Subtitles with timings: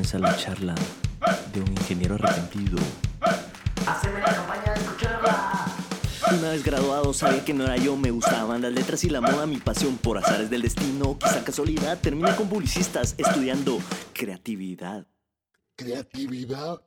[0.00, 0.74] comienza la charla
[1.52, 2.78] de un ingeniero arrepentido.
[3.86, 5.66] Haceme la campaña de escucharla.
[6.38, 9.44] Una vez graduado sabía que no era yo, me gustaban las letras y la moda,
[9.46, 13.78] mi pasión por azares del destino, quizá casualidad, terminé con publicistas estudiando
[14.14, 15.06] creatividad.
[15.76, 16.80] ¿Creatividad?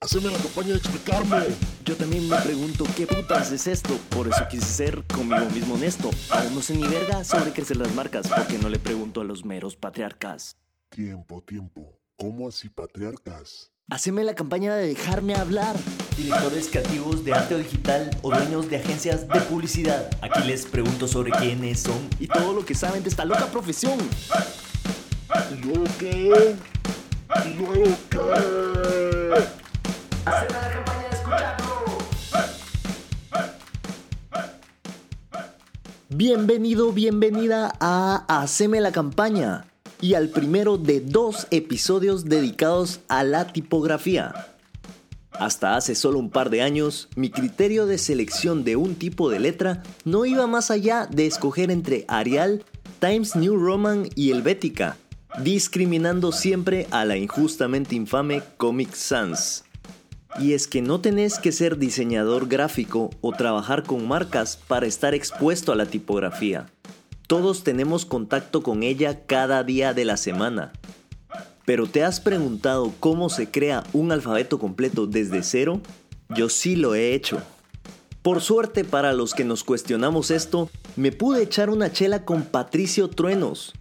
[0.00, 1.44] Haceme la campaña de explicarme.
[1.84, 6.08] Yo también me pregunto qué putas es esto, por eso quise ser conmigo mismo honesto.
[6.30, 9.44] Aún no sé ni verga sobre crecer las marcas, porque no le pregunto a los
[9.44, 10.56] meros patriarcas.
[10.90, 12.00] Tiempo, tiempo.
[12.16, 13.70] ¿Cómo así patriarcas?
[13.90, 15.76] Haceme la campaña de dejarme hablar.
[16.16, 20.10] Directores creativos de arte o digital o dueños de agencias de publicidad.
[20.22, 23.98] Aquí les pregunto sobre quiénes son y todo lo que saben de esta loca profesión.
[25.52, 26.56] ¿Y luego qué?
[27.44, 28.18] ¿Y luego qué?
[30.24, 31.98] Haceme la campaña de escucharlo.
[36.08, 39.66] Bienvenido, bienvenida a Haceme la campaña
[40.00, 44.54] y al primero de dos episodios dedicados a la tipografía.
[45.32, 49.38] Hasta hace solo un par de años, mi criterio de selección de un tipo de
[49.38, 52.64] letra no iba más allá de escoger entre Arial,
[52.98, 54.96] Times New Roman y Helvética,
[55.42, 59.64] discriminando siempre a la injustamente infame Comic Sans.
[60.40, 65.14] Y es que no tenés que ser diseñador gráfico o trabajar con marcas para estar
[65.14, 66.66] expuesto a la tipografía.
[67.28, 70.72] Todos tenemos contacto con ella cada día de la semana.
[71.66, 75.82] Pero ¿te has preguntado cómo se crea un alfabeto completo desde cero?
[76.34, 77.42] Yo sí lo he hecho.
[78.22, 83.10] Por suerte para los que nos cuestionamos esto, me pude echar una chela con Patricio
[83.10, 83.74] Truenos.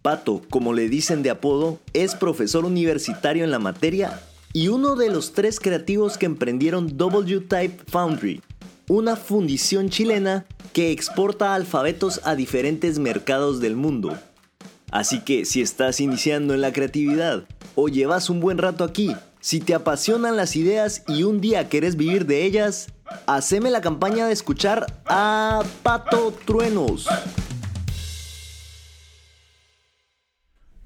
[0.00, 4.18] Pato, como le dicen de apodo, es profesor universitario en la materia
[4.54, 8.40] y uno de los tres creativos que emprendieron W-Type Foundry,
[8.88, 14.18] una fundición chilena que exporta alfabetos a diferentes mercados del mundo.
[14.90, 19.60] Así que si estás iniciando en la creatividad o llevas un buen rato aquí, si
[19.60, 22.92] te apasionan las ideas y un día quieres vivir de ellas,
[23.26, 27.08] haceme la campaña de escuchar a Pato Truenos.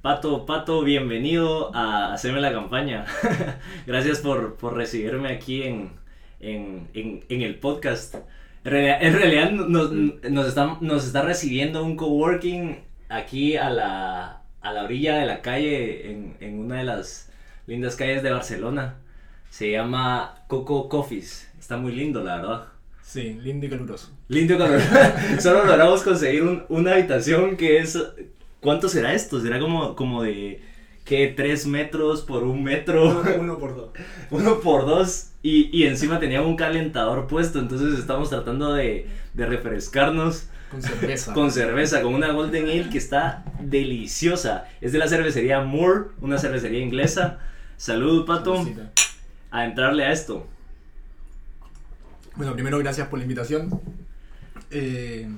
[0.00, 3.04] Pato, Pato, bienvenido a Hacerme la campaña.
[3.86, 5.97] Gracias por, por recibirme aquí en,
[6.40, 8.14] en, en, en el podcast.
[8.64, 12.78] En realidad, en realidad nos, nos, está, nos está recibiendo un coworking
[13.08, 17.30] aquí a la, a la orilla de la calle, en, en una de las
[17.66, 18.96] lindas calles de Barcelona.
[19.50, 21.50] Se llama Coco Coffees.
[21.58, 22.64] Está muy lindo, la verdad.
[23.02, 24.12] Sí, lindo y caluroso.
[24.28, 24.86] Lindo y caluroso.
[25.40, 27.98] Solo logramos conseguir un- una habitación que es...
[28.60, 29.40] ¿Cuánto será esto?
[29.40, 30.60] Será como, como de...
[31.06, 31.32] ¿Qué?
[31.34, 33.22] ¿Tres metros por un metro?
[33.40, 33.90] Uno por dos.
[34.30, 39.46] uno por dos y, y encima tenía un calentador puesto, entonces estamos tratando de, de
[39.46, 41.32] refrescarnos Con cerveza.
[41.32, 44.66] con cerveza, con una Golden Ale que está deliciosa.
[44.80, 47.38] Es de la cervecería Moore, una cervecería inglesa.
[47.76, 48.66] Salud, Pato,
[49.50, 50.46] a entrarle a esto.
[52.36, 53.80] Bueno, primero gracias por la invitación.
[54.70, 55.28] Eh,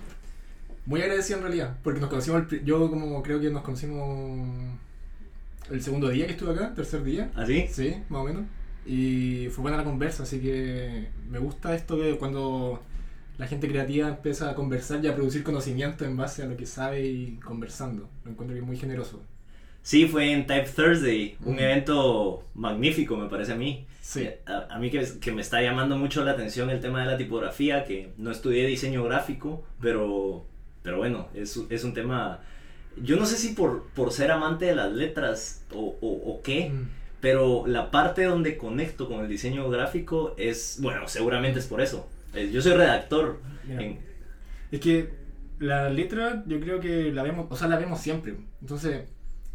[0.86, 4.48] muy agradecido en realidad, porque nos conocimos, el yo como creo que nos conocimos
[5.70, 7.30] el segundo día que estuve acá, tercer día.
[7.36, 7.66] ¿Así?
[7.70, 8.42] Sí, más o menos.
[8.86, 12.82] Y fue buena la conversa, así que me gusta esto de cuando
[13.38, 16.66] la gente creativa empieza a conversar y a producir conocimiento en base a lo que
[16.66, 18.08] sabe y conversando.
[18.24, 19.22] Lo encuentro que es muy generoso.
[19.82, 21.62] Sí, fue en Type Thursday, un Ujú.
[21.62, 23.86] evento magnífico, me parece a mí.
[24.02, 24.28] Sí.
[24.46, 27.16] A, a mí que, que me está llamando mucho la atención el tema de la
[27.16, 30.44] tipografía, que no estudié diseño gráfico, pero,
[30.82, 32.40] pero bueno, es, es un tema...
[33.02, 36.70] Yo no sé si por, por ser amante de las letras o, o, o qué,
[36.70, 36.99] Mm.
[37.20, 42.08] Pero la parte donde conecto con el diseño gráfico es, bueno, seguramente es por eso.
[42.34, 43.40] Eh, Yo soy redactor.
[43.68, 43.98] En-
[44.72, 45.10] Es que
[45.58, 48.36] la letra yo creo que la vemos, o sea, la vemos siempre.
[48.60, 49.02] Entonces,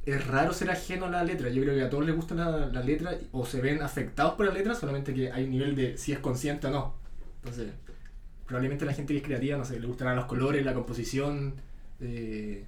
[0.05, 1.49] es raro ser ajeno a la letra.
[1.49, 4.45] Yo creo que a todos les gusta la, la letra o se ven afectados por
[4.45, 6.95] la letra, solamente que hay un nivel de si es consciente o no.
[7.43, 7.71] Entonces,
[8.45, 11.55] probablemente la gente que es creativa, no sé, le gustarán los colores, la composición,
[12.01, 12.66] eh,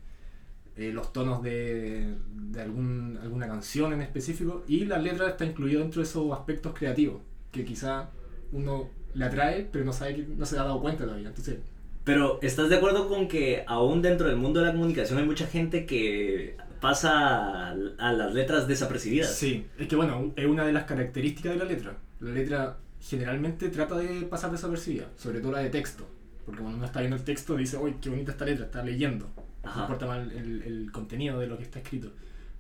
[0.78, 4.64] eh, los tonos de, de algún, alguna canción en específico.
[4.68, 7.22] Y la letra está incluida dentro de esos aspectos creativos,
[7.52, 8.12] que quizá
[8.52, 11.30] uno le atrae, pero no sabe que no se ha dado cuenta todavía.
[11.30, 11.60] Entonces,
[12.04, 15.48] Pero, ¿estás de acuerdo con que aún dentro del mundo de la comunicación hay mucha
[15.48, 19.36] gente que pasa a, a las letras desapercibidas?
[19.36, 21.98] Sí, es que bueno, es una de las características de la letra.
[22.20, 26.08] La letra generalmente trata de pasar desapercibida, sobre todo la de texto.
[26.46, 29.30] Porque cuando uno está viendo el texto dice, uy, qué bonita esta letra, está leyendo.
[29.68, 29.78] Ajá.
[29.80, 32.12] No importa más el, el- contenido de lo que está escrito.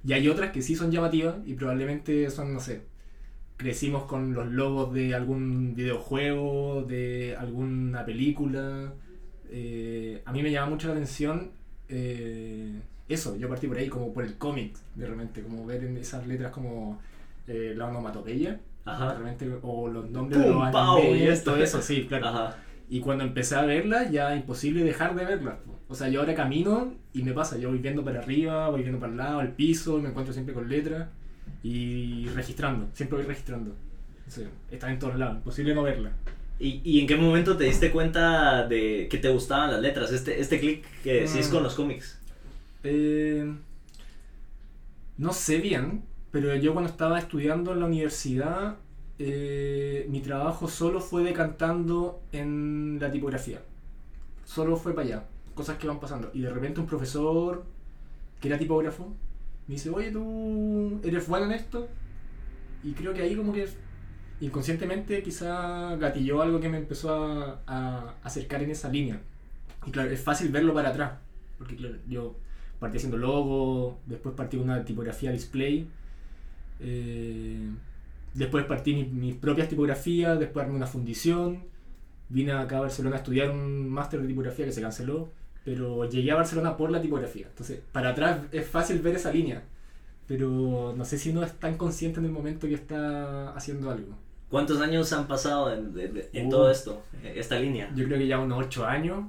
[0.06, 2.82] Y hay otras que sí son llamativas y probablemente son, no sé,
[3.58, 8.94] crecimos con los logos de algún videojuego, de alguna película.
[9.50, 11.52] Eh, a mí me llama mucho la atención
[11.90, 12.80] eh,
[13.10, 16.28] eso, yo partí por ahí como por el cómic, de repente, como ver en esas
[16.28, 17.00] letras como
[17.48, 19.14] eh, la onomatopeya, Ajá.
[19.14, 21.52] de repente, o los nombres de los animes, y esto.
[21.54, 22.28] todo eso, sí, claro.
[22.28, 22.58] Ajá.
[22.90, 25.56] Y cuando empecé a verlas, ya imposible dejar de verlas.
[25.66, 25.77] po.
[25.90, 29.00] O sea, yo ahora camino y me pasa, yo voy viendo para arriba, voy viendo
[29.00, 31.08] para el lado, al piso, me encuentro siempre con letras
[31.64, 33.74] y registrando, siempre voy registrando.
[34.28, 36.12] Sí, está en todos lados, imposible no verla.
[36.60, 40.12] ¿Y, y en qué momento te diste cuenta de que te gustaban las letras?
[40.12, 41.52] Este, este clic que decís Mm.
[41.54, 42.20] con los cómics.
[42.84, 43.50] Eh,
[45.18, 48.76] no sé bien, pero yo cuando estaba estudiando en la universidad,
[49.20, 53.60] eh, mi trabajo solo fue decantando en la tipografía.
[54.46, 55.24] Solo fue para allá,
[55.58, 56.32] cosas que van pasando.
[56.34, 57.66] Y de repente un profesor,
[58.40, 59.14] que era tipógrafo,
[59.68, 61.90] me dice, oye, ¿tú eres bueno en esto?
[62.84, 63.68] Y creo que ahí como que
[64.40, 67.10] inconscientemente quizá gatilló algo que me empezó
[67.68, 69.20] a, acercar en esa línea.
[69.86, 71.14] Y claro, es fácil verlo para atrás,
[71.58, 72.36] porque claro, yo
[72.80, 75.88] partí haciendo logo, después partí una tipografía display,
[76.80, 77.70] eh,
[78.34, 81.64] después partí mi- mis propias tipografías, después armé una fundición,
[82.30, 85.30] vine acá a Barcelona a estudiar un máster de tipografía que se canceló,
[85.68, 87.48] pero llegué a Barcelona por la tipografía.
[87.50, 89.64] Entonces, para atrás es fácil ver esa línea,
[90.26, 94.14] pero no sé si uno es tan consciente en el momento que está haciendo algo.
[94.50, 96.50] ¿Cuántos años han pasado en, de- de- en Uh.
[96.52, 97.04] todo esto?
[97.22, 97.92] eh, Esta línea.
[97.98, 99.26] Yo creo que ya unos 8 años,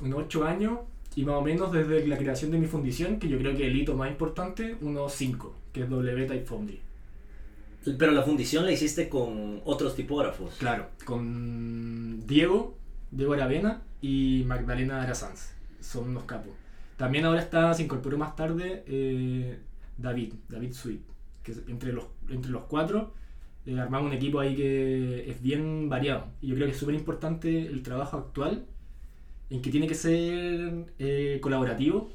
[0.00, 0.78] unos 8 años,
[1.16, 3.74] y más o menos desde la creación de mi fundición, que yo creo que el
[3.76, 6.78] hito más importante, unos 5, que es W Type Foundry.
[7.98, 10.54] Pero la fundición la hiciste con otros tipógrafos.
[10.60, 12.76] Claro, con Diego,
[13.12, 15.52] Diego Aravena y Magdalena Arasanz.
[15.80, 16.52] Son unos capos.
[16.96, 19.58] También ahora está, se incorporó más tarde eh,
[19.96, 21.00] David, David Sweet.
[21.42, 23.12] Que entre los, entre los cuatro
[23.66, 26.26] eh, armamos un equipo ahí que es bien variado.
[26.40, 28.66] Y yo creo que es súper importante el trabajo actual,
[29.50, 32.10] en que tiene que ser eh, colaborativo,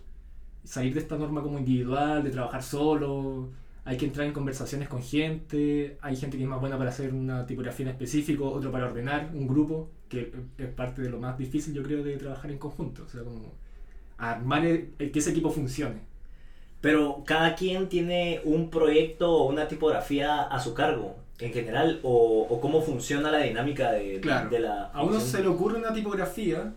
[0.63, 3.49] salir de esta norma como individual, de trabajar solo,
[3.85, 7.13] hay que entrar en conversaciones con gente, hay gente que es más buena para hacer
[7.13, 11.37] una tipografía en específico, otro para ordenar un grupo, que es parte de lo más
[11.37, 13.53] difícil yo creo de trabajar en conjunto, o sea, como
[14.17, 15.99] armar el- el que ese equipo funcione.
[16.81, 22.47] Pero cada quien tiene un proyecto o una tipografía a su cargo, en general, o,
[22.49, 24.49] o cómo funciona la dinámica de, Claro.
[24.49, 24.85] de la...
[24.85, 26.73] A uno se le ocurre una tipografía.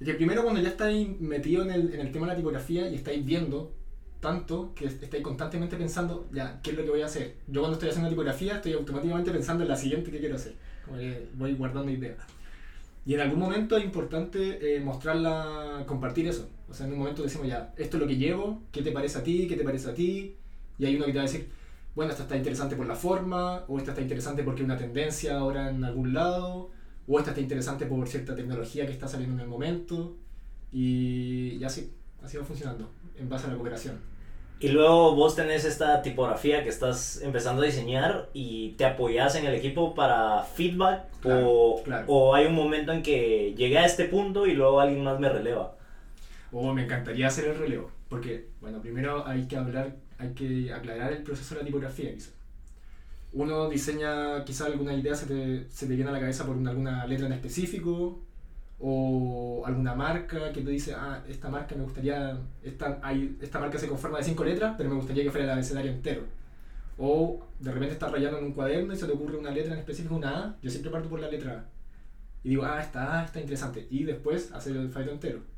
[0.00, 2.88] Es que primero cuando ya estáis metido en el, en el tema de la tipografía
[2.88, 3.72] y estáis viendo
[4.20, 7.34] tanto que est- estáis constantemente pensando, ya, ¿qué es lo que voy a hacer?
[7.48, 10.54] Yo cuando estoy haciendo una tipografía estoy automáticamente pensando en la siguiente que quiero hacer.
[11.34, 12.18] Voy guardando ideas.
[13.04, 16.48] Y en algún momento es importante eh, mostrarla, compartir eso.
[16.68, 19.18] O sea, en un momento decimos ya, esto es lo que llevo, ¿qué te parece
[19.18, 19.48] a ti?
[19.48, 20.36] ¿Qué te parece a ti?
[20.78, 21.48] Y hay uno que te va a decir,
[21.94, 25.38] bueno, esta está interesante por la forma, o esta está interesante porque hay una tendencia
[25.38, 26.70] ahora en algún lado,
[27.06, 30.16] o esta está interesante por cierta tecnología que está saliendo en el momento.
[30.70, 31.92] Y, y así,
[32.22, 34.11] así va funcionando, en base a la cooperación.
[34.62, 39.44] Y luego vos tenés esta tipografía que estás empezando a diseñar y te apoyas en
[39.46, 42.04] el equipo para feedback Claro, o, claro.
[42.08, 45.28] o hay un momento en que llegué a este punto y luego alguien más me
[45.28, 45.74] releva.
[46.52, 51.12] O me encantaría hacer el relevo, porque, bueno, primero hay que hablar, hay que aclarar
[51.12, 52.30] el proceso de la tipografía, quizá.
[53.32, 56.70] Uno diseña, quizá alguna idea se te, se te viene a la cabeza por una-
[56.70, 58.20] alguna letra en específico,
[58.82, 63.78] o alguna marca que te dice, ah, esta marca me gustaría, esta, hay, esta marca
[63.78, 66.24] se conforma de cinco letras, pero me gustaría que fuera el abecedario entero.
[66.98, 69.78] O de repente estás rayando en un cuaderno y se te ocurre una letra en
[69.78, 71.64] específico, una A, yo siempre parto por la letra A.
[72.44, 73.86] Y digo, ah, esta A está interesante.
[73.90, 75.52] Y después hacer el alfabeto entero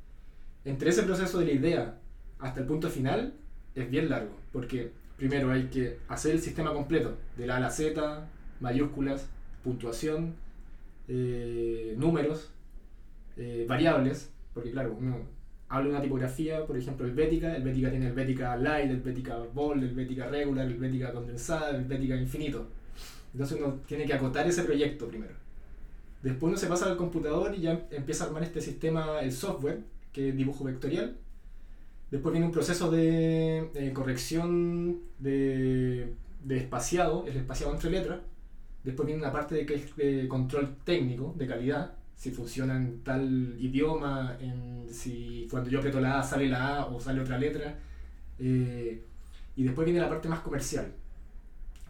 [0.65, 1.99] entre ese proceso de la idea
[2.39, 3.35] hasta el punto final
[3.75, 7.61] es bien largo, porque primero hay que hacer el sistema completo, de la A a
[7.61, 8.27] la Z,
[8.61, 9.27] mayúsculas,
[9.63, 10.35] puntuación,
[11.09, 12.51] eh, números,
[13.37, 15.19] eh, variables, porque claro, uno
[15.69, 20.67] habla de una tipografía, por ejemplo, helvética, helvética tiene helvética light, helvética bold, helvética regular,
[20.67, 22.69] helvética condensada, helvética infinito.
[23.33, 25.35] Entonces uno tiene que acotar ese proyecto primero.
[26.23, 29.81] Después uno se pasa al computador y ya empieza a armar este sistema, el software,
[30.13, 31.17] que es dibujo vectorial.
[32.11, 36.15] Después viene un proceso de eh, corrección de,
[36.45, 38.21] de espaciado, el espaciado entre letras.
[38.85, 44.37] Después viene una parte de, de control técnico, de calidad, si funciona en tal idioma,
[44.41, 47.79] en si cuando yo aprieto la A sale la A o sale otra letra.
[48.39, 49.03] Eh,
[49.57, 50.93] y después viene la parte más comercial,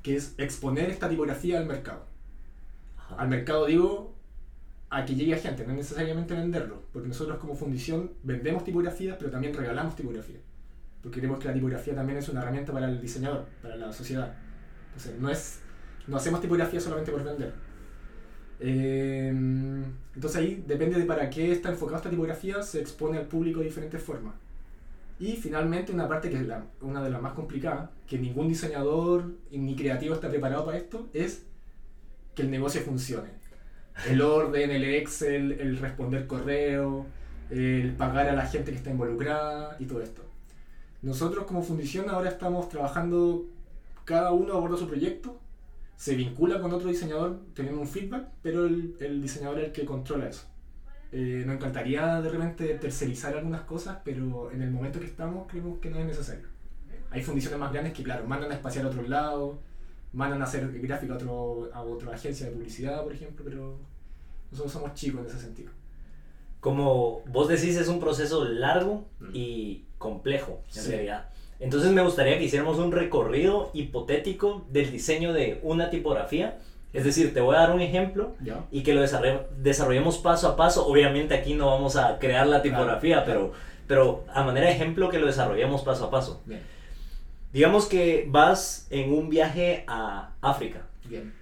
[0.02, 2.04] que es exponer esta tipografía al mercado.
[2.96, 3.16] Ajá.
[3.16, 4.14] Al mercado digo
[4.90, 9.30] a que llegue a gente, no necesariamente venderlo, porque nosotros como fundición vendemos tipografías, pero
[9.30, 10.36] también regalamos tipografía,
[11.02, 14.34] porque creemos que la tipografía también es una herramienta para el diseñador, para la sociedad.
[14.88, 15.60] Entonces, no es,
[16.06, 17.52] no hacemos tipografía solamente por vender.
[18.66, 19.28] Eh,
[20.14, 23.66] entonces ahí depende de para qué está enfocada esta tipografía, se expone al público de
[23.66, 24.34] diferentes formas.
[25.20, 29.32] Y finalmente una parte que es la- una de las más complicadas, que ningún diseñador
[29.50, 31.44] ni creativo está preparado para esto, es
[32.34, 33.28] que el negocio funcione.
[34.08, 37.06] El orden, el Excel, el responder correo,
[37.50, 40.22] el pagar a la gente que está involucrada y todo esto.
[41.02, 43.44] Nosotros como fundición ahora estamos trabajando,
[44.06, 45.38] cada uno aborda su proyecto,
[45.96, 49.84] se vincula con otro diseñador teniendo un feedback, pero el, el diseñador es el que
[49.84, 50.46] controla eso.
[51.12, 55.78] Eh, nos encantaría de repente tercerizar algunas cosas, pero en el momento que estamos creemos
[55.78, 56.48] que no es necesario.
[57.10, 59.56] Hay fundiciones más grandes que, claro, mandan a espaciar a otros lados,
[60.12, 63.78] mandan a hacer gráfica a, otro, a otra agencia de publicidad, por ejemplo, pero
[64.50, 65.70] nosotros somos chicos en ese sentido.
[66.60, 69.28] Como vos decís, es un proceso largo Mm.
[69.34, 70.90] y complejo, en Sí.
[70.90, 71.28] realidad.
[71.64, 76.58] Entonces me gustaría que hiciéramos un recorrido hipotético del diseño de una tipografía.
[76.92, 78.36] Es decir, te voy a dar un ejemplo
[78.70, 80.86] y que lo desarroll- desarrollemos paso a paso.
[80.86, 83.52] Obviamente aquí no vamos a crear la tipografía, Claro,
[83.86, 86.40] pero, pero a manera de ejemplo que lo desarrollemos paso a paso.
[86.46, 86.60] Bien,
[87.52, 91.32] Digamos que vas en un viaje a África bien.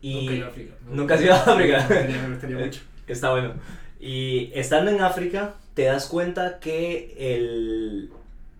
[0.00, 0.74] y Nunca he ido a África.
[0.90, 1.86] Nunca has ido a África.
[1.88, 2.80] Me gustaría mucho.
[3.06, 3.54] Está bueno.
[4.00, 8.10] Y estando en África, te das cuenta que el,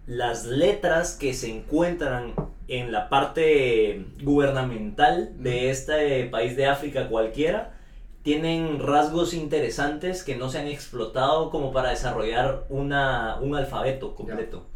[0.06, 2.35] las letras que se encuentran
[2.68, 7.75] en la parte gubernamental de este país de África cualquiera
[8.23, 14.66] tienen rasgos interesantes que no se han explotado como para desarrollar una, un alfabeto completo.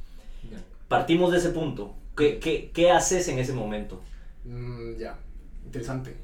[0.89, 1.95] Partimos de ese punto.
[2.17, 4.03] ¿Qué, qué, qué haces en ese momento?
[4.45, 5.19] Mm, ya,
[5.65, 6.17] interesante.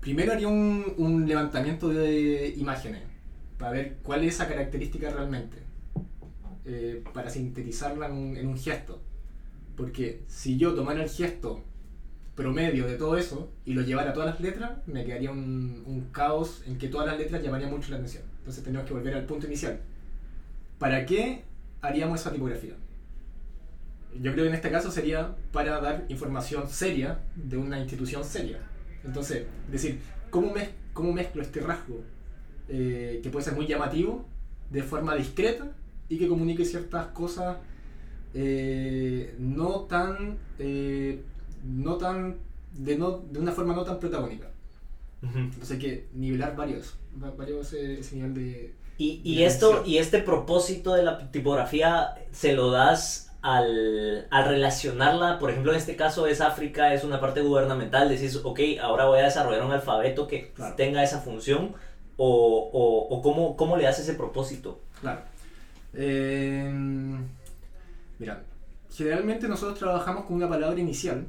[0.00, 3.02] Primero haría un, un levantamiento de imágenes
[3.58, 5.58] para ver cuál es esa característica realmente,
[6.66, 9.00] eh, para sintetizarla en un, en gesto.
[9.76, 11.62] Porque si yo tomara el gesto
[12.34, 15.82] promedio de todo eso y lo llevara a todas las letras, me quedaría un,
[16.12, 18.24] caos en que todas las letras llamarían mucho la atención.
[18.38, 19.80] Entonces tenemos que volver al punto inicial.
[20.78, 21.44] ¿Para qué
[21.80, 22.74] haríamos esa tipografía?
[24.14, 28.60] Yo creo que en este caso sería para dar información seria de una institución seria.
[29.04, 30.72] Entonces, decir, ¿cómo, mez-
[31.12, 32.02] mezclo este rasgo
[32.68, 34.26] eh, que puede ser muy llamativo
[34.70, 35.70] de forma discreta
[36.08, 37.56] y que comunique ciertas cosas
[38.34, 41.22] eh, no tan, eh,
[41.64, 42.36] no tan,
[42.72, 44.48] de, no, de una forma no tan protagónica.
[45.22, 48.74] Entonces hay que nivelar varios, va- varios ese nivel de...
[48.98, 55.38] Y, y esto, y este propósito de la tipografía se lo das al, al relacionarla,
[55.38, 59.18] por ejemplo, en este caso es África, es una parte gubernamental, decís, ok, ahora voy
[59.20, 60.76] a desarrollar un alfabeto que Claro.
[60.76, 61.74] tenga esa función,
[62.16, 64.80] o, o, o cómo, cómo le das ese propósito.
[65.00, 65.20] Claro.
[65.94, 66.72] Eh,
[68.18, 68.44] mira,
[68.90, 71.26] generalmente nosotros trabajamos con una palabra inicial,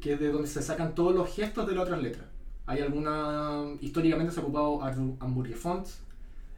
[0.00, 2.26] que es de donde se sacan todos los gestos de las otras letras.
[2.66, 3.64] Hay alguna.
[3.80, 4.82] Históricamente se ha ocupado
[5.20, 6.00] Hamburger Fonts,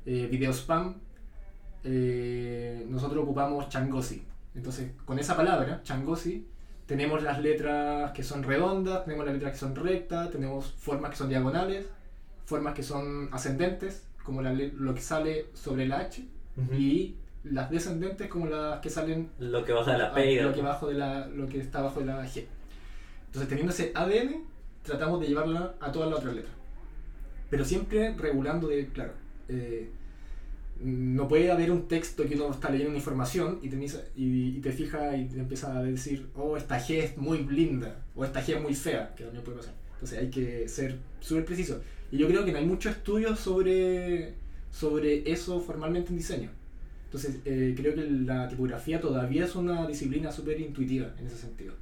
[0.07, 0.97] eh, Video Spam.
[1.85, 4.23] eh, nosotros ocupamos Changosi.
[4.55, 6.47] Entonces, con esa palabra, Changosi,
[6.87, 11.17] tenemos las letras que son redondas, tenemos las letras que son rectas, tenemos formas que
[11.17, 11.87] son diagonales,
[12.45, 16.23] formas que son ascendentes, como la lo que sale sobre la H,
[16.73, 20.63] y las descendentes como las que salen Lo que baja de la P lo, que
[20.63, 22.45] bajo de la, lo que está abajo de la G.
[23.27, 24.45] Entonces, teniendo ese ADN,
[24.83, 26.55] tratamos de llevarla a todas las otras letras.
[27.51, 29.13] Pero siempre regulando de, claro,
[29.49, 29.91] eh,
[30.81, 33.77] no puede haber un texto que uno está leyendo una información y te,
[34.17, 38.05] y, y te fija y te empieza a decir, oh, esta G es muy linda,
[38.15, 39.75] o esta G es muy fea, que también puede pasar.
[39.95, 41.81] Entonces hay que ser súper preciso.
[42.11, 44.35] Y yo creo que no hay mucho estudio sobre,
[44.73, 46.51] sobre eso formalmente en diseño.
[47.05, 51.75] Entonces, eh, creo que la tipografía todavía es una disciplina súper intuitiva en ese sentido.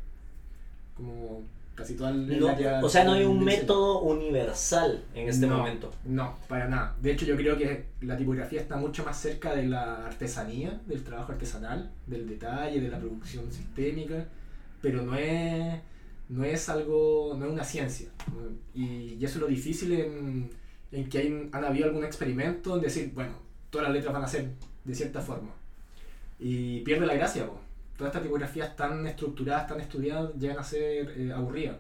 [0.97, 1.43] Como
[1.75, 2.49] casi toda el No,
[2.83, 3.61] o sea, no hay un diseño.
[3.63, 5.91] método universal en este No, momento.
[6.05, 6.97] No, para nada.
[7.01, 11.03] De hecho, yo creo que la tipografía está mucho más cerca de la artesanía, del
[11.05, 14.27] trabajo artesanal, del detalle, de la producción sistémica,
[14.83, 15.81] pero no es,
[16.29, 18.09] no es algo, no es una ciencia.
[18.75, 20.51] Y, y eso es lo difícil en,
[20.93, 23.35] en que hay, han habido algún experimento en decir, bueno,
[23.71, 24.51] todas las letras van a ser
[24.85, 25.51] de cierta forma.
[26.39, 27.61] Y pierde la gracia, po.
[27.97, 31.77] Todas estas tipografías tan estructuradas, tan estudiadas, llegan a ser eh, aburridas.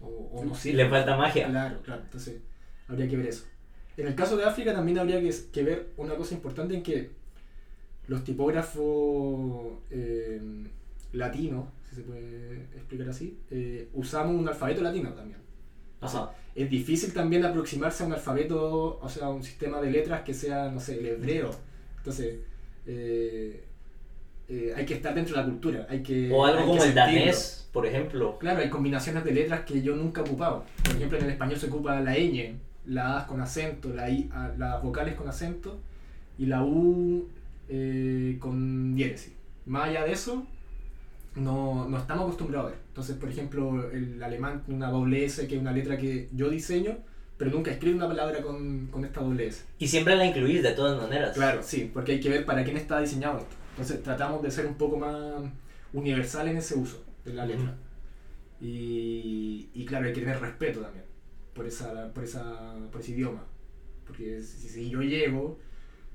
[0.00, 0.86] O, o no Si sirven.
[0.86, 1.48] le falta magia.
[1.48, 2.02] Claro, claro.
[2.02, 2.40] Entonces,
[2.88, 3.44] habría que ver eso.
[3.96, 7.10] En el caso de África también habría que, que ver una cosa importante en que
[8.08, 10.40] los tipógrafos eh,
[11.12, 15.38] latinos, si se puede explicar así, eh, usamos un alfabeto latino también.
[16.00, 16.32] Ajá.
[16.54, 20.34] Es difícil también aproximarse a un alfabeto, o sea, a un sistema de letras que
[20.34, 21.50] sea, no sé, el hebreo.
[21.98, 22.36] Entonces,
[22.86, 23.64] eh,
[24.48, 25.86] eh, hay que estar dentro de la cultura.
[25.88, 28.38] Hay que, O algo como el danés, por ejemplo.
[28.38, 30.64] Claro, hay combinaciones de letras que yo nunca he ocupado.
[30.84, 32.54] Por ejemplo, en el español se ocupa la ñ
[32.86, 35.78] la A con acento, la I, a- las vocales con acento
[36.36, 37.28] y la U
[37.68, 39.32] eh, con diéresis.
[39.66, 40.44] Más allá de eso,
[41.34, 42.80] no, no estamos acostumbrados a ver.
[42.88, 46.50] Entonces, por ejemplo, el alemán tiene una doble S, que es una letra que yo
[46.50, 46.98] diseño,
[47.38, 49.64] pero nunca escribo una palabra con, con esta doble S.
[49.78, 51.34] Y siempre la incluís de todas maneras.
[51.34, 53.56] Claro, sí, porque hay que ver para quién está diseñado esto.
[53.70, 55.42] Entonces tratamos de ser un poco más
[55.92, 57.74] universal en ese uso de la letra.
[58.60, 61.04] Y, y claro, hay que tener respeto también
[61.54, 63.44] por, esa, por, esa, por ese idioma.
[64.06, 65.58] Porque si, si yo llego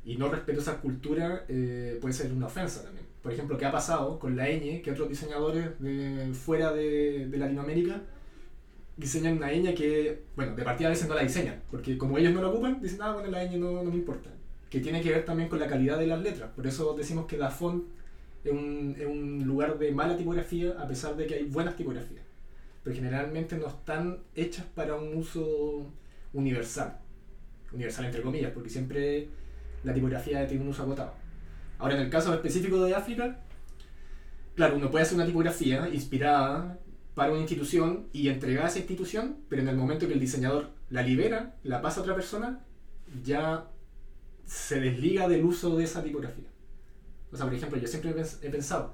[0.05, 3.06] y no respeto esa cultura, eh, puede ser una ofensa también.
[3.27, 4.81] Por ejemplo, ¿qué ha pasado con la ñ?
[4.81, 5.71] Que otros diseñadores
[6.31, 8.01] fuera de, Latinoamérica
[8.95, 11.61] diseñan una ñ que, bueno, de partida a veces no la diseñan.
[11.69, 14.29] Porque como ellos no la ocupan, dicen, ah, bueno, la ñ no, no me importa.
[14.69, 16.51] Que tiene que ver también con la calidad de las letras.
[16.55, 21.17] Por eso decimos que la es un, es un lugar de mala tipografía, a pesar
[21.17, 22.23] de que hay buenas tipografías.
[22.81, 25.85] Pero generalmente no están hechas para un uso
[26.31, 26.97] universal.
[27.73, 29.27] Universal entre comillas, porque siempre
[29.83, 31.26] la tipografía tiene un uso agotado.
[31.79, 33.39] Ahora, en el caso específico de África,
[34.55, 36.79] claro, uno puede hacer una tipografía inspirada
[37.13, 40.69] para una institución y entregar a esa institución, pero en el momento que el diseñador
[40.89, 42.59] la libera, la pasa a otra persona,
[43.23, 43.67] ya
[44.45, 46.45] se desliga del uso de esa tipografía.
[47.31, 48.93] O sea, por ejemplo, yo siempre he pens- he pensado,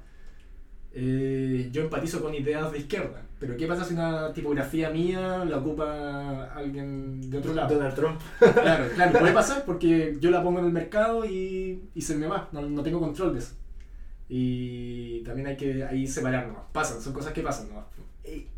[0.93, 5.57] eh, yo empatizo con ideas de izquierda, pero ¿qué pasa si una tipografía mía la
[5.57, 7.75] ocupa alguien de otro lado?
[7.75, 8.21] Donald Trump.
[8.39, 12.27] Claro, claro, puede pasar porque yo la pongo en el mercado y, y se me
[12.27, 13.55] va, no, no tengo control de eso.
[14.29, 16.63] Y también hay que ahí separar nomás.
[16.71, 17.83] Pasan, son cosas que pasan nomás.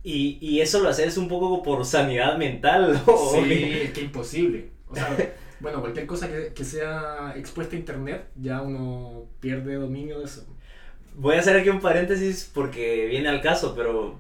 [0.04, 3.02] Y, y eso lo haces un poco por sanidad mental.
[3.08, 3.84] ¿o Sí, qué?
[3.86, 4.70] es que imposible.
[4.88, 5.18] O sea,
[5.60, 10.46] bueno, cualquier cosa que, que sea expuesta a internet, ya uno pierde dominio de eso.
[11.16, 14.20] Voy a hacer aquí un paréntesis porque viene al caso, pero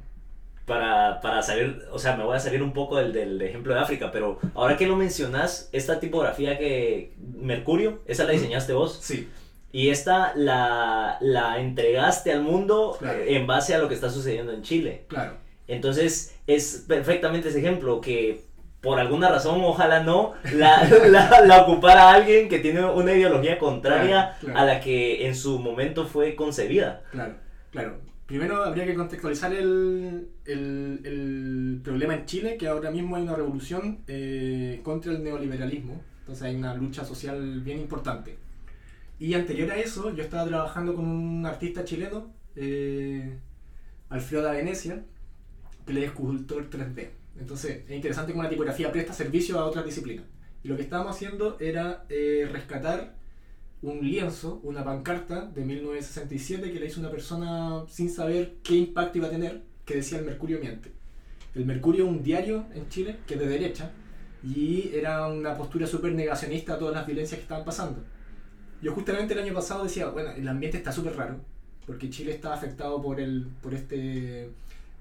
[0.65, 3.79] para, para salir, o sea, me voy a salir un poco del, del ejemplo de
[3.79, 8.99] África, pero ahora que lo mencionas, esta tipografía que Mercurio, esa la diseñaste vos.
[9.01, 9.29] Sí,
[9.71, 13.19] Y esta la, la entregaste al mundo Claro.
[13.25, 15.05] en base a lo que está sucediendo en Chile.
[15.07, 15.33] claro.
[15.67, 18.41] Entonces es perfectamente ese ejemplo que
[18.81, 24.37] por alguna razón, ojalá no, la, la, la ocupara alguien que tiene una ideología contraria
[24.39, 24.59] Claro, claro.
[24.59, 27.01] a la que en su momento fue concebida.
[27.11, 27.33] Claro,
[27.71, 27.97] claro.
[28.25, 33.35] Primero habría que contextualizar el, el, el problema en Chile, que ahora mismo hay una
[33.35, 36.01] revolución eh, contra el neoliberalismo.
[36.21, 38.37] Entonces hay una lucha social bien importante.
[39.19, 43.37] Y anterior a eso, yo estaba trabajando con un artista chileno, eh,
[44.09, 45.03] Alfredo da Venecia,
[45.85, 47.09] que él es escultor 3D.
[47.39, 50.25] Entonces es interesante que una tipografía presta servicio a otras disciplinas.
[50.63, 53.15] Y lo que estábamos haciendo era eh, rescatar
[53.81, 59.17] un lienzo, una pancarta de 1967 que le hizo una persona sin saber qué impacto
[59.19, 60.91] iba a tener, que decía el Mercurio miente.
[61.53, 63.91] El Mercurio es un diario en Chile que es de derecha
[64.43, 68.03] y era una postura súper negacionista a todas las violencias que estaban pasando.
[68.81, 71.39] Yo justamente el año pasado decía, bueno, el ambiente está súper raro,
[71.85, 74.49] porque Chile está afectado por, el, por este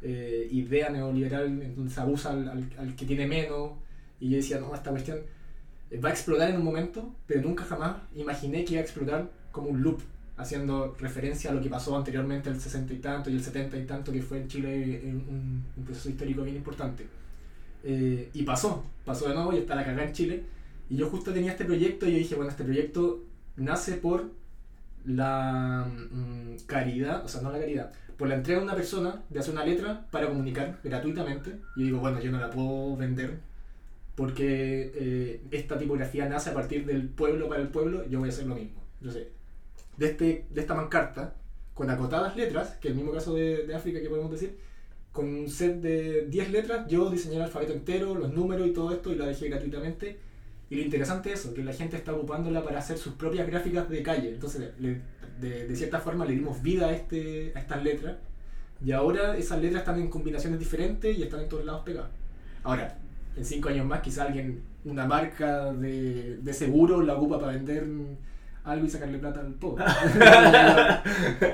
[0.02, 3.72] eh, idea neoliberal en abusa al, al- que tiene menos,
[4.20, 5.18] y yo decía, no, esta cuestión
[6.04, 9.68] va a explotar en un momento, pero nunca jamás imaginé que iba a explotar como
[9.68, 10.00] un loop,
[10.36, 13.84] haciendo referencia a lo que pasó anteriormente el 60 y tanto y el 70 y
[13.86, 17.06] tanto, que fue en Chile un, un- proceso histórico bien importante.
[17.84, 20.42] Eh, y pasó, pasó de nuevo y está la cagada en Chile.
[20.90, 23.22] Y yo justo tenía este proyecto y yo dije, bueno, este proyecto
[23.56, 24.30] nace por
[25.04, 29.38] la mm, caridad, o sea, no la caridad, por la entrega de una persona de
[29.38, 31.50] hacer una letra para comunicar gratuitamente.
[31.76, 33.38] Y yo digo, bueno, yo no la puedo vender
[34.14, 38.32] porque eh, esta tipografía nace a partir del pueblo para el pueblo, yo voy a
[38.32, 38.82] hacer lo mismo.
[39.00, 39.28] Entonces,
[39.96, 41.34] de, este, de esta pancarta,
[41.74, 44.56] con acotadas letras, que es el mismo caso de, de África que podemos decir,
[45.12, 48.92] con un set de 10 letras, yo diseñé el alfabeto entero, los números y todo
[48.92, 50.18] esto, y la dejé gratuitamente.
[50.70, 53.88] Y lo interesante es eso, que la gente está ocupándola para hacer sus propias gráficas
[53.88, 54.30] de calle.
[54.30, 55.00] Entonces, le-
[55.40, 58.16] de, de cierta forma, le dimos vida a, este, a estas letras.
[58.84, 62.10] Y ahora esas letras están en combinaciones diferentes y están en todos lados pegadas.
[62.62, 62.98] Ahora,
[63.36, 67.86] en cinco años más, quizá alguien, una marca de, de seguro, la ocupa para vender
[68.64, 69.84] algo y sacarle plata al pobre.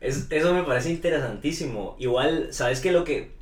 [0.00, 1.96] Es- eso me parece interesantísimo.
[1.98, 2.92] Igual, ¿sabes qué?
[2.92, 3.32] Lo que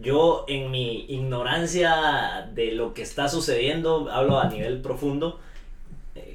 [0.00, 5.40] yo en mi ignorancia de lo que está sucediendo, hablo a nivel profundo.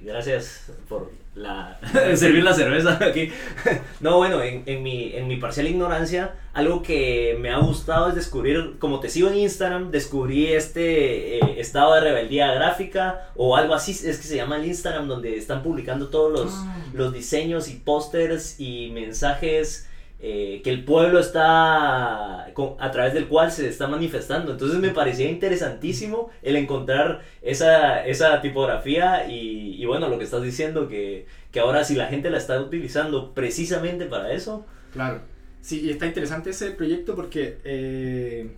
[0.06, 1.78] Gracias por la
[2.16, 3.30] servir la cerveza aquí.
[4.00, 8.16] No, bueno, en, en mi, en mi parcial ignorancia, algo que me ha gustado es
[8.16, 13.74] descubrir, como te sigo en Instagram, descubrí este eh, estado de rebeldía gráfica o algo
[13.74, 16.78] así, es que se llama el Instagram, donde están publicando todos los, Ah.
[16.94, 19.88] los diseños y pósters y mensajes
[20.28, 24.52] eh, que el pueblo está con- a través del cual se está manifestando.
[24.54, 30.88] Entonces me parecía interesantísimo el encontrar esa, esa tipografía y, bueno, lo que estás diciendo,
[30.88, 35.20] que, que ahora si la gente la está utilizando precisamente para eso, Claro.
[35.62, 38.50] Sí, está interesante ese proyecto porque eh,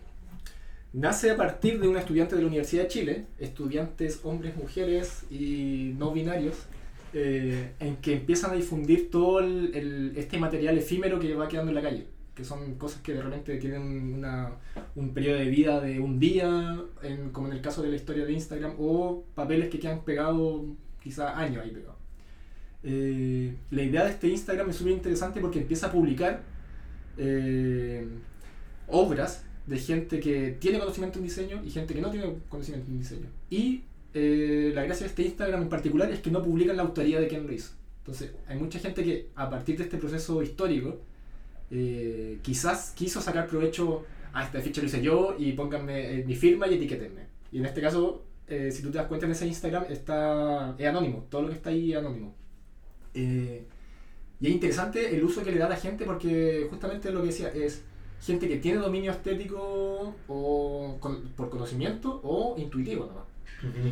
[0.93, 5.93] nace a partir de un estudiante de la Universidad de Chile, estudiantes hombres, mujeres y
[5.97, 6.55] no binarios,
[7.19, 11.71] eh, en que empiezan a difundir todo el- el- este material efímero que va quedando
[11.71, 14.51] en la calle, que son cosas que de repente tienen una-
[14.95, 18.23] un periodo de vida de un día, en- como en el caso de la historia
[18.25, 20.61] de Instagram, o papeles que quedan pegados
[21.01, 21.95] quizá años ahí pegados.
[22.83, 26.43] Eh, la idea de este Instagram es súper interesante porque empieza a publicar
[27.19, 28.07] eh,
[28.87, 32.99] obras de gente que tiene conocimiento en diseño y gente que no tiene conocimiento en
[32.99, 33.27] diseño.
[33.49, 33.81] Y
[34.13, 37.27] eh, la gracia de este Instagram en particular es que no publican la autoría de
[37.27, 37.73] quien lo hizo.
[37.99, 40.99] Entonces, hay mucha gente que a partir de este proceso histórico
[41.69, 46.35] eh, quizás quiso sacar provecho a esta ficha lo hice yo y pónganme eh, mi
[46.35, 47.27] firma y etiquétenme.
[47.51, 51.25] Y en este caso, si tú te das cuenta en ese Instagram, está, es anónimo,
[51.29, 52.33] todo lo que está ahí es anónimo.
[53.13, 57.27] Y es interesante el uso que le da a la gente porque justamente lo que
[57.27, 57.83] decía es
[58.21, 60.97] gente que tiene dominio estético o
[61.35, 63.26] por conocimiento o intuitivo nomás.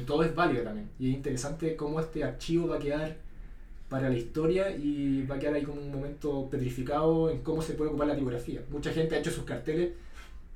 [0.06, 0.90] Todo es válido también.
[1.00, 3.16] Y es interesante cómo este archivo va a quedar
[3.90, 7.74] para la historia y va a quedar ahí como un momento petrificado en cómo se
[7.74, 8.62] puede ocupar la tipografía.
[8.70, 9.92] Mucha gente ha hecho sus carteles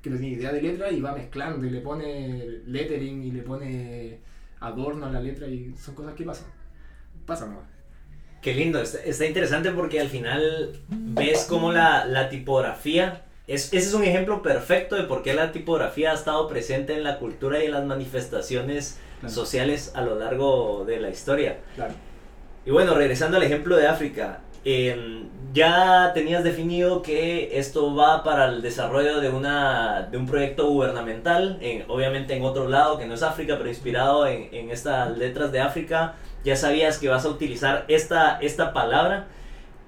[0.02, 3.42] que no tiene idea de letra y va mezclando y le pone lettering y le
[3.42, 4.18] pone
[4.60, 6.46] adorno a la letra y son cosas que pasan.
[7.26, 7.66] Pasan nomás.
[8.40, 13.88] Qué lindo, está, está interesante porque al final ves cómo la, la tipografía, es, ese
[13.88, 17.62] es un ejemplo perfecto de por qué la tipografía ha estado presente en la cultura
[17.62, 19.34] y en las manifestaciones Claro.
[19.34, 21.58] sociales a lo largo de la historia.
[21.74, 21.92] Claro.
[22.64, 28.46] Y bueno, regresando al ejemplo de África, eh, ya tenías definido que esto va para
[28.46, 33.12] el desarrollo de, una, de un proyecto gubernamental, en- obviamente en otro lado que no
[33.14, 36.14] es África, pero inspirado en, en estas letras de África.
[36.44, 39.26] Ya sabías que vas a utilizar esta, esta palabra.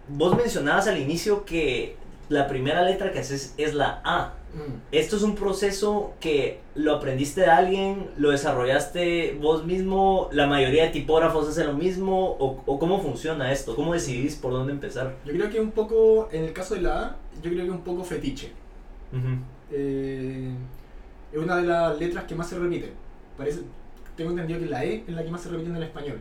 [0.08, 1.96] Vos mencionabas al inicio que
[2.32, 4.34] la primera letra que haces es la A.
[4.54, 4.80] Mm.
[4.90, 10.84] ¿Esto es un proceso que lo aprendiste de alguien, lo desarrollaste vos mismo, la mayoría
[10.84, 13.76] de tipógrafos hacen lo mismo, o, o cómo funciona esto?
[13.76, 15.14] ¿Cómo decidís por dónde empezar?
[15.24, 17.82] Yo creo que un poco, en el caso de la A, yo creo que un
[17.82, 18.52] poco fetiche.
[19.70, 20.50] Eh,
[21.32, 22.92] es una de las letras que más se repite.
[23.36, 23.60] Parece,
[24.16, 26.20] tengo entendido que la E es la que más se repite en el español,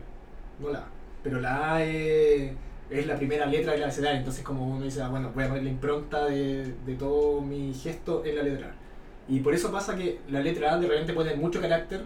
[0.58, 0.88] no la A.
[1.22, 2.52] Pero la A es,
[2.92, 5.64] es la primera letra del abecedario, entonces como uno dice, ah, bueno, voy a poner
[5.64, 9.32] la impronta de, de todo mi gesto en la letra A.
[9.32, 12.02] Y por eso pasa que la letra A de repente puede tener mucho carácter,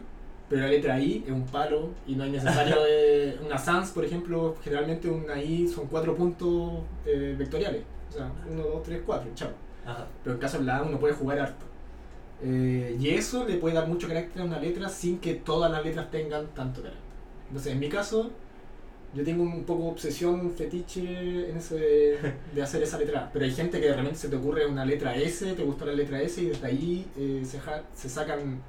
[0.49, 4.05] pero la letra I es un palo y no es necesario eh, una sans, por
[4.05, 7.83] ejemplo, generalmente una I son cuatro puntos eh, vectoriales.
[8.11, 9.51] O sea, uno, dos, tres, cuatro, chao
[9.85, 10.07] Ajá.
[10.23, 11.65] pero en caso de la A uno puede jugar harto.
[12.43, 15.85] Eh, y eso le puede dar mucho carácter a una letra sin que todas las
[15.85, 17.07] letras tengan tanto carácter.
[17.49, 18.31] Entonces, en mi caso,
[19.17, 23.31] yo tengo un poco obsesión, fetiche en ese de, de hacer esa letra.
[23.33, 25.93] Pero hay gente que de repente se te ocurre una letra S, te gusta la
[25.95, 28.61] letra S y desde ahí eh, se, ja- se sacan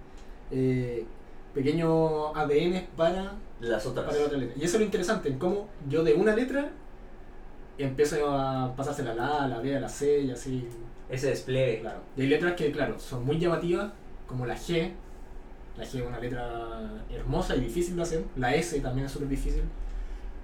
[0.52, 1.06] eh,
[1.54, 4.06] pequeños ADN para Las otras.
[4.06, 4.56] para la otra letra.
[4.60, 6.70] Y eso es lo interesante, en cómo yo de una letra
[7.78, 10.68] empiezo a pasársela a la A, a la B, la C y así.
[11.10, 11.80] Ese despliegue.
[11.82, 12.00] Claro.
[12.18, 13.92] Y hay letras que, claro, son muy llamativas,
[14.28, 14.92] como la G.
[15.78, 18.24] La G es una letra hermosa y difícil de hacer.
[18.36, 19.64] La S también es súper difícil.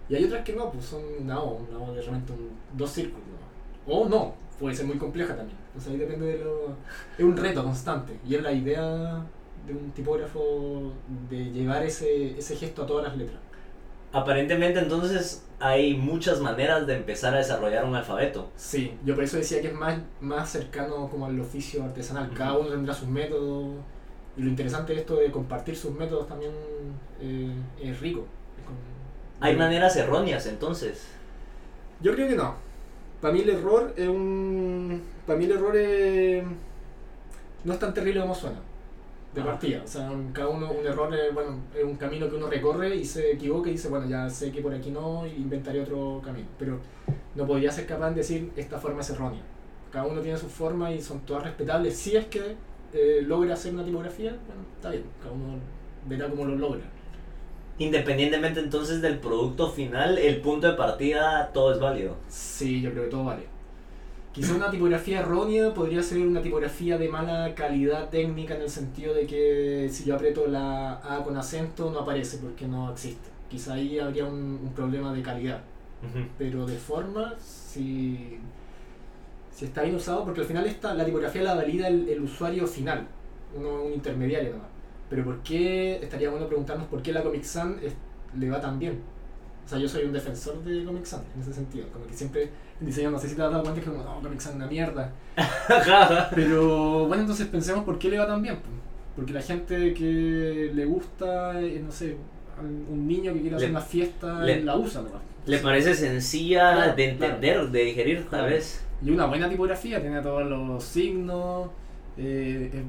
[0.09, 2.89] Y hay otras que no, pues son una O, una O de repente un- dos
[2.91, 3.23] círculos.
[3.87, 3.93] ¿no?
[3.93, 5.57] O no, puede ser muy compleja también.
[5.67, 6.69] Entonces ahí depende de lo...
[7.17, 8.19] Es un reto constante.
[8.27, 9.25] Y es la idea
[9.65, 10.91] de un tipógrafo
[11.29, 13.39] de llevar ese, ese gesto a todas las letras.
[14.11, 18.49] Aparentemente entonces hay muchas maneras de empezar a desarrollar un alfabeto.
[18.55, 22.29] Sí, yo por eso decía que es más, más cercano como al oficio artesanal.
[22.35, 23.73] Cada uno tendrá sus métodos.
[24.37, 26.51] Y lo interesante de esto de compartir sus métodos también
[27.21, 28.25] eh, es rico.
[29.43, 31.05] Hay maneras erróneas entonces.
[31.99, 32.55] Yo creo que no.
[33.19, 35.01] Para mí el error es un.
[35.27, 36.43] Para mí el error es.
[37.65, 38.59] No es tan terrible como suena.
[39.35, 39.45] De Ah.
[39.45, 39.81] partida.
[39.83, 43.03] O sea, cada uno, un error es, bueno, es un camino que uno recorre y
[43.03, 46.47] se equivoca y dice, bueno, ya sé que por aquí no, inventaré otro camino.
[46.57, 46.79] Pero
[47.35, 49.41] no podría ser capaz de decir esta forma es errónea.
[49.91, 51.97] Cada uno tiene su forma y son todas respetables.
[51.97, 52.55] Si es que
[52.93, 55.03] eh, logra hacer una tipografía, bueno, está bien.
[55.21, 55.57] Cada uno
[56.07, 56.92] verá cómo lo logra.
[57.77, 62.15] Independientemente entonces del producto final, el punto de partida, todo es válido.
[62.27, 63.43] Sí, yo creo que todo vale.
[64.31, 69.13] Quizá una tipografía errónea podría ser una tipografía de mala calidad técnica en el sentido
[69.13, 73.29] de que si yo aprieto la A con acento no aparece porque no existe.
[73.49, 75.61] Quizá ahí habría un, un problema de calidad.
[76.37, 78.39] Pero de forma, si,
[79.55, 82.67] si está bien usado, porque al final esta, la tipografía la valida el, el usuario
[82.67, 83.07] final,
[83.55, 84.72] uno, un intermediario nomás.
[85.09, 87.93] Pero ¿por qué, estaría bueno preguntarnos por qué la Comic es-
[88.37, 88.99] le va tan bien?
[89.65, 92.49] O sea, yo soy un defensor de Comic Sans en ese sentido, como que siempre
[92.81, 94.55] en diseño, no sé si te has dado cuenta, es como, no, Comic Sans es
[94.57, 95.11] una mierda.
[96.35, 98.57] Pero bueno, entonces pensemos por qué le va tan bien.
[99.15, 102.17] Porque la gente que le gusta, eh, no sé,
[102.59, 105.21] un niño que quiere hacer Le- una fiesta, le- la usa nomás.
[105.45, 108.45] Le parece sencilla Claro, de entender, de digerir tal Claro.
[108.47, 108.83] vez.
[109.03, 111.69] Y una buena tipografía, tiene todos los signos,
[112.17, 112.81] eh, es,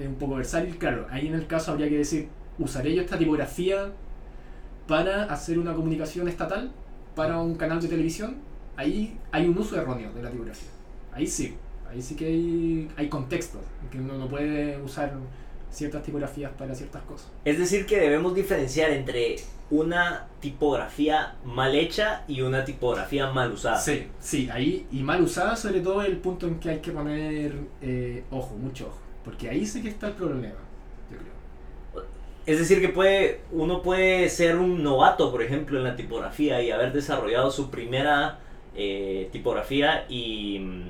[0.00, 0.76] es un poco versátil.
[0.78, 3.92] Claro, ahí en el caso habría que decir, ¿usaré yo esta tipografía
[4.86, 6.72] para hacer una comunicación estatal
[7.14, 8.36] para un canal de televisión?
[8.76, 10.68] Ahí hay un uso erróneo de la tipografía.
[11.12, 11.56] Ahí sí,
[11.90, 15.12] ahí sí que hay, hay contextos, en que uno no puede usar
[15.70, 17.28] ciertas tipografías para ciertas cosas.
[17.44, 19.36] Es decir, que debemos diferenciar entre
[19.70, 23.78] una tipografía mal hecha y una tipografía mal usada.
[23.78, 27.54] Sí, sí, ahí, y mal usada sobre todo el punto en que hay que poner
[27.80, 30.54] eh, ojo, mucho ojo, porque ahí sí que está el problema,
[31.10, 32.04] yo creo.
[32.46, 36.70] Es decir, que puede, uno puede ser un novato, por ejemplo, en la tipografía y
[36.70, 38.38] haber desarrollado su primera
[38.74, 40.84] eh, tipografía y,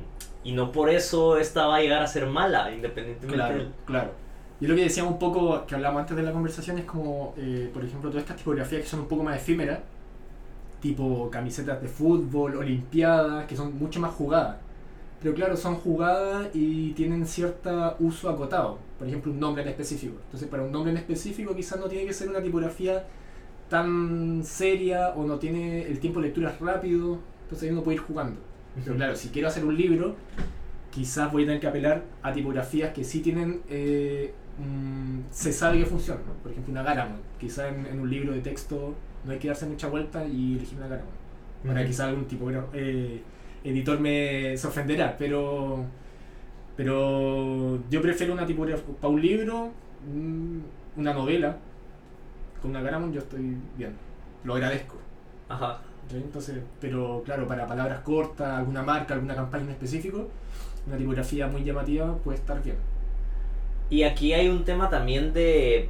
[0.44, 4.10] y no por eso esta va a llegar a ser mala, independientemente Claro, del- claro.
[4.60, 7.70] Y lo que decíamos un poco, que hablamos antes de la conversación, es como, eh,
[7.72, 9.80] por ejemplo, todas estas tipografías que son un poco más efímeras,
[10.80, 14.56] tipo camisetas de fútbol, olimpiadas, que son mucho más jugadas.
[15.22, 18.78] Pero claro, son jugadas y tienen cierto uso acotado.
[18.98, 20.14] Por ejemplo, un nombre en específico.
[20.24, 23.04] Entonces, para un nombre en específico quizás no tiene que ser una tipografía
[23.68, 27.18] tan seria o no tiene el tiempo de lectura rápido.
[27.42, 28.40] Entonces ahí uno puede ir jugando.
[28.82, 30.14] Pero claro, si quiero hacer un libro,
[30.90, 35.78] quizás voy a tener que apelar a tipografías que sí tienen, eh, mm, se sabe
[35.78, 36.22] que funcionan.
[36.42, 37.20] Por ejemplo, una Garamond.
[37.38, 40.78] Quizás en, en un libro de texto no hay que darse mucha vuelta y elegir
[40.78, 41.20] una Garamond.
[41.66, 41.88] Ahora Ujú.
[41.88, 43.22] quizás algún tipo eh,
[43.64, 45.84] editor me se ofenderá, pero
[46.76, 49.70] pero yo prefiero una tipografía para un libro,
[50.12, 50.58] mm,
[51.00, 51.56] una novela
[52.62, 53.94] con una Garamond yo estoy bien.
[54.44, 54.96] Lo agradezco.
[55.48, 55.78] Ajá.
[56.10, 56.16] ¿sí?
[56.16, 60.28] Entonces, pero claro, para palabras cortas, alguna marca, alguna campaña en específico,
[60.86, 62.76] una tipografía muy llamativa puede estar bien.
[63.90, 65.88] Y aquí hay un tema también de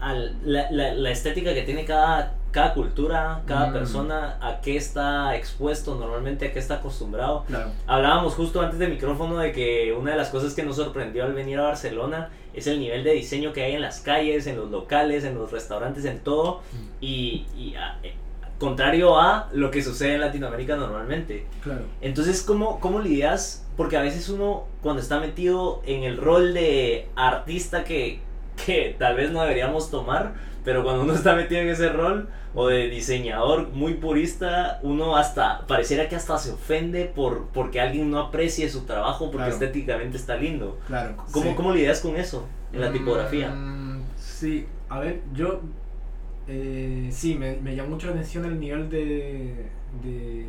[0.00, 3.72] al- la, la- la estética que tiene cada, cada cultura, cada Mm.
[3.72, 7.44] persona, a qué está expuesto normalmente, a qué está acostumbrado.
[7.46, 7.70] Claro.
[7.86, 11.32] Hablábamos justo antes de micrófono de que una de las cosas que nos sorprendió al
[11.32, 14.70] venir a Barcelona es el nivel de diseño que hay en las calles, en los
[14.70, 16.60] locales, en los restaurantes, en todo.
[17.00, 18.14] Y, y, a- eh,
[18.58, 21.46] contrario a lo que sucede en Latinoamérica normalmente.
[21.62, 21.82] Claro.
[22.02, 23.66] Entonces, ¿cómo, ¿cómo lidias?
[23.76, 28.20] Porque a veces uno, cuando está metido en el rol de artista que,
[28.66, 32.66] que tal vez no deberíamos tomar, pero cuando uno está metido en ese rol, o
[32.68, 38.18] de diseñador muy purista, uno hasta, pareciera que hasta se ofende por porque alguien no
[38.18, 39.52] aprecie su trabajo porque Claro.
[39.52, 40.78] estéticamente está lindo.
[40.86, 41.14] Claro.
[41.32, 41.54] ¿Cómo, sí.
[41.56, 43.50] ¿Cómo lidias con eso en la tipografía?
[43.50, 45.60] Mm, sí, a ver, yo
[46.48, 49.66] eh, sí, me, me llamó mucho la atención el nivel de,
[50.02, 50.46] de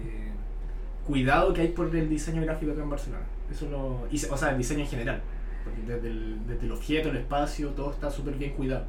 [1.06, 3.24] cuidado que hay por el diseño gráfico acá en Barcelona.
[3.52, 5.21] Eso lo, y o sea, el diseño en general.
[5.63, 8.86] Porque desde el, desde el objeto, el espacio, todo está súper bien cuidado.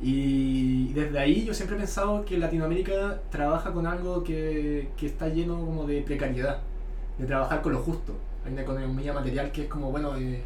[0.00, 5.28] Y desde ahí yo siempre he pensado que Latinoamérica trabaja con algo que, que está
[5.28, 6.60] lleno como de precariedad,
[7.18, 8.12] de trabajar con lo justo.
[8.46, 10.42] Hay una economía material que es como, bueno, eh,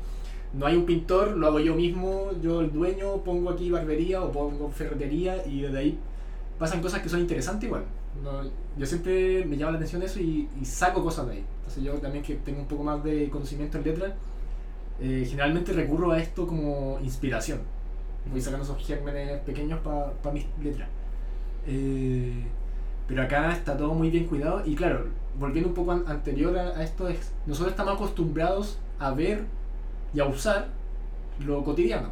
[0.54, 4.32] no hay un pintor, lo hago yo mismo, yo el dueño, pongo aquí barbería o
[4.32, 5.98] pongo ferretería y desde ahí
[6.58, 7.84] pasan cosas que son interesantes igual.
[8.78, 11.44] Yo siempre me llama la atención eso y, y saco cosas de ahí.
[11.58, 14.12] Entonces yo también que tengo un poco más de conocimiento en letras,
[15.00, 17.60] eh, generalmente recurro a esto como inspiración.
[18.30, 20.88] Voy sacando esos gérmenes pequeños para mis letras.
[21.66, 22.44] Eh,
[23.06, 25.06] pero acá está todo muy bien cuidado y claro,
[25.38, 29.44] volviendo un poco an- anterior a, a esto, es, nosotros estamos acostumbrados a ver
[30.14, 30.68] y a usar
[31.44, 32.08] lo cotidiano.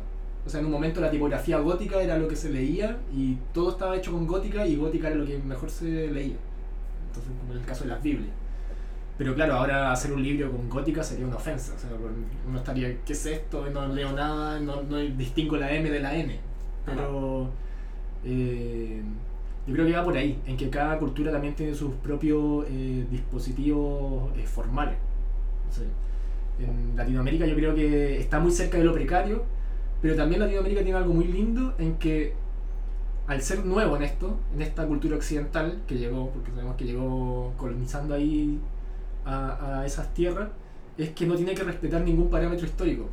[0.46, 3.70] O sea, en un momento la tipografía gótica era lo que se leía y todo
[3.70, 6.36] estaba hecho con gótica y gótica era lo que mejor se leía.
[7.08, 8.32] Entonces, como en el caso de las Biblias.
[9.20, 11.74] Pero claro, ahora hacer un libro con gótica sería una ofensa.
[11.74, 11.90] O sea,
[12.48, 13.68] uno estaría, ¿qué es esto?
[13.68, 16.40] No leo nada, no, no distingo la M de la N.
[16.86, 17.50] Pero
[18.24, 19.02] eh,
[19.66, 23.04] yo creo que va por ahí, en que cada cultura también tiene sus propios eh,
[23.10, 24.96] dispositivos eh, formales.
[25.68, 29.44] O en Latinoamérica yo creo que está muy cerca de lo precario,
[30.00, 32.32] pero también Latinoamérica tiene algo muy lindo en que
[33.26, 37.52] al ser nuevo en esto, en esta cultura occidental que llegó, porque sabemos que llegó
[37.58, 38.58] colonizando ahí
[39.30, 40.48] a, a esas tierras,
[40.98, 43.08] es que no tiene que respetar ningún parámetro histórico.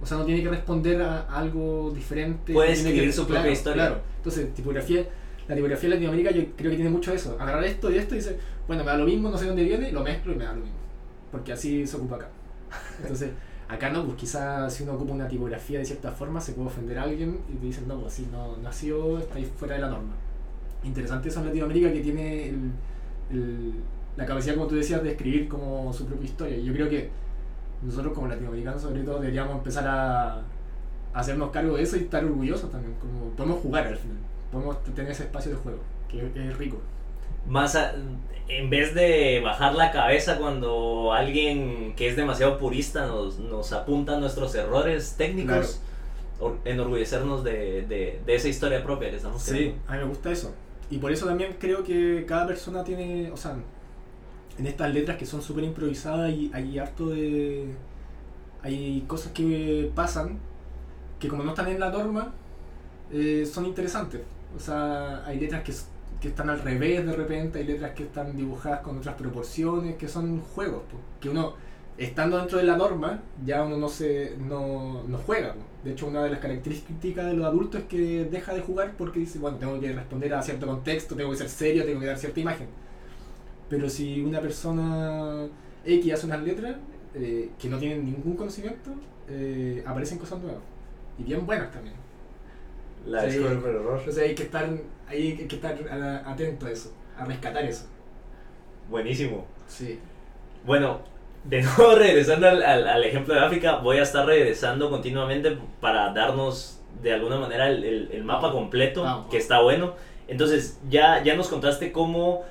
[0.00, 2.52] O sea, no tiene que responder a, a algo diferente.
[2.52, 3.86] Puede no tiene escribir que- su propia claro, historia.
[3.86, 4.00] Claro.
[4.16, 5.06] Entonces, tipografía,
[5.48, 7.36] la tipografía de Latinoamérica yo creo que tiene mucho eso.
[7.40, 9.92] Agarrar esto y esto y dice, bueno, me da lo mismo, no sé dónde viene,
[9.92, 10.76] lo mezclo y me da lo mismo.
[11.30, 12.28] Porque así se ocupa acá.
[13.00, 13.30] Entonces,
[13.68, 16.98] acá no, pues quizás si uno ocupa una tipografía de cierta forma se puede ofender
[16.98, 19.88] a alguien y te dicen, no, pues así no nació, está ahí fuera de la
[19.88, 20.12] norma.
[20.84, 22.72] Interesante eso en Latinoamérica que tiene el-
[23.30, 23.74] el-
[24.16, 26.56] la capacidad, como tú decías, de escribir como su propia historia.
[26.56, 27.10] Y yo creo que
[27.82, 30.42] nosotros como latinoamericanos sobre todo deberíamos empezar a, a
[31.14, 32.94] hacernos cargo de eso y estar orgullosos también.
[33.00, 34.16] Como podemos jugar al final,
[34.50, 36.78] podemos tener ese espacio de juego, que es rico.
[37.46, 37.94] Más a-
[38.48, 44.18] en vez de bajar la cabeza cuando alguien que es demasiado purista nos, nos apunta
[44.18, 45.80] nuestros errores técnicos,
[46.38, 49.78] or- enorgullecernos de, de, de esa historia propia que estamos Sí, creando.
[49.88, 50.52] a mí me gusta eso.
[50.90, 53.54] Y por eso también creo que cada persona tiene, o sea,
[54.58, 57.74] en estas letras que son súper improvisadas y hay harto de...
[58.62, 60.38] Hay cosas que pasan
[61.22, 62.32] que como no están en la norma,
[63.12, 64.22] eh, son interesantes.
[64.56, 65.72] O sea, hay letras que,
[66.20, 70.08] que están al revés de repente, hay letras que están dibujadas con otras proporciones, que
[70.08, 71.54] son juegos, po, que uno,
[71.96, 75.54] estando dentro de la norma, ya uno no se no, no juega.
[75.84, 79.20] De hecho, una de las características de los adultos es que deja de jugar porque
[79.20, 82.18] dice, bueno, tengo que responder a cierto contexto, tengo que ser serio, tengo que dar
[82.18, 82.66] cierta imagen.
[83.72, 85.46] Pero si una persona
[85.86, 86.76] X hace unas letras
[87.14, 88.90] eh, que no tienen ningún conocimiento,
[89.30, 90.60] eh, aparecen cosas nuevas.
[91.18, 91.96] Y bien buenas también.
[93.06, 93.28] La Sí.
[93.38, 93.98] descubre por error.
[93.98, 94.68] Entonces hay que estar,
[95.08, 95.74] hay que estar
[96.26, 97.86] atento a eso, a rescatar eso.
[98.90, 99.46] Buenísimo.
[99.66, 99.98] Sí.
[100.66, 101.00] Bueno,
[101.44, 106.12] de nuevo regresando al, al- al ejemplo de África, voy a estar regresando continuamente para
[106.12, 109.94] darnos de alguna manera el, el- el mapa completo, que está bueno.
[110.28, 112.42] Entonces, ya, ya nos contaste cómo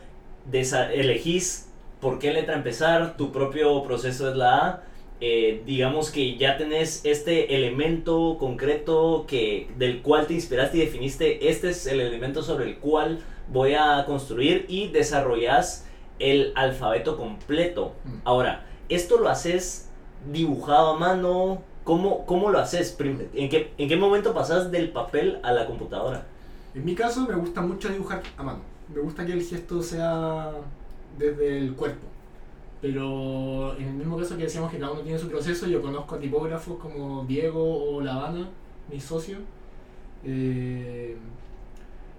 [0.52, 4.84] elegís por qué letra empezar, tu propio proceso es la A.
[5.24, 11.48] eh, digamos que ya tenés este elemento concreto que, del cual te inspiraste y definiste,
[11.50, 15.86] este es el elemento sobre el cual voy a construir y desarrollas
[16.18, 17.94] el alfabeto completo.
[18.04, 18.18] Mm.
[18.24, 19.90] Ahora, ¿esto lo haces
[20.32, 21.62] dibujado a mano?
[21.84, 22.98] ¿Cómo, cómo lo haces?
[23.00, 26.26] ¿En qué, ¿En qué momento pasas del papel a la computadora?
[26.74, 28.71] En mi caso me gusta mucho dibujar a mano.
[28.94, 30.52] Me gusta que el gesto sea
[31.18, 32.08] desde el cuerpo.
[32.82, 36.16] Pero en el mismo caso que decíamos que cada uno tiene su proceso, yo conozco
[36.16, 37.62] a tipógrafos como Diego
[37.96, 38.50] o La Habana,
[38.92, 39.38] mi socio.
[40.26, 41.16] Eh,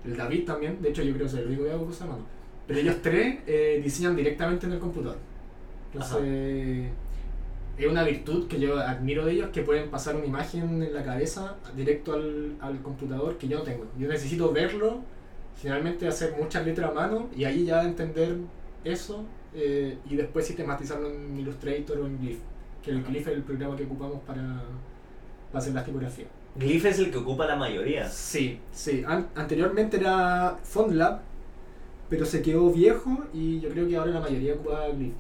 [0.05, 2.13] el David también, de hecho yo creo que soy el único que hago cosas a
[2.13, 2.25] mano.
[2.67, 5.19] Pero ellos tres eh, diseñan directamente en el computador.
[5.93, 6.89] Entonces,
[7.77, 11.03] es una virtud que yo admiro de ellos, que pueden pasar una imagen en la
[11.03, 13.85] cabeza directo al, al computador que yo no tengo.
[13.99, 15.01] Yo necesito verlo,
[15.61, 18.37] generalmente hacer muchas letras a mano y ahí ya entender
[18.85, 22.41] eso eh, y después sistematizarlo en Illustrator o en Glyph,
[22.83, 24.63] que el Glyph es el programa que ocupamos para,
[25.51, 26.29] para hacer las tipografías.
[26.57, 28.09] Glyph es el que ocupa la mayoría.
[28.09, 29.05] Sí, sí.
[29.07, 31.21] An- anteriormente era FontLab,
[32.11, 35.15] pero se quedó viejo y yo creo que ahora la mayoría ocupa Glyph.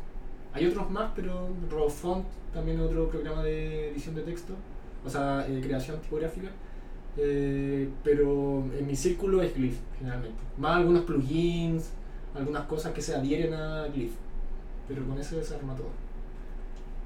[0.55, 4.53] Hay otros más, pero RawFont también es otro programa de edición de texto,
[5.05, 6.49] o sea, eh, creación tipográfica.
[7.16, 10.38] Eh, pero en mi círculo es Glyph, generalmente.
[10.57, 11.90] Más algunos plugins,
[12.35, 14.12] algunas cosas que se adhieren a Glyph.
[14.88, 15.88] Pero con eso se arma todo.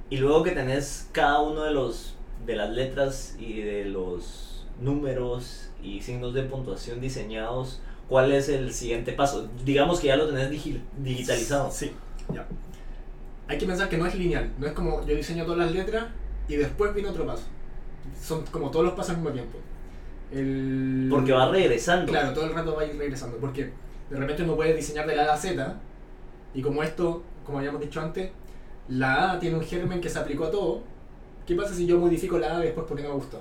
[0.09, 2.14] Y luego que tenés cada uno de los
[2.47, 8.73] de las letras y de los números y signos de puntuación diseñados, ¿cuál es el
[8.73, 9.49] siguiente paso?
[9.64, 11.71] Digamos que ya lo tenés digi- digitalizado.
[11.71, 11.92] Sí,
[12.33, 12.47] ya.
[13.49, 16.07] Hay que pensar que no es lineal, no es como yo diseño todas las letras
[16.49, 17.45] y después viene otro paso.
[18.23, 19.59] Son como todos los pasos al mismo tiempo.
[20.33, 21.09] El...
[21.11, 22.11] Porque va regresando.
[22.11, 23.71] Claro, todo el rato va a ir regresando, porque
[24.11, 25.75] de repente uno puede diseñar de la A a Z
[26.55, 28.31] y como esto, como habíamos dicho antes,
[28.89, 30.83] la A tiene un germen que se aplicó a todo.
[31.47, 33.41] ¿Qué pasa si yo modifico la A después porque no me gustó?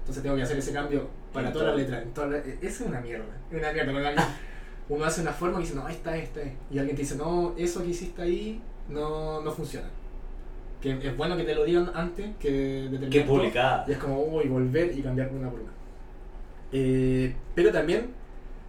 [0.00, 1.80] Entonces tengo que hacer ese cambio para En toda la todo.
[1.80, 2.02] letra.
[2.02, 3.24] en toda la- Esa es una mierda.
[3.50, 4.28] Es una mierda.
[4.88, 6.52] Uno hace una forma y dice, no, esta es, esta es.
[6.70, 9.86] Y alguien te dice, no, eso que hiciste ahí no, no funciona.
[10.80, 13.84] Que es bueno que te lo digan antes que determinar Que publicada.
[13.86, 15.70] Y es como, uy, volver y cambiar una por una.
[16.72, 18.10] Eh, pero también,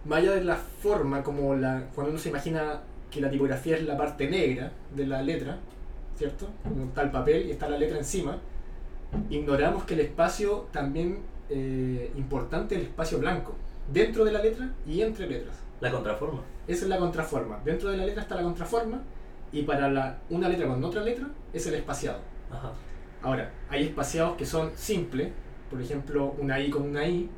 [0.04, 3.84] más allá de la forma, como la, cuando uno se imagina que la tipografía es
[3.84, 5.58] la parte negra de la letra,
[6.16, 6.48] ¿cierto?
[6.62, 8.38] Como está el papel y está la letra encima,
[9.30, 13.54] ignoramos que el espacio también eh, importante es el espacio blanco,
[13.92, 15.56] dentro de la letra y entre letras.
[15.80, 16.42] La contraforma.
[16.66, 17.60] Esa es la contraforma.
[17.64, 19.02] Dentro de la letra está la contraforma
[19.52, 22.18] y para la, una letra con otra letra es el espaciado.
[22.50, 22.72] Ajá.
[23.22, 25.30] Ahora, hay espaciados que son simples,
[25.70, 27.30] por ejemplo, una I con una I,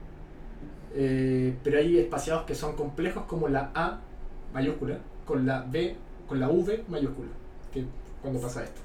[0.94, 4.00] eh, pero hay espaciados que son complejos como la A
[4.52, 5.96] mayúscula con la B,
[6.28, 7.28] con la V mayúscula,
[7.72, 7.84] que
[8.22, 8.80] cuando pasa esto.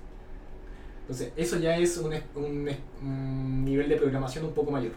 [1.02, 4.94] Entonces, eso ya es un, nivel de programación un poco mayor.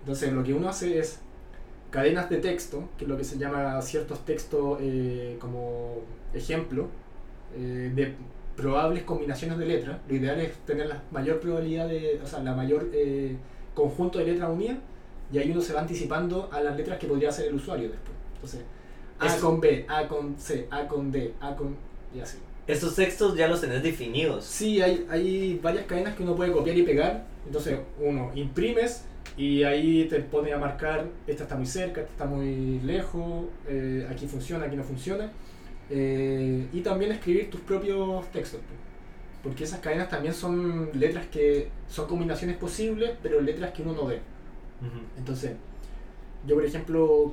[0.00, 1.20] Entonces, lo que uno hace es
[1.90, 6.02] cadenas de texto, que es lo que se llama ciertos textos eh, como
[6.34, 6.88] ejemplo,
[7.56, 8.14] eh, de
[8.56, 9.98] probables combinaciones de letras.
[10.08, 12.88] Lo ideal es tener la mayor probabilidad de, o sea, la mayor
[13.74, 14.78] conjunto de letras unidas
[15.32, 18.16] y ahí uno se va anticipando a las letras que podría hacer el usuario después.
[18.34, 18.60] Entonces,
[19.18, 21.76] A Es- con B, A con C, A con D, A con...
[22.14, 22.38] y así.
[22.66, 24.44] Estos textos ya los tenés definidos.
[24.44, 27.24] Sí, hay, hay varias cadenas que uno puede copiar y pegar.
[27.46, 29.04] Entonces, uno imprimes
[29.36, 34.06] y ahí te pone a marcar, esta está muy cerca, esta está muy lejos, eh,
[34.10, 35.30] aquí funciona, aquí no funciona.
[35.90, 38.60] Eh, y también escribir tus propios textos.
[38.66, 38.80] pues.
[39.44, 44.06] Porque esas cadenas también son letras que son combinaciones posibles, pero letras que uno no
[44.06, 44.20] ve.
[45.18, 45.52] Entonces,
[46.46, 47.32] yo por ejemplo,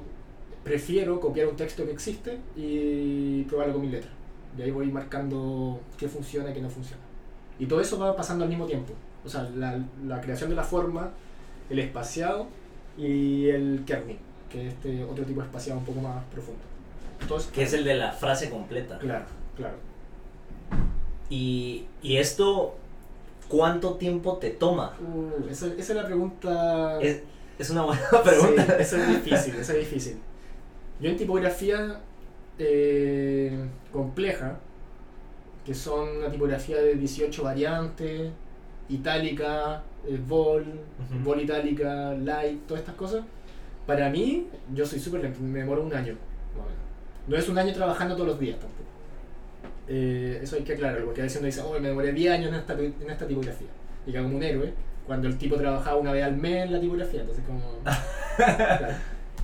[0.63, 4.09] prefiero copiar un texto que existe y probarlo con mi letra.
[4.57, 7.01] Y ahí voy marcando qué funciona y qué no funciona.
[7.59, 8.93] Y todo eso va pasando al mismo tiempo.
[9.25, 11.11] O sea, la, la creación de la forma,
[11.69, 12.47] el espaciado
[12.97, 14.17] y el kerning,
[14.49, 16.61] que es este otro tipo de espaciado un poco más profundo.
[17.25, 18.97] Eso- Que es el de la frase completa.
[18.99, 19.25] Claro,
[19.55, 19.75] claro.
[21.29, 22.75] Y, y esto,
[23.47, 24.93] ¿cuánto tiempo te toma?
[25.01, 27.01] Uh, esa, esa es la pregunta...
[27.01, 27.21] Es,
[27.59, 28.65] es una buena pregunta.
[28.65, 30.17] Sí, eso es difícil, eso es difícil.
[30.99, 31.99] Yo en tipografía
[32.59, 33.57] eh,
[33.91, 34.59] compleja,
[35.65, 38.31] que son una tipografía de 18 variantes,
[38.89, 40.65] itálica, eh, vol,
[41.23, 43.23] vol itálica, light, todas estas cosas,
[43.85, 46.15] para mí, yo soy súper lento, me demoro un año.
[47.27, 48.83] No es un año trabajando todos los días tampoco.
[49.87, 52.49] Eh, eso hay que aclararlo, porque a veces uno dice, oh, me demoré 10 años
[52.49, 53.67] en esta, en esta tipografía.
[54.05, 54.73] Y queda como un héroe,
[55.07, 57.61] cuando el tipo trabajaba una vez al mes en la tipografía, entonces como...
[58.35, 58.95] Claro.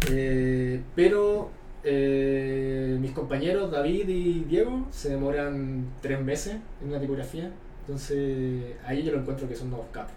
[0.09, 1.51] Eh, pero
[1.83, 7.51] eh, mis compañeros David y Diego se demoran tres meses en una tipografía,
[7.81, 10.13] entonces ahí yo lo encuentro que son unos capos.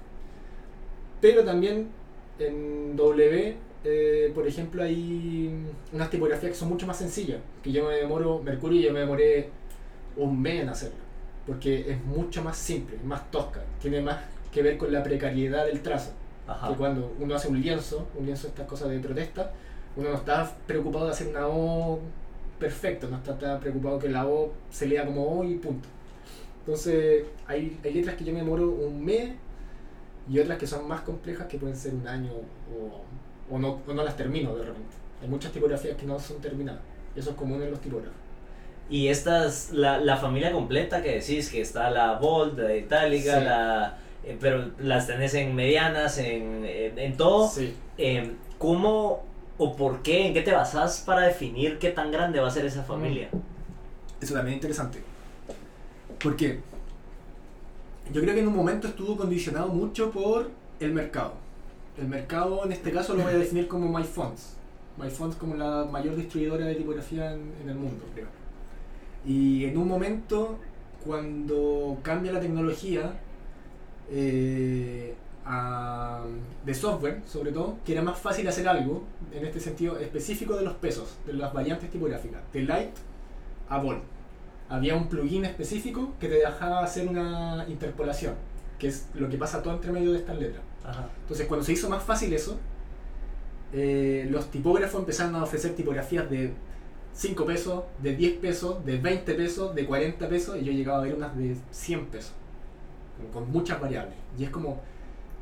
[1.21, 1.89] Pero también
[2.39, 5.55] en W, eh, por ejemplo, hay
[5.93, 9.49] unas tipografías que son mucho más sencillas, que yo me demoro, Mercurio yo me demoré
[10.17, 10.99] un mes en hacerlo,
[11.47, 14.19] porque es mucho más simple, es más tosca, tiene más
[14.53, 16.13] que ver con la precariedad del trazo
[16.47, 16.69] Ajá.
[16.69, 19.53] que cuando uno hace un lienzo, un lienzo de estas cosas de protesta,
[19.97, 21.99] uno no está preocupado de hacer una O
[22.59, 25.89] perfecta, no está, está preocupado que la O se lea como O y punto.
[26.61, 29.33] Entonces, hay, hay letras que yo me demoro un mes
[30.31, 33.93] y otras que son más complejas que pueden ser un año o, o no, o
[33.93, 34.97] no las termino de repente.
[35.21, 36.81] Hay muchas tipografías que no son terminadas.
[37.17, 38.15] Eso es común en los tipógrafos.
[38.89, 43.45] Y estas, la, la familia completa que decís, que está la bold, la itálica, Sí.
[43.45, 47.49] la, eh, pero las tenés en medianas, en, en, en todo.
[47.49, 47.75] Sí.
[47.99, 49.25] Eh, ¿Cómo
[49.59, 52.65] o por qué, en qué te basás para definir qué tan grande va a ser
[52.65, 53.29] esa familia?
[54.21, 55.03] Eso también es interesante.
[56.23, 56.61] Porque
[58.13, 60.51] yo creo que en un momento estuvo condicionado mucho por
[60.81, 61.35] el mercado.
[61.99, 64.57] El mercado en este caso lo voy a definir como MyFonts.
[64.99, 68.29] MyFonts como la mayor distribuidora de tipografía en, en el mundo, creo.
[69.27, 70.59] Y en un momento,
[71.05, 73.13] cuando cambia la tecnología
[74.15, 76.23] eh, a-
[76.67, 79.03] de software, sobre todo, que era más fácil hacer algo,
[79.33, 82.91] en este sentido específico de los pesos, de las variantes tipográficas, de light
[83.69, 84.01] a vol.
[84.69, 88.35] Había un plugin específico que te dejaba hacer una interpolación,
[88.79, 90.63] que es lo que pasa todo entre medio de estas letras.
[90.85, 91.09] Ajá.
[91.23, 92.59] Entonces, cuando se hizo más fácil eso,
[93.73, 96.53] eh, los tipógrafos empezaron a ofrecer tipografías de
[97.15, 101.03] 5 pesos, de 10 pesos, de 20 pesos, de 40 pesos, y yo llegaba a
[101.03, 102.33] ver unas de 100 pesos,
[103.31, 104.17] con, muchas variables.
[104.39, 104.83] Y es como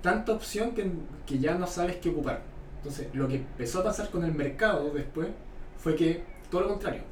[0.03, 0.91] tanta opción que,
[1.27, 2.43] que ya no sabes qué ocupar.
[2.79, 5.29] Entonces, lo que empezó a pasar con el mercado después
[5.77, 7.03] fue que todo lo contrario.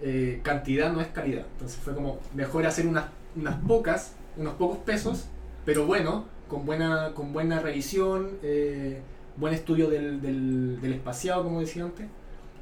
[0.00, 1.46] eh, cantidad no es calidad.
[1.52, 3.06] Entonces fue como mejor hacer unas,
[3.36, 5.30] unas pocas, unos pocos pesos,
[5.64, 9.04] pero bueno, con buena, con buena revisión, eh,
[9.36, 12.10] buen estudio del, del, del espaciado, como decía antes.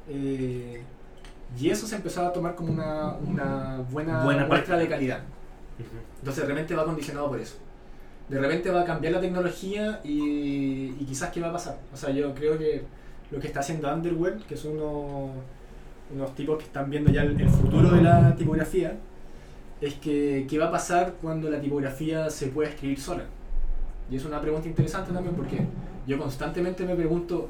[0.07, 0.87] eh,
[1.57, 5.27] y eso se empezó a tomar como una, una buena, Buena muestra de calidad.
[6.19, 7.57] Entonces de repente va condicionado por eso.
[8.29, 11.79] De repente va a cambiar la tecnología y, y quizás qué va a pasar.
[11.93, 12.83] O sea, yo creo que
[13.31, 15.31] lo que está haciendo Underworld, que son unos,
[16.13, 18.97] unos tipos que están viendo ya el, el futuro de la tipografía,
[19.81, 23.25] es que qué va a pasar cuando la tipografía se pueda escribir sola.
[24.09, 25.65] Y es una pregunta interesante también porque
[26.05, 27.49] yo constantemente me pregunto,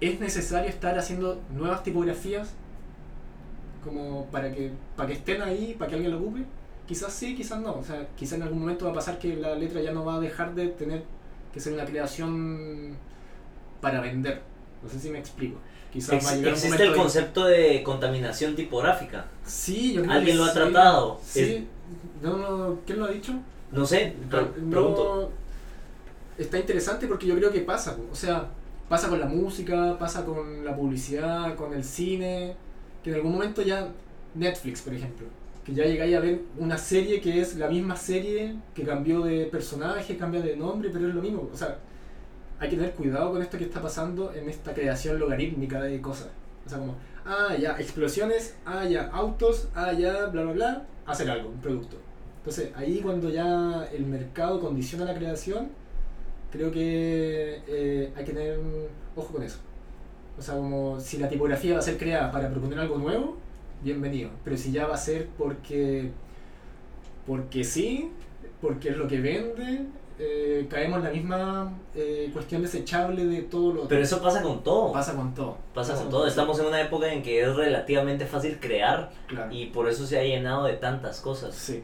[0.00, 2.54] ¿es necesario estar haciendo nuevas tipografías
[3.82, 6.44] como para que, para que estén ahí, para que alguien lo ocupe?
[6.88, 7.74] Quizás sí, quizás no.
[7.76, 10.16] O sea, quizás en algún momento va a pasar que la letra ya no va
[10.16, 11.04] a dejar de tener
[11.52, 12.96] que ser una creación
[13.80, 14.40] para vender.
[14.82, 15.58] No sé si me explico.
[15.92, 19.26] Quizás Ex- va a llegar un existe momento el concepto de contaminación tipográfica.
[19.44, 21.20] Sí, yo creo ¿Alguien que lo ha tratado?
[21.24, 21.66] Sí.
[22.22, 23.32] No, no, ¿quién lo ha dicho?
[23.72, 25.32] No sé, pre- No, pregunto.
[26.38, 28.48] está interesante porque yo creo que pasa, o sea,
[28.88, 32.54] pasa con la música, pasa con la publicidad, con el cine,
[33.02, 33.88] que en algún momento ya
[34.34, 35.26] Netflix, por ejemplo,
[35.68, 39.44] que ya llegáis a ver una serie que es la misma serie, que cambió de
[39.44, 41.50] personaje, cambia de nombre, pero es lo mismo.
[41.52, 41.76] O sea,
[42.58, 46.28] hay que tener cuidado con esto que está pasando en esta creación logarítmica de cosas.
[46.64, 46.94] O sea, como,
[47.26, 51.98] ah, ya, explosiones, ah, ya, autos, ah, ya, bla, bla, bla, hacer algo, un producto.
[52.38, 55.68] Entonces, ahí cuando ya el mercado condiciona la creación,
[56.50, 58.58] creo que eh, hay que tener
[59.14, 59.58] ojo con eso.
[60.38, 63.36] O sea, como si la tipografía va a ser creada para proponer algo nuevo,
[63.82, 64.30] bienvenido.
[64.44, 66.10] Pero si ya va a ser porque,
[67.26, 68.10] porque sí,
[68.60, 69.86] porque es lo que vende,
[70.18, 74.62] eh, caemos en la misma eh, cuestión desechable de todo lo Pero eso pasa con
[74.64, 74.92] todo.
[74.92, 75.58] pasa con todo.
[75.74, 76.26] Pasa con todo.
[76.26, 79.52] Estamos en una época en que es relativamente fácil crear Claro.
[79.52, 81.54] y por eso se ha llenado de tantas cosas.
[81.54, 81.82] Sí,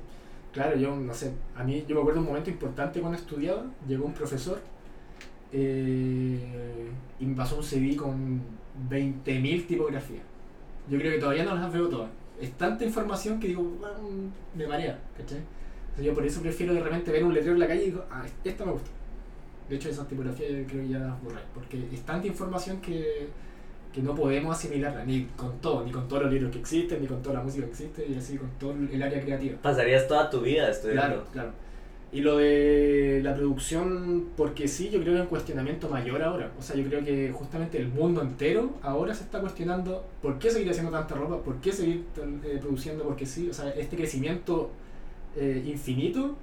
[0.53, 4.05] claro, yo no sé, a mí yo me acuerdo un momento importante cuando estudiaba, llegó
[4.07, 4.61] un profesor
[5.53, 6.91] eh,
[7.21, 8.41] y me pasó un CD con
[8.91, 10.23] 20.000 tipografías.
[10.89, 12.11] Yo creo que todavía no las veo todas.
[12.41, 15.39] Es tanta información que digo, "Mm, me marea, ¿cachai?
[15.39, 18.05] Entonces yo por eso prefiero de repente ver un letrero en la calle y digo,
[18.11, 18.91] ah, esta me gusta.
[19.69, 23.29] De hecho, esas tipografías yo creo que ya las borré, porque es tanta información que,
[23.95, 27.07] que no podemos asimilarla, ni con todo, ni con todos los libros que existen, ni
[27.07, 29.57] con toda la música que existe, y así con todo el área creativa.
[29.63, 31.03] Pasarías toda tu vida estudiando.
[31.07, 31.51] Claro, claro.
[32.15, 36.53] Y lo de la producción, porque sí, yo creo que es un cuestionamiento mayor ahora.
[36.57, 40.49] O sea, yo creo que justamente el mundo entero ahora se está cuestionando por qué
[40.49, 42.05] seguir haciendo tanta ropa, por qué seguir
[42.45, 43.51] eh, produciendo, porque sí.
[43.51, 44.71] O sea, este crecimiento
[45.35, 46.37] eh, infinito,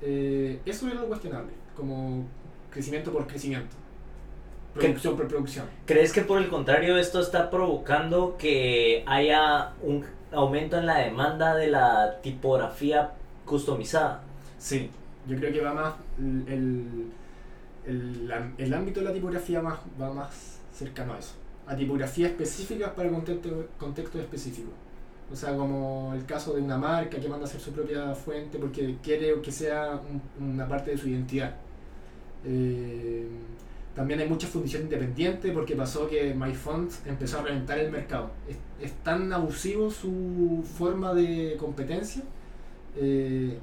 [0.00, 2.24] eh, eso es lo cuestionable, como
[2.70, 3.76] crecimiento por crecimiento.
[4.72, 5.66] Producción por producción.
[5.84, 11.54] ¿Crees que por el contrario esto está provocando que haya un aumento en la demanda
[11.54, 13.12] de la tipografía
[13.44, 14.22] customizada?
[14.58, 14.90] Sí,
[15.28, 17.06] yo creo que va más el,
[17.86, 21.34] el, el, ámbito de la tipografía más, va más cercano a eso.
[21.66, 24.72] A tipografías específicas para contexto, contextos específicos.
[25.32, 28.58] O sea, como el caso de una marca que manda a hacer su propia fuente
[28.58, 30.00] porque quiere que sea
[30.38, 31.56] un- una parte de su identidad.
[32.44, 33.26] Eh,
[33.94, 38.30] también hay mucha fundición independiente porque pasó que MyFont empezó a reventar el mercado.
[38.48, 42.22] Es, es tan abusivo su forma de competencia
[42.96, 43.58] eh,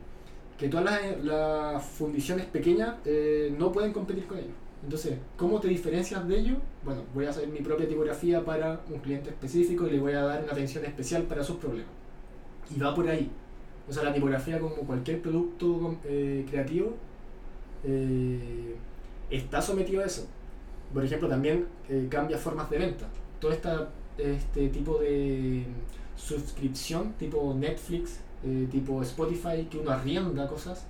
[0.57, 4.51] que todas las, fundiciones pequeñas eh, no pueden competir con ellos.
[4.83, 6.57] Entonces, ¿cómo te diferencias de ellos?
[6.83, 10.21] Bueno, voy a hacer mi propia tipografía para un cliente específico y le voy a
[10.23, 11.91] dar una atención especial para sus problemas.
[12.75, 13.31] Y va por ahí.
[13.87, 16.93] O sea, la tipografía, como cualquier producto eh, creativo,
[17.83, 18.75] eh,
[19.29, 20.27] está sometido a eso.
[20.93, 21.65] Por ejemplo, también
[22.09, 23.07] cambia formas de venta.
[23.39, 25.65] Todo esta, este tipo de
[26.15, 30.85] suscripción, tipo Netflix, eh, tipo Spotify, que uno arrienda cosas,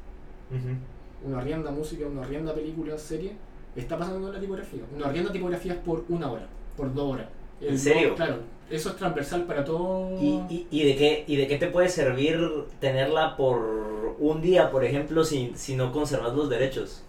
[1.26, 3.34] uno arrienda música, uno arrienda películas, series,
[3.76, 4.82] está pasando la tipografía.
[4.96, 7.28] Uno arrienda tipografías por una hora, por dos horas.
[7.62, 8.16] ¿En serio?
[8.16, 8.40] Claro,
[8.70, 10.22] eso es transversal para todo.
[10.22, 12.38] ¿Y, y, y de qué, ¿Y de qué te puede servir
[12.80, 17.04] tenerla por un día, por ejemplo, si, si no conservas los derechos?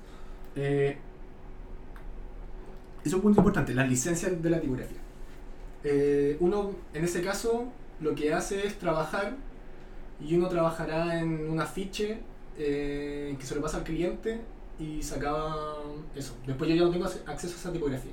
[0.56, 0.96] Eh,
[3.04, 4.98] es un punto importante, las licencias de la tipografía.
[5.82, 7.64] Eh, uno, en ese caso,
[8.00, 9.36] lo que hace es trabajar
[10.20, 12.18] y uno trabajará en un afiche
[12.58, 14.40] eh, que se lo pasa al cliente
[14.78, 15.76] y se acaba
[16.14, 16.34] eso.
[16.46, 18.12] Después yo ya no tengo ac- acceso a esa tipografía.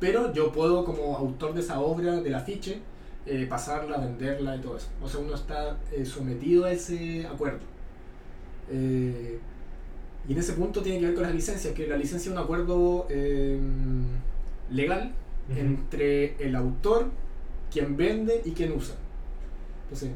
[0.00, 2.80] Pero yo puedo, como autor de esa obra, del afiche,
[3.26, 4.88] eh, pasarla, venderla y todo eso.
[5.02, 7.60] O sea, uno está eh, sometido a ese acuerdo.
[8.70, 9.38] Eh,
[10.28, 12.42] y en ese punto tiene que ver con las licencias, que la licencia es un
[12.42, 13.58] acuerdo eh,
[14.70, 15.12] legal
[15.54, 17.10] entre el autor,
[17.70, 18.94] quien vende y quien usa.
[19.84, 20.10] Entonces,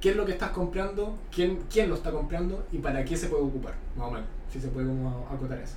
[0.00, 1.18] ¿qué es lo que estás comprando?
[1.34, 2.66] ¿Quién, quién lo está comprando?
[2.72, 3.74] ¿Y para qué se puede ocupar?
[3.96, 5.76] Más o menos, si se puede como acotar eso.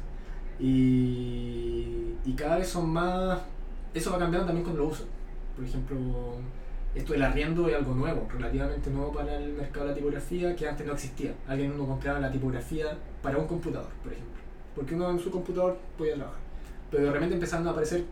[0.59, 3.39] Y, y cada vez son más...
[3.93, 5.07] Eso va cambiando también con los usos.
[5.55, 5.97] Por ejemplo,
[6.95, 10.67] esto del arriendo es algo nuevo, relativamente nuevo para el mercado de la tipografía, que
[10.67, 11.33] antes no existía.
[11.47, 14.41] Alguien uno compraba la tipografía para un computador, por ejemplo.
[14.75, 16.39] Porque uno en su computador podía trabajar.
[16.89, 18.05] Pero de repente empezaron a aparecer,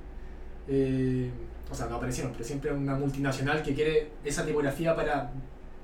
[0.68, 1.30] eh,
[1.70, 5.32] o sea, no aparecieron, pero siempre una multinacional que quiere esa tipografía para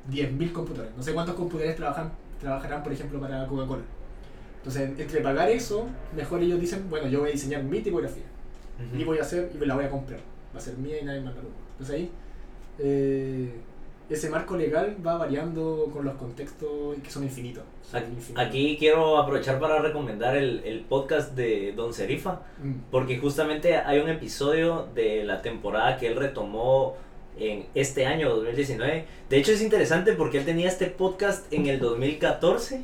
[0.10, 0.96] 10.000 computadores.
[0.96, 3.84] No sé cuántos computadores trabajan, trabajarán, por ejemplo, para Coca-Cola.
[4.58, 8.24] Entonces, entre pagar eso, mejor ellos dicen, bueno, yo voy a diseñar mi tipografía
[8.96, 10.20] y voy a hacer y me la voy a comprar.
[10.54, 11.60] Va a ser mía y nadie más la compra.
[11.72, 12.12] Entonces ahí
[12.80, 13.52] eh,
[14.10, 17.64] ese marco legal va variando con los contextos que son infinitos.
[17.90, 18.46] Son Aquí, infinitos.
[18.46, 24.00] aquí quiero aprovechar para recomendar el, el podcast de Don Serifa, Mm, porque justamente hay
[24.00, 26.96] un episodio de la temporada que él retomó
[27.40, 29.06] en este año 2019.
[29.30, 32.82] De hecho es interesante porque él tenía este podcast en el 2014 mm.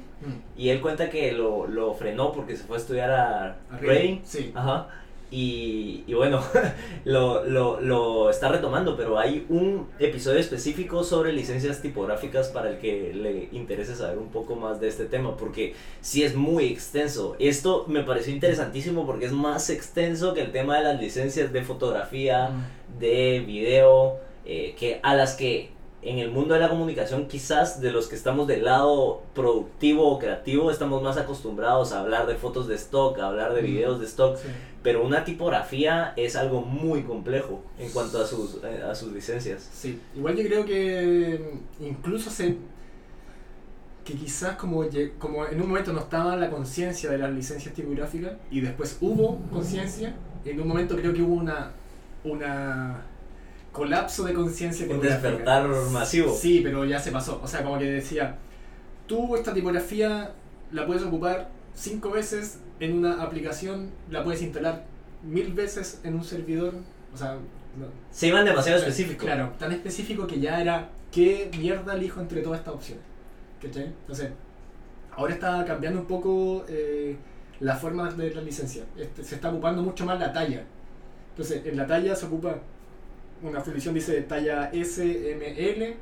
[0.58, 4.20] y él cuenta que lo, lo frenó porque se fue a estudiar a A Reading.
[4.24, 4.52] Sí.
[4.54, 4.88] Ajá.
[5.32, 6.44] y, y bueno,
[7.06, 12.78] lo, lo, lo está retomando, pero hay un episodio específico sobre licencias tipográficas para el
[12.78, 17.36] que le interese saber un poco más de este tema, porque sí es muy extenso.
[17.40, 21.64] Esto me pareció interesantísimo porque es más extenso que el tema de las licencias de
[21.64, 22.52] fotografía,
[23.00, 25.72] de video, eh, que a las que
[26.02, 30.20] en el mundo de la comunicación quizás de los que estamos del lado productivo o
[30.20, 33.66] creativo estamos más acostumbrados a hablar de fotos de stock, a hablar de Mm.
[33.66, 34.50] videos de stock, Sí.
[34.84, 39.70] pero una tipografía es algo muy complejo en cuanto a sus, eh, a sus licencias.
[39.74, 42.58] Sí, igual yo creo que mm, incluso se
[44.04, 44.84] que quizás como,
[45.18, 49.40] como en un momento no estaba la conciencia de las licencias tipográficas y después hubo
[49.50, 50.14] conciencia,
[50.44, 51.72] en un momento creo que hubo una
[52.26, 53.06] una
[53.74, 56.34] colapso de conciencia Un despertar masivo.
[56.34, 57.42] Sí, pero ya se pasó.
[57.44, 58.38] O sea, como que decía,
[59.08, 60.32] tú esta tipografía
[60.72, 64.86] la puedes ocupar cinco veces en una aplicación, la puedes instalar
[65.24, 66.74] mil veces en un servidor.
[67.14, 69.26] O sea, no- Se iban demasiado específicos.
[69.26, 73.04] Claro, tan específico que ya era qué mierda elijo entre todas estas opciones.
[73.62, 73.86] ¿Cachai?
[73.86, 74.30] Entonces,
[75.12, 77.16] ahora está cambiando un poco eh,
[77.60, 78.84] la forma de la licencia.
[78.98, 80.64] Este, se está ocupando mucho más la talla.
[81.32, 82.58] Entonces, en la talla se ocupa
[83.44, 85.96] una fundición dice talla SML.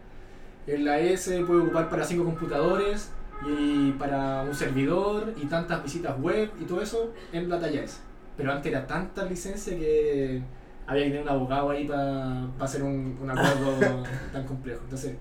[0.67, 3.09] En la S puede ocupar para cinco computadores
[3.45, 7.97] y para un servidor y tantas visitas web y todo eso en la talla S.
[8.37, 10.41] Pero antes era tanta licencia que
[10.85, 14.81] había que tener un abogado ahí para hacer un, un acuerdo tan complejo.
[14.83, 15.15] Entonces,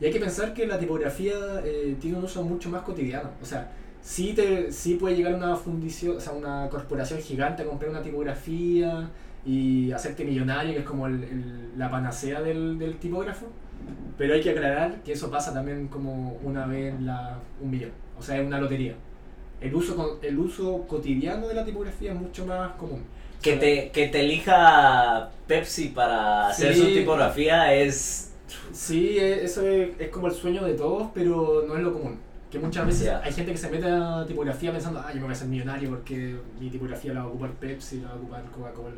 [0.00, 1.34] y hay que pensar que la tipografía
[1.64, 3.30] eh, tiene un uso mucho más cotidiano.
[3.40, 3.70] O sea,
[4.00, 8.02] sí, te, sí puede llegar una fundición, o sea, una corporación gigante a comprar una
[8.02, 9.08] tipografía
[9.44, 13.46] y hacerte millonario, que es como el- el- la panacea del, del tipógrafo.
[14.16, 17.90] Pero hay que aclarar que eso pasa también como una vez la, un millón.
[18.18, 18.94] O sea, es una lotería.
[19.60, 23.02] El uso, el uso cotidiano de la tipografía es mucho más común.
[23.40, 26.80] Que O sea, te, que te elija Pepsi para hacer Sí.
[26.80, 28.32] su tipografía es...
[28.72, 32.18] Sí, e- eso es, es como el sueño de todos, pero no es lo común.
[32.50, 33.20] Que muchas veces Ya.
[33.24, 35.88] hay gente que se mete a tipografía pensando, ah, yo me voy a hacer millonario
[35.90, 38.94] porque mi tipografía la va a ocupar Pepsi, la va a ocupar Coca-Cola.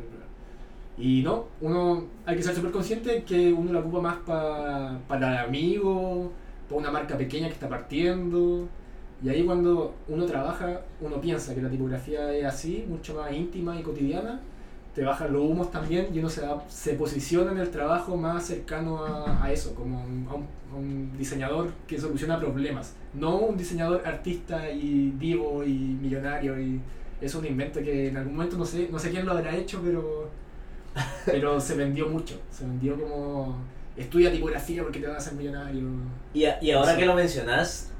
[0.97, 1.09] Bla, bla".
[1.09, 5.41] Y no, uno hay que ser súper consciente que uno la ocupa más pa- para
[5.43, 6.29] amigos,
[6.69, 8.67] para una marca pequeña que está partiendo.
[9.23, 13.79] Y ahí cuando uno trabaja, uno piensa que la tipografía es así, mucho más íntima
[13.79, 14.41] y cotidiana,
[14.93, 18.45] te bajan los humos también y uno se, da- se posiciona en el trabajo más
[18.45, 20.03] cercano a, eso, como a
[20.35, 25.69] un, un diseñador que soluciona problemas, no un diseñador artista y vivo y
[26.01, 26.81] millonario y
[27.21, 29.81] es un invento que en algún momento no sé, no sé quién lo habrá hecho,
[29.83, 30.29] pero,
[31.25, 33.57] pero se vendió mucho, se vendió como
[33.97, 35.83] estudia tipografía porque te van a hacer millonario.
[36.33, 37.91] Y, a- y ahora que lo mencionas,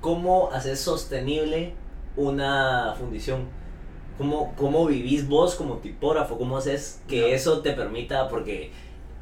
[0.00, 1.72] ¿cómo hacer sostenible
[2.16, 3.42] una fundición?
[4.18, 6.38] ¿Cómo, ¿Cómo vivís vos como tipógrafo?
[6.38, 7.34] ¿Cómo haces que Ya.
[7.34, 8.28] eso te permita?
[8.28, 8.70] Porque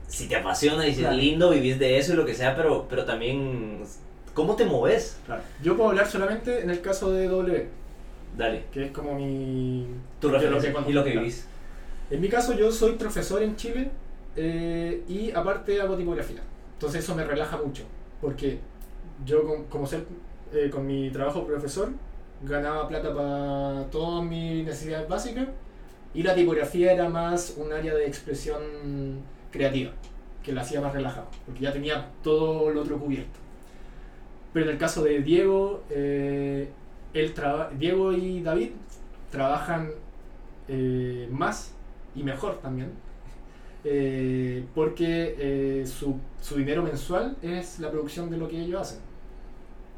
[0.07, 1.16] si te apasiona y si Claro.
[1.16, 3.83] es lindo, vivís de eso y lo que sea, pero, pero también,
[4.35, 5.16] ¿cómo te moves?
[5.24, 5.43] Claro.
[5.62, 7.68] Yo puedo hablar solamente en el caso de W,
[8.37, 9.87] Dale, que es como mi...
[10.20, 11.47] tu de lo que referencia y lo que vivís.
[12.13, 13.91] En mi caso yo soy profesor en Chile
[14.37, 16.43] eh, y aparte hago tipografía.
[16.75, 17.85] Entonces eso me relaja mucho,
[18.21, 18.59] porque
[19.25, 20.05] yo con- como ser,
[20.53, 21.91] eh, con mi trabajo profesor
[22.43, 25.49] ganaba plata para todas mis necesidades básicas
[26.15, 28.61] y la tipografía era más un área de expresión
[29.51, 29.93] creativa,
[30.43, 33.39] que la hacía más relajado, porque ya tenía todo lo otro cubierto.
[34.53, 36.69] Pero en el caso de Diego, eh,
[37.15, 37.35] él
[37.79, 38.71] Diego y David
[39.31, 39.91] trabajan
[40.69, 41.73] eh, más
[42.15, 42.91] y mejor también.
[43.85, 49.01] eh, porque eh, su, su dinero mensual es la producción de lo que ellos hacen.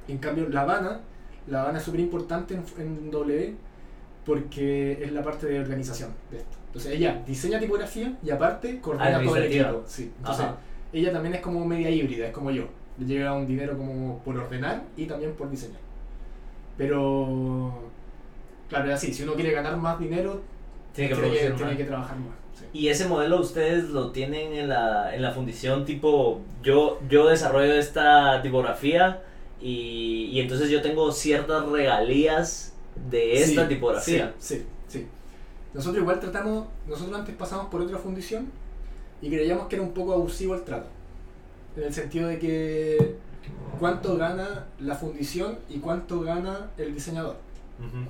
[0.09, 1.01] En cambio, La Habana,
[1.47, 3.57] La Habana es súper importante en, en W
[4.25, 6.57] porque es la parte de organización de esto.
[6.69, 9.83] Entonces ella diseña tipografía y aparte coordina todo el equipo.
[9.87, 10.13] Sí.
[10.19, 10.59] Entonces, Ajá.
[10.93, 12.65] ella también es como media híbrida, es como yo.
[12.99, 15.81] Le llega un dinero como por ordenar y también por diseñar.
[16.77, 17.91] Pero,
[18.69, 20.43] claro, es así, si uno quiere ganar más dinero,
[20.95, 21.77] Tiene que tiene que, producir tiene más.
[21.77, 22.29] que trabajar más.
[22.59, 22.65] sí.
[22.73, 27.75] Y ese modelo ustedes lo tienen en la, en la fundición tipo, yo, yo desarrollo
[27.75, 29.23] esta tipografía
[29.61, 32.75] y, y entonces yo tengo ciertas regalías
[33.11, 34.35] de esta Sí, tipografía.
[34.39, 35.07] Sí, sí, sí.
[35.73, 38.47] Nosotros igual tratamos, nosotros antes pasamos por otra fundición
[39.21, 40.89] y creíamos que era un poco abusivo el trato.
[41.77, 43.17] En el sentido de que
[43.81, 47.37] cuánto gana la fundición y cuánto gana el diseñador.
[47.81, 48.07] Ujú.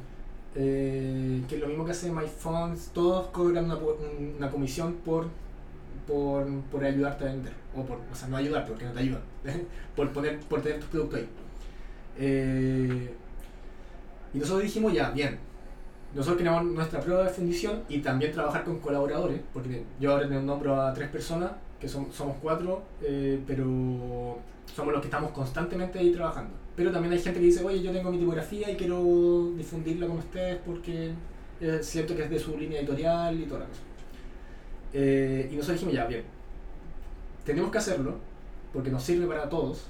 [0.57, 3.71] Eh, que es lo mismo que hace MyPhones, todos cobran
[4.39, 5.27] una, comisión por,
[6.07, 7.53] por, por ayudarte a vender.
[7.77, 9.23] O, por, o sea, no ayudarte porque no te ayudan.
[9.97, 11.29] por, poner, por tener tus productos ahí.
[12.19, 13.15] Eh,
[14.33, 15.39] y nosotros dijimos, ya, bien.
[16.15, 20.47] nosotros creamos nuestra prueba de fundición y también trabajar con colaboradores, porque yo ahora un
[20.47, 24.39] nombro a tres personas, que son, somos cuatro, eh, pero
[24.75, 26.64] somos los que estamos constantemente ahí trabajando.
[26.77, 30.19] Pero también hay gente que dice, oye, yo tengo mi tipografía y quiero difundirla con
[30.19, 31.13] ustedes porque
[31.61, 33.81] eh, siento que es de su línea editorial y toda la cosa.
[34.93, 36.23] Eh, y nosotros dijimos, ya, bien,
[37.45, 38.17] tenemos que hacerlo
[38.73, 39.87] porque nos sirve para todos.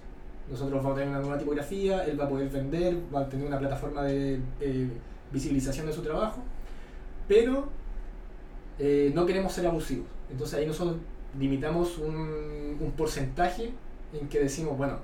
[0.51, 3.47] Nosotros vamos a tener una nueva tipografía, él va a poder vender, va a tener
[3.47, 4.89] una plataforma de eh,
[5.33, 6.43] visibilización de su trabajo,
[7.27, 7.69] pero
[8.79, 10.07] eh, no queremos ser abusivos.
[10.31, 10.99] Entonces ahí nosotros
[11.39, 13.73] limitamos un, un porcentaje
[14.13, 14.99] en que decimos, bueno,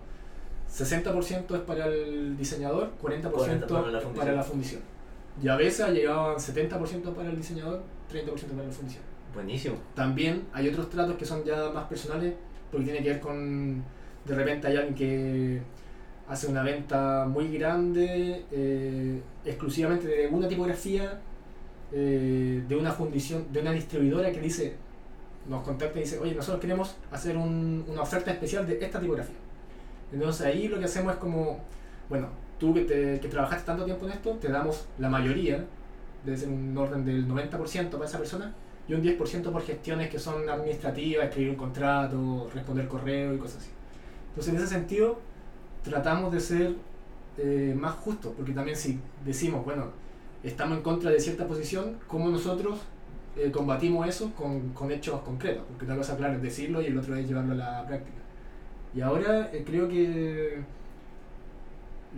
[0.70, 4.80] 60% es para el diseñador, 40%, 40% para la para fundición.
[5.42, 9.02] Y a veces llegaban 70% para el diseñador, 30% para la fundición.
[9.34, 9.76] Buenísimo.
[9.94, 12.34] También hay otros tratos que son ya más personales,
[12.70, 13.82] porque tiene que ver con,
[14.24, 15.62] de repente hay alguien que
[16.28, 21.20] hace una venta muy grande, eh, exclusivamente de una tipografía,
[21.92, 24.74] eh, de una fundición, de una distribuidora que dice,
[25.48, 29.34] nos contacta y dice, oye, nosotros queremos hacer un- una oferta especial de esta tipografía.
[30.12, 31.60] Entonces ahí lo que hacemos es como,
[32.08, 35.64] bueno, tú que, te, trabajaste tanto tiempo en esto, te damos la mayoría,
[36.24, 38.54] debe ser un orden del 90% para esa persona,
[38.88, 43.58] y un 10% por gestiones que son administrativas, escribir un contrato, responder correo y cosas
[43.58, 43.70] así.
[44.30, 45.20] Entonces, en ese sentido,
[45.82, 46.74] tratamos de ser
[47.38, 49.86] eh, más justos, porque también si decimos, bueno,
[50.42, 52.80] estamos en contra de cierta posición, ¿cómo nosotros
[53.36, 55.64] eh, combatimos eso con, con hechos concretos?
[55.68, 58.19] Porque una cosa, claro, es decirlo y el otro es llevarlo a la práctica.
[58.94, 60.58] Y ahora eh, creo que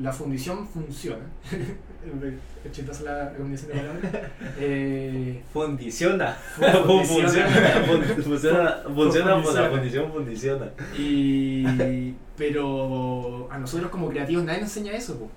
[0.00, 1.24] la fundición funciona.
[2.72, 4.12] chistosa la la combinación de palabras.
[4.58, 6.32] Eh, Fundiciona.
[6.34, 6.86] Fundiciona.
[6.86, 7.84] funciona.
[7.86, 9.70] fun- Funciona, funciona por la Fundiciona.
[9.70, 10.70] fundición, fundiciona.
[10.98, 15.18] Y, pero a nosotros como creativos nadie nos enseña eso.
[15.18, 15.28] po.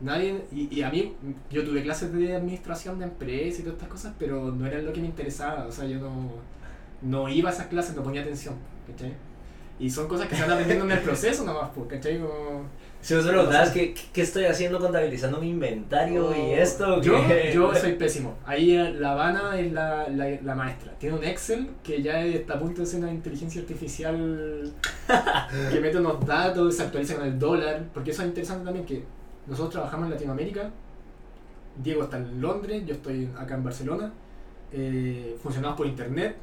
[0.00, 1.14] Nadie, y, y a mí,
[1.50, 4.94] yo tuve clases de administración de empresas y todas estas cosas, pero no era lo
[4.94, 5.66] que me interesaba.
[5.66, 6.30] O sea, yo no,
[7.02, 8.54] no iba a esas clases, no ponía atención.
[8.86, 9.12] ¿cachai?
[9.80, 12.18] Y son cosas que se van aprendiendo en el proceso nomás, pues, ¿cachai?
[12.20, 12.66] Como,
[13.00, 17.14] Si vos preguntabas qué, qué estoy haciendo contabilizando mi inventario y esto, Yo,
[17.52, 18.36] yo soy pésimo.
[18.44, 20.92] Ahí eh, La Habana es la, la, la maestra.
[20.98, 24.70] Tiene un Excel que ya está a punto de ser una inteligencia artificial
[25.72, 27.84] que mete unos datos, se actualiza con el dólar.
[27.94, 29.02] Porque eso es interesante también que
[29.46, 30.70] nosotros trabajamos en Latinoamérica.
[31.82, 34.12] Diego está en Londres, yo estoy acá en Barcelona.
[34.72, 36.36] eh, funcionamos por internet.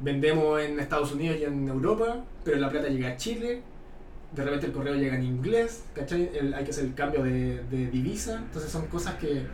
[0.00, 3.62] Vendemos en Estados Unidos y en Europa, pero la plata llega a Chile.
[4.34, 6.30] De repente el correo llega en inglés, ¿cachai?
[6.34, 8.38] El- hay que hacer el cambio de, de divisa.
[8.38, 9.46] Entonces son cosas que,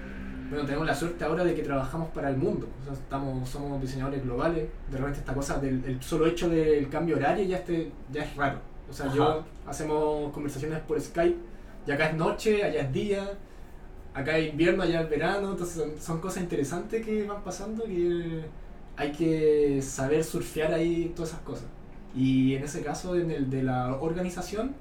[0.48, 2.66] bueno, tenemos la suerte ahora de que trabajamos para el mundo.
[2.82, 4.66] O sea, estamos, somos diseñadores globales.
[4.90, 8.34] De repente esta cosa del el solo hecho del cambio horario ya, este, ya es
[8.36, 8.58] raro.
[8.88, 11.36] O sea, yo hacemos conversaciones por Skype
[11.86, 13.30] y acá es noche, allá es día,
[14.14, 15.50] acá es invierno, allá es verano.
[15.52, 18.40] Entonces son, son cosas interesantes que van pasando que
[19.00, 21.64] hay que saber surfear ahí todas esas cosas.
[22.14, 24.74] Y en ese caso, en el de la organización,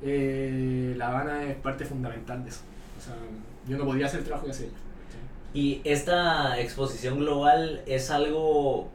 [0.00, 2.60] eh, La Habana es parte fundamental de eso.
[2.98, 3.14] O sea,
[3.68, 4.78] yo no podría hacer el trabajo que hace ellos.
[5.52, 8.88] Y esta exposición global es algo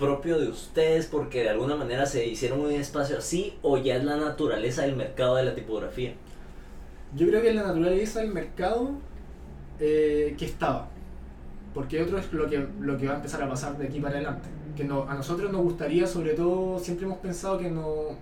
[0.00, 4.04] propio de ustedes porque de alguna manera se hicieron un espacio así o ya es
[4.04, 6.14] la naturaleza del mercado de la tipografía.
[7.14, 8.90] Yo creo que es la naturaleza del mercado
[9.78, 10.88] eh, que estaba.
[11.78, 14.14] Porque otro es lo que, lo que va a empezar a pasar de aquí para
[14.16, 14.48] adelante.
[14.76, 18.16] Que no, a nosotros nos gustaría, sobre todo, siempre hemos pensado que no,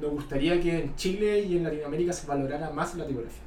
[0.00, 3.42] nos gustaría que en Chile y en Latinoamérica se valorara más la tipografía.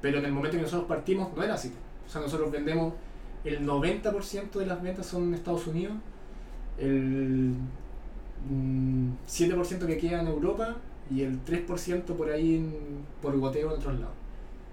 [0.00, 1.72] Pero en el momento que nosotros partimos no era así.
[2.08, 2.94] O sea, nosotros vendemos,
[3.44, 5.94] el 90% de las ventas son en Estados Unidos,
[6.76, 7.52] el
[8.50, 10.74] mm, 7% que queda en Europa
[11.08, 14.14] y el 3% por ahí en- por goteo en otros lados.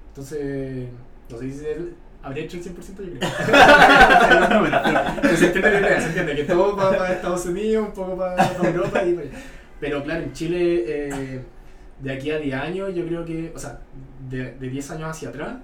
[0.10, 0.88] Entonces,
[1.30, 1.66] no sé si
[2.24, 3.30] habré hecho el 100% yo creo.
[5.22, 8.18] Pero se entiende la idea, se entiende que todo va para Estados Unidos, un poco
[8.18, 9.28] para, para Europa y para.
[9.80, 11.42] Pero claro, en Chile, eh,
[12.02, 13.80] de aquí a 10 años, yo creo que, o sea,
[14.30, 15.56] de, de 10 años hacia atrás,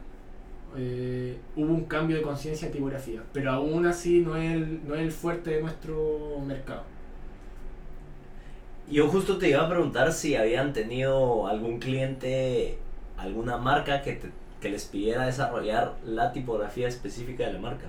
[0.77, 3.21] eh, hubo un cambio de conciencia en tipografía.
[3.33, 6.83] Pero aún así no es, el, no es el fuerte de nuestro mercado.
[8.89, 12.77] Yo justo te iba a preguntar si habían tenido algún cliente,
[13.17, 14.29] alguna marca que, te-
[14.61, 17.87] que les pidiera desarrollar la tipografía específica de la marca.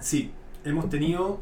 [0.00, 0.32] Sí,
[0.64, 1.38] hemos tenido.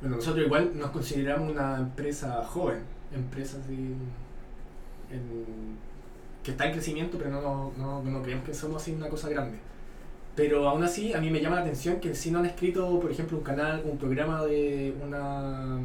[0.00, 2.82] Bueno, nosotros igual nos consideramos una empresa joven,
[3.14, 3.94] empresa así.
[5.10, 5.78] en-
[6.42, 9.58] que está en crecimiento, pero no, no, no creemos que somos así una cosa grande.
[10.36, 13.10] Pero aún así, a mí me llama la atención que si no han escrito, por
[13.10, 15.78] ejemplo, un canal, un programa de una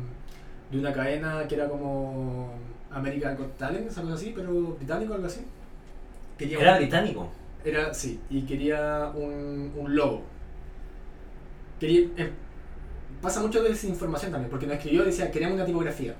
[0.71, 2.51] de una cadena que era como
[2.91, 5.41] American Got Talent, algo así, pero británico, algo así.
[6.37, 7.29] Quería Era un- británico.
[7.63, 10.23] era, sí, y quería un, un logo.
[11.79, 12.31] quería, eh,
[13.21, 16.15] pasa mucho de desinformación también, porque nos escribió y decía, queremos una tipografía.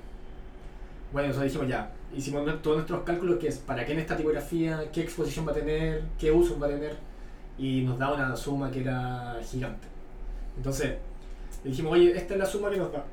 [1.12, 4.90] Bueno, nosotros dijimos ya, hicimos todos nuestros cálculos, que es para qué en esta tipografía,
[4.92, 6.96] qué exposición va a tener, qué uso va a tener,
[7.58, 9.86] y nos da una suma que era gigante.
[10.56, 10.94] Entonces,
[11.64, 13.04] le dijimos, oye, esta es la suma que nos da.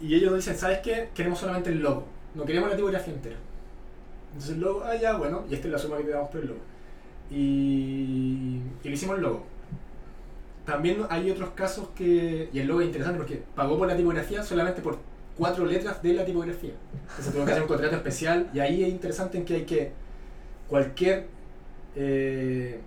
[0.00, 1.08] Y ellos dicen, ¿sabes qué?
[1.14, 2.04] Queremos solamente el logo,
[2.34, 3.36] no queremos la tipografía entera.
[4.32, 6.40] Entonces el logo, ah, ya, bueno, y esta es la suma que te damos por
[6.40, 6.60] el logo.
[7.30, 9.44] Y, y hicimos el logo.
[10.64, 12.48] También hay otros casos que.
[12.52, 14.98] Y el logo es interesante porque pagó por la tipografía solamente por
[15.36, 16.72] cuatro letras de la tipografía.
[17.10, 18.50] Entonces tuvo que hacer un contrato especial.
[18.54, 19.92] Y ahí es interesante en que hay que.
[20.68, 21.26] Cualquier
[21.96, 22.80] eh,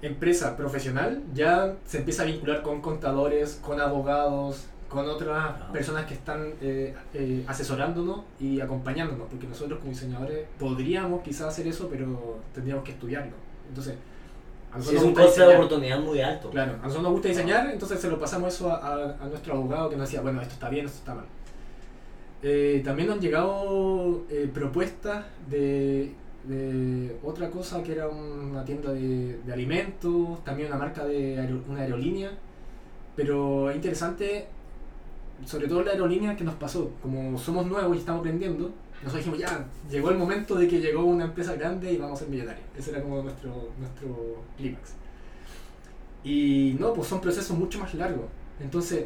[0.00, 5.70] empresa profesional ya se empieza a vincular con contadores, con abogados, con otras Ah.
[5.72, 9.28] personas que están eh, eh, asesorándonos y acompañándonos.
[9.28, 13.32] Porque nosotros como diseñadores podríamos quizás hacer eso, pero tendríamos que estudiarlo.
[13.68, 13.94] Entonces.
[14.70, 16.50] a Sí, nosotros es nos un coste de oportunidad muy alto.
[16.50, 19.54] Claro, a nosotros nos gusta diseñar, entonces se lo pasamos eso a, a- a nuestro
[19.54, 21.24] abogado que nos decía, bueno, esto está bien, esto está mal.
[22.42, 24.24] Eh, también nos han llegado
[24.54, 26.12] propuestas de,
[26.44, 31.62] de otra cosa que era una tienda de, de alimentos, también una marca de aero-
[31.68, 32.30] una aerolínea,
[33.16, 34.46] pero es interesante,
[35.44, 38.72] sobre todo la aerolínea que nos pasó, como somos nuevos y estamos aprendiendo,
[39.02, 42.24] nosotros dijimos, ya, llegó el momento de que llegó una empresa grande y vamos a
[42.24, 42.64] ser millonarios.
[42.76, 44.94] Ese era como nuestro, nuestro clímax.
[46.24, 48.26] Y no, pues son procesos mucho más largos.
[48.60, 49.04] Entonces,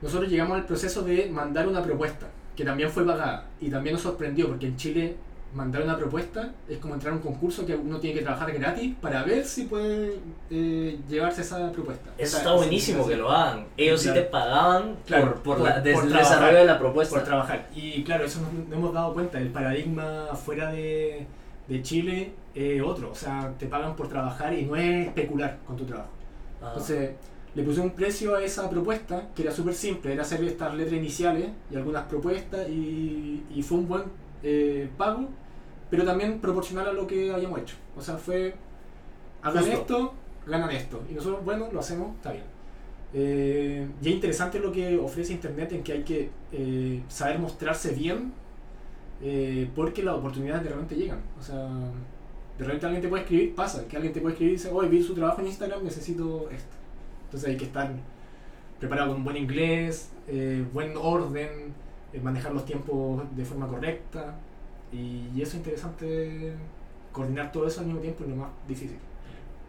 [0.00, 3.48] nosotros llegamos al proceso de mandar una propuesta, que también fue pagada.
[3.60, 5.16] Y también nos sorprendió, porque en Chile
[5.54, 8.94] mandar una propuesta es como entrar a un concurso que uno tiene que trabajar gratis
[9.00, 10.18] para ver si puede
[10.50, 12.10] eh, llevarse esa propuesta.
[12.18, 13.66] Eso está buenísimo que lo hagan.
[13.76, 14.20] Ellos sí Claro.
[14.22, 16.34] te pagaban Claro, por, por por- la- des- por el trabajar.
[16.38, 17.14] desarrollo de la propuesta.
[17.16, 17.68] por trabajar.
[17.74, 21.26] Y claro, eso nos, nos hemos dado cuenta, el paradigma fuera de,
[21.66, 25.76] de Chile es otro, o sea, te pagan por trabajar y no es especular con
[25.76, 26.10] tu trabajo.
[26.60, 26.66] Ah.
[26.72, 27.12] Entonces,
[27.54, 30.94] le puse un precio a esa propuesta, que era súper simple, era hacer estas letras
[30.98, 34.02] iniciales y algunas propuestas, y, y fue un buen
[34.42, 35.28] eh, pago,
[35.90, 37.76] pero también proporcional a lo que habíamos hecho.
[37.96, 38.54] O sea, fue,
[39.42, 39.80] hagan Justo.
[39.80, 40.14] esto,
[40.46, 41.02] ganan esto.
[41.10, 42.44] Y nosotros, bueno, lo hacemos, está bien.
[43.14, 47.94] Eh, y es interesante lo que ofrece Internet en que hay que eh, saber mostrarse
[47.94, 48.32] bien,
[49.22, 51.20] eh, porque las oportunidades de repente llegan.
[51.38, 51.68] O sea,
[52.58, 54.88] de repente alguien te puede escribir, pasa, que alguien te puede escribir y dice, hoy
[54.88, 56.76] vi su trabajo en Instagram, necesito esto.
[57.24, 57.90] Entonces hay que estar
[58.78, 61.72] preparado con buen inglés, eh, buen orden,
[62.22, 64.34] manejar los tiempos de forma correcta.
[64.92, 66.54] Y, y eso es interesante,
[67.12, 68.98] coordinar todo eso al mismo tiempo es lo más difícil.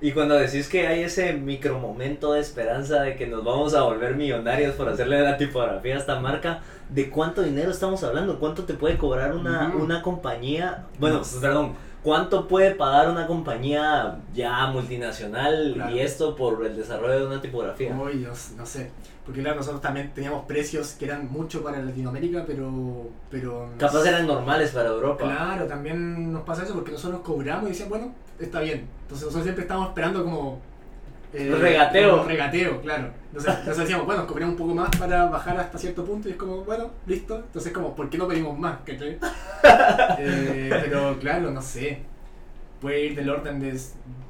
[0.01, 3.81] Y cuando decís que hay ese micro momento de esperanza de que nos vamos a
[3.81, 8.39] volver millonarios por hacerle la tipografía a esta marca, ¿de cuánto dinero estamos hablando?
[8.39, 10.85] ¿Cuánto te puede cobrar una, una compañía?
[10.99, 11.73] Bueno, perdón,
[12.09, 15.95] ¿cuánto puede pagar una compañía ya multinacional Claro.
[15.95, 17.95] y esto por el desarrollo de una tipografía?
[17.95, 18.89] Hoy, no, no sé.
[19.25, 23.09] Porque claro, nosotros también teníamos precios que eran mucho para Latinoamérica, pero...
[23.29, 25.23] pero Capaz eran normales para Europa.
[25.23, 28.87] Claro, también nos pasa eso porque nosotros cobramos y decían, bueno, está bien.
[29.03, 30.59] Entonces nosotros siempre estábamos esperando como...
[31.33, 32.23] eh, Regateo.
[32.23, 33.11] regateo, claro.
[33.27, 36.37] Entonces nosotros decíamos, bueno, cobramos un poco más para bajar hasta cierto punto y es
[36.37, 37.37] como, bueno, listo.
[37.37, 38.79] Entonces como, ¿por qué no pedimos más?
[38.85, 39.17] ¿Cachai?
[40.19, 41.99] Eh, pero claro, no sé.
[42.81, 43.79] Puede ir del orden de...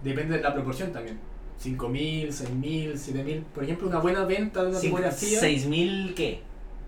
[0.04, 1.20] Depende de la proporción también.
[1.64, 3.43] 5.000, 6.000, 7.000.
[3.54, 5.39] Por ejemplo, una buena venta de una tipografía...
[5.39, 6.41] ¿Seis mil qué?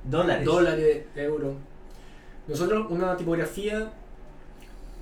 [0.03, 0.45] ¿Dólares?
[0.45, 1.55] Dólares, euros.
[2.47, 3.91] Nosotros, una tipografía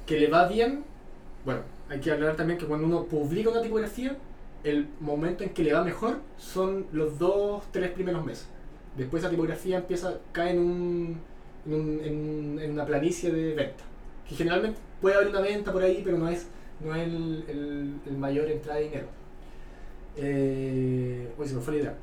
[0.05, 0.83] que le va bien,
[1.45, 4.17] bueno, hay que hablar también que cuando uno publica una tipografía,
[4.63, 8.47] el momento en que le va mejor son los dos, tres primeros meses.
[8.97, 11.17] Después la tipografía empieza, cae en, un,
[11.65, 13.83] en, un- en un- en una planicie de venta.
[14.27, 16.47] Que generalmente puede haber una venta por ahí, pero no es,
[16.83, 19.07] no es el, mayor entrada de dinero.
[20.17, 21.95] Eh, uy, se me fue la idea.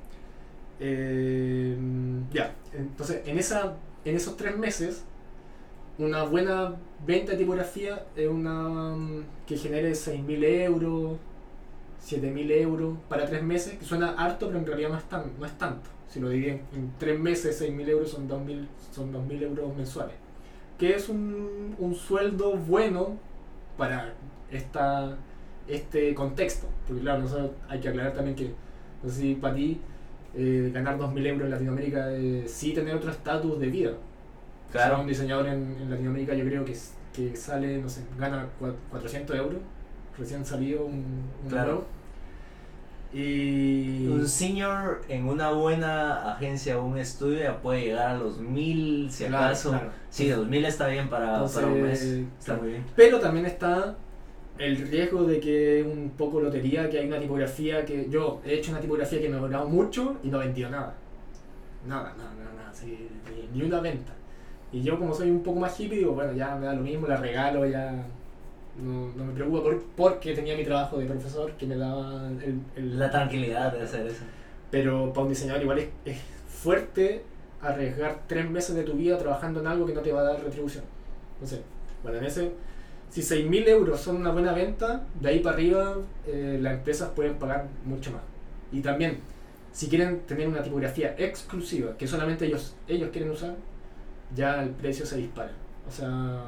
[0.80, 1.76] Eh,
[2.32, 5.04] ya, entonces en, esa, en esos tres meses,
[5.98, 6.76] una buena
[7.06, 8.94] venta de tipografía es una
[9.46, 11.18] que genere 6.000 euros,
[12.06, 15.44] 7.000 euros para tres meses, que suena harto, pero en realidad no es, tan, no
[15.46, 15.90] es tanto.
[16.08, 20.14] Si lo dividen en tres meses, 6.000 euros son 2.000 son 2.000 euros mensuales.
[20.78, 23.16] Que es un, un sueldo bueno
[23.76, 24.12] para
[24.50, 25.16] esta,
[25.66, 26.66] este contexto.
[26.86, 28.52] Porque claro, nosotros hay que aclarar también que,
[29.02, 29.80] no sé si para ti,
[30.34, 33.92] eh, ganar 2.000 euros en Latinoamérica es sí tener otro estatus de vida.
[34.70, 34.92] Claro.
[34.92, 36.76] O sea, un diseñador en, en Latinoamérica yo creo que,
[37.14, 39.60] que sale, no sé, gana cua- 400 euros,
[40.18, 40.94] recién salido un,
[41.42, 41.84] un Claro.
[43.18, 44.06] Y...
[44.08, 49.10] Un senior en una buena agencia o un estudio ya puede llegar a los mil,
[49.10, 49.70] si Claro, acaso.
[49.70, 49.90] claro.
[50.10, 52.02] Sí, dos mil está bien para, Entonces, para un mes.
[52.02, 52.62] Está claro.
[52.62, 52.84] muy bien.
[52.94, 53.96] Pero también está
[54.58, 58.72] el riesgo de que un poco lotería, que hay una tipografía que yo he hecho
[58.72, 60.94] una tipografía que me ha durado mucho y no he vendido nada.
[61.86, 63.08] Nada, nada, nada, nada, sí,
[63.52, 64.12] ni, ni una venta.
[64.72, 67.06] Y yo como soy un poco más hippie, digo, bueno, ya me da lo mismo,
[67.06, 68.04] la regalo, ya
[68.82, 72.60] no, no me preocupa por, porque tenía mi trabajo de profesor que me daba el,
[72.76, 74.24] el- La tranquilidad de hacer eso.
[74.70, 76.18] Pero para un diseñador igual es, es
[76.48, 77.22] fuerte
[77.60, 80.42] arriesgar tres meses de tu vida trabajando en algo que no te va a dar
[80.42, 80.84] retribución.
[81.40, 81.62] No sé,
[82.02, 82.52] bueno, en ese,
[83.10, 85.96] si 6.000 euros son una buena venta, de ahí para arriba
[86.26, 88.22] eh, las empresas pueden pagar mucho más.
[88.72, 89.18] Y también,
[89.72, 93.54] si quieren tener una tipografía exclusiva que solamente ellos, ellos quieren usar,
[94.34, 95.52] ya el precio se dispara.
[95.88, 96.44] O sea,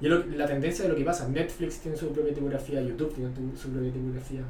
[0.00, 1.28] y es lo- la tendencia de lo que pasa.
[1.28, 4.40] Netflix tiene su propia tipografía, YouTube tiene su propia tipografía.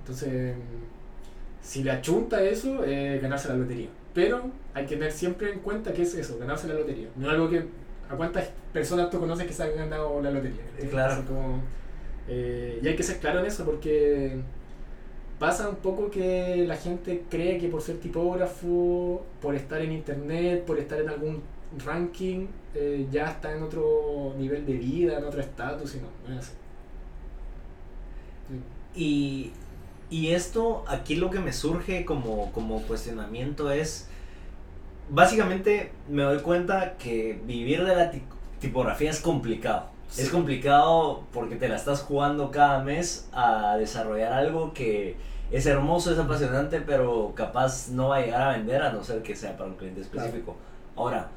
[0.00, 0.54] Entonces,
[1.62, 3.88] si le achunta eso, es ganarse la lotería.
[4.14, 7.08] Pero hay que tener siempre en cuenta que es eso, ganarse la lotería.
[7.16, 7.64] No algo que.
[8.10, 10.62] ¿A cuántas personas tú conoces que se han ganado la lotería?
[10.78, 11.12] Es Claro.
[11.12, 11.60] así como,
[12.26, 14.36] eh, y hay que ser claro en eso porque
[15.38, 20.64] pasa un poco que la gente cree que por ser tipógrafo, por estar en internet,
[20.64, 21.42] por estar en algún
[21.84, 26.52] ranking, eh, ya está en otro nivel de vida, en otro estatus, y no, es.
[28.94, 29.52] Y,
[30.10, 34.08] y esto, aquí lo que me surge como, como cuestionamiento es,
[35.10, 38.22] básicamente me doy cuenta que vivir de la ti-
[38.60, 39.90] tipografía es complicado.
[40.08, 40.22] Sí.
[40.22, 45.16] Es complicado porque te la estás jugando cada mes a desarrollar algo que
[45.50, 49.22] es hermoso, es apasionante, pero capaz no va a llegar a vender a no ser
[49.22, 50.56] que sea para un cliente específico.
[50.96, 51.28] Ahora,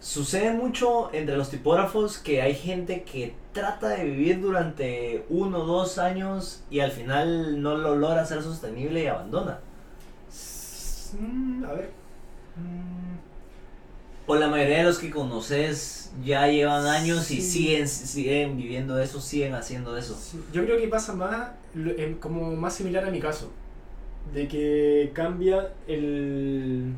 [0.00, 5.66] sucede mucho entre los tipógrafos que hay gente que trata de vivir durante uno o
[5.66, 9.60] dos años y al final no lo logra ser sostenible y abandona.
[11.12, 11.90] Mm, a ver.
[12.56, 13.18] Mm,
[14.26, 19.20] O la mayoría de los que conoces ya llevan años y siguen, siguen viviendo eso,
[19.20, 20.14] siguen haciendo eso.
[20.14, 21.50] Sí, Yo creo que pasa más,
[22.20, 23.50] como más similar a mi caso,
[24.32, 26.94] de que cambia el...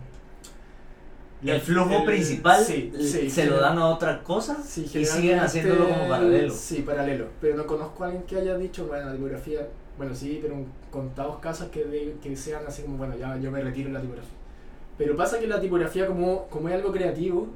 [1.45, 5.89] El flujo principal sí, sí, se lo dan a otra cosa sí, y siguen haciéndolo
[5.89, 6.55] como paralelo.
[6.55, 7.27] Sí, paralelo.
[7.41, 9.67] Pero no conozco a alguien que haya dicho, bueno, la tipografía,
[9.99, 10.55] bueno, sí, pero
[10.91, 14.01] contados casos que, de- que sean así como, bueno, ya yo me retiro en la
[14.01, 14.35] tipografía.
[14.97, 17.49] Pero pasa que la tipografía, como, como es algo creativo,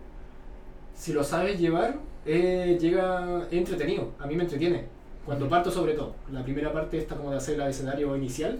[0.97, 4.11] si lo sabes llevar, eh, llega entretenido.
[4.19, 4.85] A mí me entretiene.
[5.25, 6.15] Cuando parto, sobre todo.
[6.33, 8.59] La primera parte, esta como de hacer el abecedario inicial,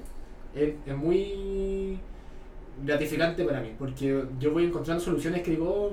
[0.55, 1.99] es, es muy
[2.85, 3.73] gratificante para mí.
[3.79, 5.93] Porque yo voy encontrando soluciones que digo, "Oh,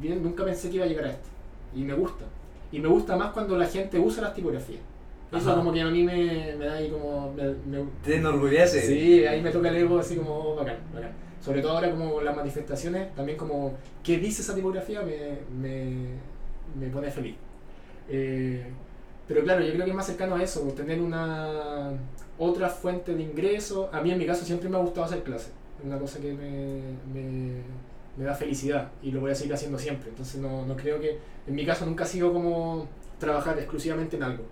[0.00, 1.28] bien, nunca pensé que iba a llegar a esto.
[1.74, 2.24] Y me gusta.
[2.70, 4.80] Y me gusta más cuando la gente usa las tipografías.
[5.30, 5.58] Eso Ajá.
[5.58, 7.32] como que a mí me, me da ahí como...
[7.32, 8.82] me- me- Te enorgullece.
[8.82, 11.10] Sí, ahí me toca el ego así como bacán, bacán.
[11.40, 16.06] Sobre todo ahora como las manifestaciones, también como qué dice esa tipografía me, me,
[16.78, 17.34] me pone feliz.
[18.08, 18.64] Eh,
[19.26, 21.90] pero claro, yo creo que es más cercano a eso, tener una
[22.38, 23.88] otra fuente de ingreso.
[23.92, 25.52] A mí en mi caso siempre me ha gustado hacer clases,
[25.82, 26.80] es una cosa que me,
[27.12, 27.52] me,
[28.16, 30.10] me da felicidad y lo voy a seguir haciendo siempre.
[30.10, 32.86] Entonces no, no creo que, en mi caso nunca ha sido como
[33.18, 34.44] trabajar exclusivamente en algo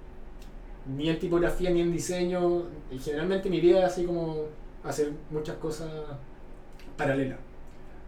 [0.87, 2.63] ni en tipografía ni en diseño.
[2.91, 4.45] Y generalmente mi vida es así como
[4.83, 5.89] hacer muchas cosas
[6.97, 7.39] paralelas.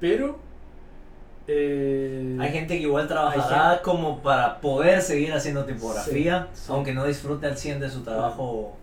[0.01, 0.39] Pero.
[1.47, 6.73] eh, Hay gente que igual trabajará como para poder seguir haciendo tipografía, Sí, sí.
[6.73, 8.77] aunque no disfrute al 100 de su trabajo.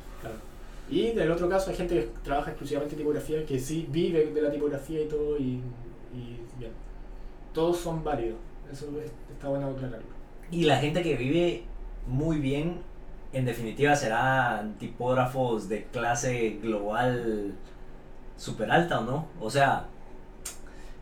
[0.89, 4.41] Y del otro caso hay gente que trabaja exclusivamente en tipografía, que sí vive de
[4.41, 5.61] la tipografía y todo, y,
[6.13, 6.71] y bien.
[7.53, 8.37] Todos son válidos.
[8.71, 10.07] Eso es- está bueno aclararlo.
[10.51, 11.63] Y la gente que vive
[12.07, 12.77] muy bien,
[13.33, 17.53] en definitiva, serán tipógrafos de clase global
[18.37, 19.27] super alta, ¿o no?
[19.39, 19.85] O sea,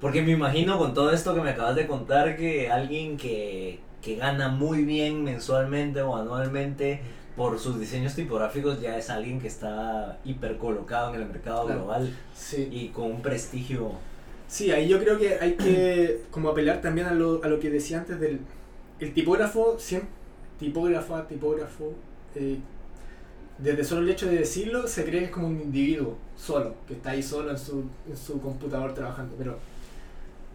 [0.01, 4.15] porque me imagino con todo esto que me acabas de contar que alguien que, que
[4.15, 7.01] gana muy bien mensualmente o anualmente
[7.37, 11.81] por sus diseños tipográficos ya es alguien que está hiper colocado en el mercado Claro.
[11.81, 12.67] global Sí.
[12.71, 13.91] y con un prestigio.
[14.49, 17.69] Sí, ahí yo creo que hay que como apelar también a lo, a lo que
[17.69, 18.39] decía antes del
[18.99, 20.09] el tipógrafo, siempre,
[20.59, 21.93] tipógrafa, tipógrafo,
[22.35, 22.57] eh,
[23.59, 26.93] desde solo el hecho de decirlo se cree que es como un individuo solo, que
[26.95, 29.57] está ahí solo en su, en su computador trabajando, pero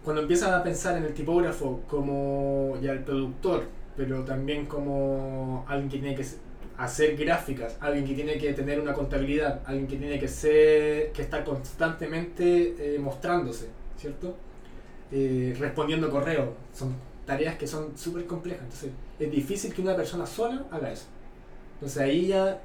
[0.03, 3.63] cuando empiezas a pensar en el tipógrafo como ya el productor,
[3.95, 6.25] pero también como alguien que tiene que
[6.77, 11.21] hacer gráficas, alguien que tiene que tener una contabilidad, alguien que tiene que ser, que
[11.21, 13.67] estar constantemente eh, mostrándose,
[13.97, 14.35] ¿cierto?
[15.11, 16.95] Eh, respondiendo correos, son
[17.25, 21.05] tareas que son súper complejas, entonces es difícil que una persona sola haga eso.
[21.75, 22.61] Entonces ahí ya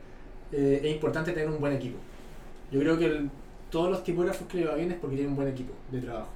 [0.53, 1.99] eh, es importante tener un buen equipo.
[2.73, 3.27] Yo creo que
[3.71, 6.31] todos los tipógrafos que le va bien es porque tienen un buen equipo de trabajo.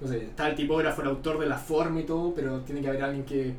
[0.00, 3.02] Entonces está el tipógrafo, el autor de la forma y todo, pero tiene que haber
[3.02, 3.54] alguien que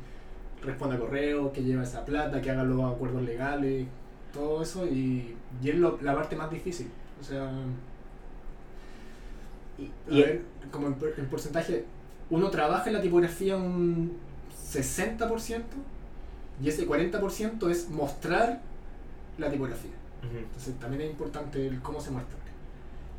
[0.62, 3.86] responda a correo, que lleve esa plata, que haga los acuerdos legales,
[4.32, 6.88] todo eso, y, y es lo- la parte más difícil.
[7.20, 7.50] O sea,
[9.78, 11.84] Y, a y- ver, como en, por- en porcentaje,
[12.30, 14.16] uno trabaja en la tipografía un
[14.70, 15.62] 60%
[16.62, 18.60] y ese 40% es mostrar
[19.38, 19.92] la tipografía.
[20.36, 22.36] Entonces también es importante el cómo se muestra.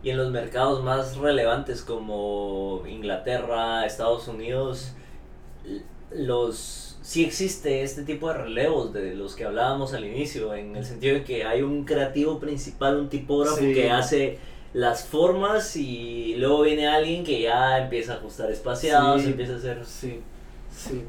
[0.04, 4.94] Y en los mercados más relevantes como Inglaterra, Estados Unidos,
[6.12, 10.86] los sí existe este tipo de relevos de los que hablábamos al inicio, en el
[10.86, 13.74] sentido de que hay un creativo principal, un tipógrafo Sí.
[13.74, 14.38] que hace
[14.74, 19.28] las formas y luego viene alguien que ya empieza a ajustar espaciados Sí.
[19.28, 19.86] y empieza a hacer...
[19.86, 20.20] Sí,
[20.72, 21.02] sí.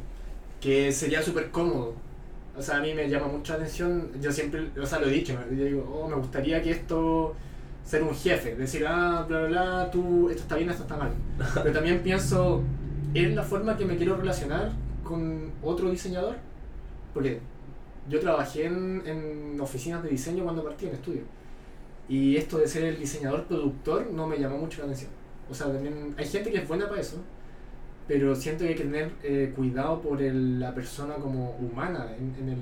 [0.61, 1.95] Que sería súper cómodo.
[2.57, 4.11] O sea, a mí me llama mucha atención.
[4.21, 7.35] Yo siempre, o sea, lo he dicho, yo digo, oh, me gustaría que esto
[7.85, 11.13] ser un jefe, decir, ah, bla, bla, bla, tú, esto está bien, esto está mal.
[11.55, 12.63] Pero también pienso,
[13.15, 14.73] ¿es la forma que me quiero relacionar
[15.11, 16.37] con otro diseñador?
[17.15, 17.41] Porque
[18.09, 21.23] yo trabajé en, en oficinas de diseño cuando partí en estudio.
[22.09, 25.11] Y esto de ser el diseñador productor no me llamó mucho la atención.
[25.51, 27.19] O sea, también hay gente que es buena para eso,
[28.09, 32.35] pero siento que hay que tener eh, cuidado por el- la persona como humana en,
[32.43, 32.59] en, el,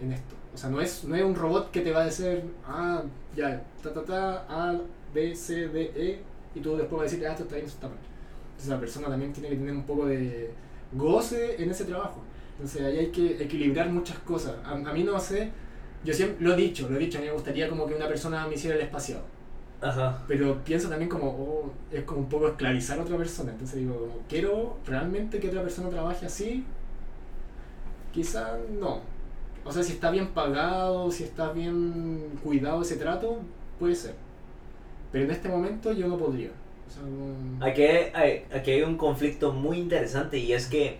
[0.00, 0.34] en esto.
[0.54, 3.02] O sea, no es, no es un robot que te va a decir, ah,
[3.34, 4.80] ya, ta, ta, ta, A,
[5.14, 6.20] B, C, D, E,
[6.54, 7.98] y tú después vas a decir, ah, esto está bien, esto está mal.
[8.50, 10.50] Entonces la persona también tiene que tener un poco de
[10.92, 12.22] goce en ese trabajo.
[12.52, 14.54] Entonces ahí hay que equilibrar muchas cosas.
[14.64, 15.50] A, a mí no sé,
[16.04, 18.08] yo siempre lo he dicho, lo he dicho, a mí me gustaría como que una
[18.08, 19.22] persona me hiciera el espaciado.
[19.80, 20.22] Ajá.
[20.28, 23.50] Pero pienso también como, oh, es como un poco esclavizar a otra persona.
[23.50, 26.64] Entonces digo, como, ¿quiero realmente que otra persona trabaje así?
[28.12, 29.00] Quizá no.
[29.64, 33.38] O sea, si está bien pagado, si está bien cuidado ese trato,
[33.78, 34.14] puede ser.
[35.10, 36.50] Pero en este momento yo no podría.
[37.60, 40.98] Aquí hay, aquí hay un conflicto muy interesante y es que,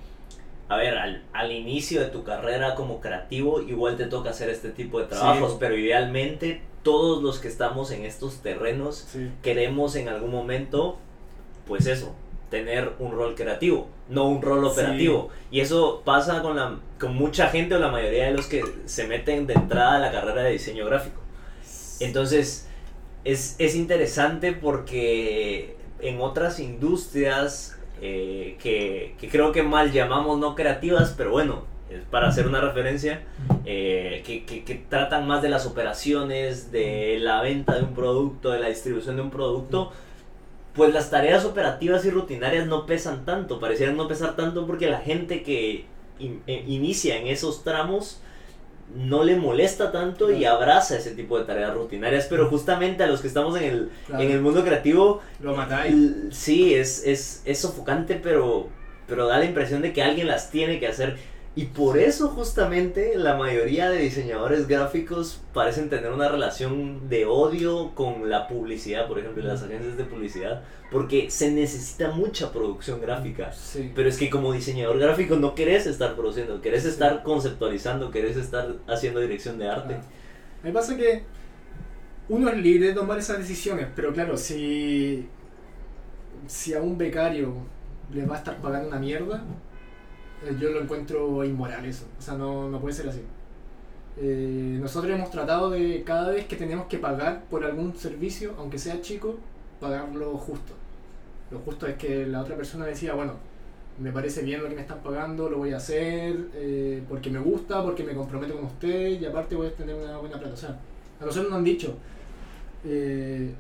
[0.69, 4.71] a ver, al, al inicio de tu carrera como creativo igual te toca hacer este
[4.71, 5.57] tipo de trabajos, Sí.
[5.61, 9.31] pero idealmente todos los que estamos en estos terrenos sí.
[9.43, 10.99] queremos en algún momento,
[11.67, 12.15] pues eso,
[12.51, 14.67] tener un rol creativo, no un rol Sí.
[14.73, 15.29] operativo.
[15.51, 19.07] Y eso pasa con, la, con mucha gente o la mayoría de los que se
[19.07, 21.21] meten de entrada a la carrera de diseño gráfico.
[22.01, 22.69] Entonces,
[23.25, 30.55] es, es interesante porque en otras industrias eh, que, que creo que mal llamamos no
[30.55, 31.63] creativas, pero bueno,
[32.11, 33.23] para hacer una referencia,
[33.65, 38.61] eh, que, que- tratan más de las operaciones, de la venta de un producto, de
[38.61, 39.93] la distribución de un producto,
[40.75, 45.01] pues las tareas operativas y rutinarias no pesan tanto, parecieran no pesar tanto porque la
[45.01, 45.85] gente que
[46.19, 48.23] eh, inicia en esos tramos
[48.97, 53.21] no le molesta tanto y abraza ese tipo de tareas rutinarias, pero justamente a los
[53.21, 54.23] que estamos en el, Claro.
[54.23, 55.95] en el mundo creativo, Lo matáis.
[56.31, 58.69] sí, es, es, es sofocante, pero,
[59.07, 61.17] pero da la impresión de que alguien las tiene que hacer.
[61.55, 67.95] Y por eso justamente la mayoría de diseñadores gráficos parecen tener una relación de odio
[67.95, 73.53] con la publicidad, por ejemplo, las agencias de publicidad, porque se necesita mucha producción gráfica.
[73.53, 73.93] Sí.
[73.95, 76.89] Pero es que como diseñador gráfico no querés estar produciendo, querés Sí.
[76.89, 79.97] estar conceptualizando, querés estar haciendo dirección de arte.
[80.01, 80.05] Ah.
[80.63, 81.23] Me pasa que
[82.31, 85.29] uno es libre de tomar esas decisiones, pero claro, si,
[86.47, 87.53] si a un becario
[88.11, 89.45] le va a estar pagando una mierda,
[90.59, 92.07] yo lo encuentro inmoral eso.
[92.19, 93.21] O sea, no, no puede ser así.
[94.19, 98.79] Eh, nosotros hemos tratado de cada vez que tenemos que pagar por algún servicio, aunque
[98.79, 99.37] sea chico,
[99.81, 100.75] pagarlo justo.
[101.51, 103.35] Lo justo es que la otra persona decía, bueno,
[103.99, 107.39] me parece bien lo que me están pagando, lo voy a hacer eh, porque me
[107.39, 110.55] gusta, porque me comprometo con usted y aparte voy a tener una buena plata.
[110.55, 110.79] O sea,
[111.21, 111.95] a nosotros nos han dicho,
[112.85, 113.55] eh,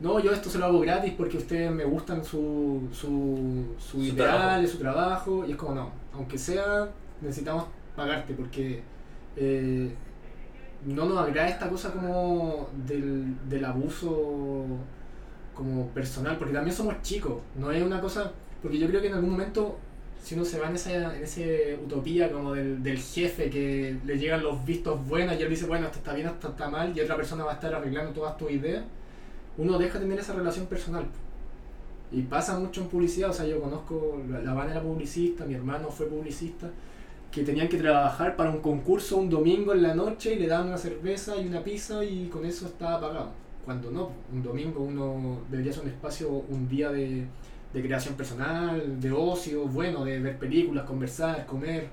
[0.00, 4.02] no, yo esto se lo hago gratis porque ustedes me gustan su, su, su, Su
[4.02, 6.88] ideal, su trabajo, y es como no, aunque sea,
[7.20, 7.64] necesitamos
[7.96, 8.82] pagarte porque
[9.36, 9.92] eh,
[10.86, 14.64] no nos agrada esta cosa como del, del abuso
[15.52, 18.30] como personal, porque también somos chicos, no es una cosa,
[18.62, 19.76] porque yo creo que en algún momento,
[20.22, 24.16] si uno se va en esa, en ese utopía como del, del jefe que le
[24.16, 27.00] llegan los vistos buenos y él dice, bueno, esto está bien, esto está mal, y
[27.00, 28.84] otra persona va a estar arreglando todas tus ideas,
[29.58, 31.04] uno deja de tener esa relación personal.
[32.10, 35.90] Y pasa mucho en publicidad, o sea, yo conozco, la, Vane era publicista, mi hermano
[35.90, 36.70] fue publicista,
[37.30, 40.68] que tenían que trabajar para un concurso un domingo en la noche y le daban
[40.68, 43.30] una cerveza y una pizza y con eso estaba pagado.
[43.64, 47.26] Cuando no, un domingo uno debería ser un espacio, un día de,
[47.74, 51.88] de creación personal, de ocio, bueno, de ver películas, conversar, comer.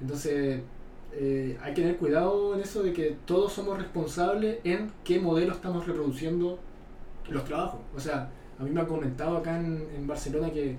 [0.00, 0.60] Entonces,
[1.12, 5.52] eh, hay que tener cuidado en eso de que todos somos responsables en qué modelo
[5.52, 6.60] estamos reproduciendo
[7.28, 7.80] los trabajos.
[7.96, 8.28] O sea,
[8.58, 10.76] a mí me han comentado acá en, en Barcelona que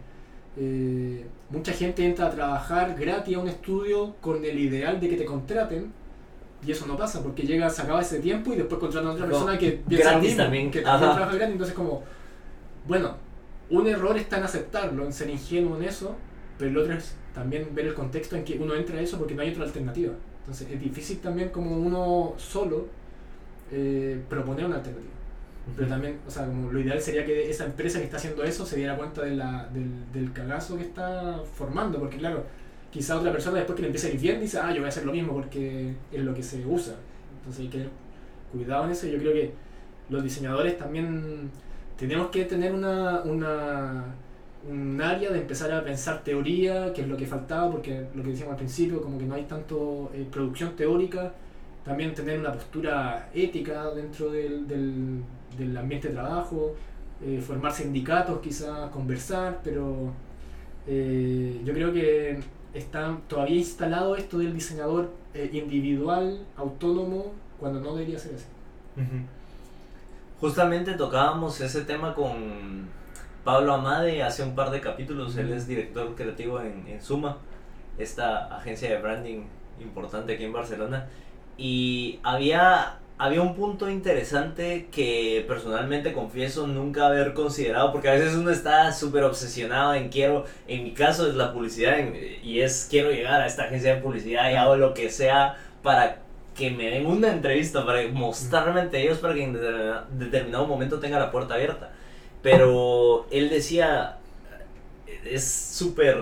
[0.58, 5.18] eh, mucha gente entra a trabajar gratis a un estudio con el ideal de que
[5.18, 5.92] te contraten.
[6.66, 9.26] Y eso no pasa, porque llega, se acaba ese tiempo y después contratan a otra
[9.26, 11.16] No, persona que piensa gratis mismo, también, que también ajá.
[11.18, 11.54] trabaja gratis.
[11.54, 12.04] Entonces, como,
[12.88, 13.16] bueno,
[13.72, 16.16] un error está en aceptarlo, en ser ingenuo en eso,
[16.60, 19.34] pero el otro es también ver el contexto en que uno entra a eso porque
[19.34, 20.14] no hay otra alternativa.
[20.42, 22.86] Entonces, es difícil también como uno solo
[23.72, 25.10] eh, proponer una alternativa.
[25.76, 28.66] Pero también, o sea, como lo ideal sería que esa empresa que está haciendo eso
[28.66, 32.46] se diera cuenta de la, del, del cagazo que está formando, porque claro,
[32.92, 34.90] quizá otra persona después que le empiece a ir bien dice, ah, yo voy a
[34.90, 36.96] hacer lo mismo porque es lo que se usa.
[37.38, 37.92] Entonces hay que tener
[38.52, 39.08] cuidado en eso.
[39.08, 39.54] Yo creo que
[40.10, 41.50] los diseñadores también
[41.98, 44.06] tenemos que tener una, una,
[44.70, 48.32] un área de empezar a pensar teoría, que es lo que faltaba, porque lo que
[48.32, 51.34] decíamos al principio, como que no hay tanto eh, producción teórica,
[51.86, 55.24] también tener una postura ética dentro del, del,
[55.58, 56.76] del ambiente de trabajo,
[57.24, 60.12] eh, formar sindicatos quizás, conversar, pero
[60.88, 62.40] eh, yo creo que
[62.74, 68.46] está todavía instalado esto del diseñador eh, individual, autónomo, cuando no debería ser así.
[70.40, 72.88] Justamente tocábamos ese tema con
[73.44, 75.38] Pablo Amade hace un par de capítulos.
[75.38, 77.38] Él es director creativo en, en Suma,
[77.98, 79.44] esta agencia de branding
[79.80, 81.08] importante aquí en Barcelona.
[81.58, 88.34] Y había, había un punto interesante que personalmente confieso nunca haber considerado, porque a veces
[88.34, 92.88] uno está súper obsesionado en quiero, en mi caso es la publicidad, en- y es
[92.90, 96.18] quiero llegar a esta agencia de publicidad y hago lo que sea para
[96.56, 101.00] que me den una entrevista, para mostrarme ante ellos, para que en determina- determinado momento
[101.00, 101.92] tenga la puerta abierta.
[102.42, 104.18] Pero él decía,
[105.26, 106.18] es súper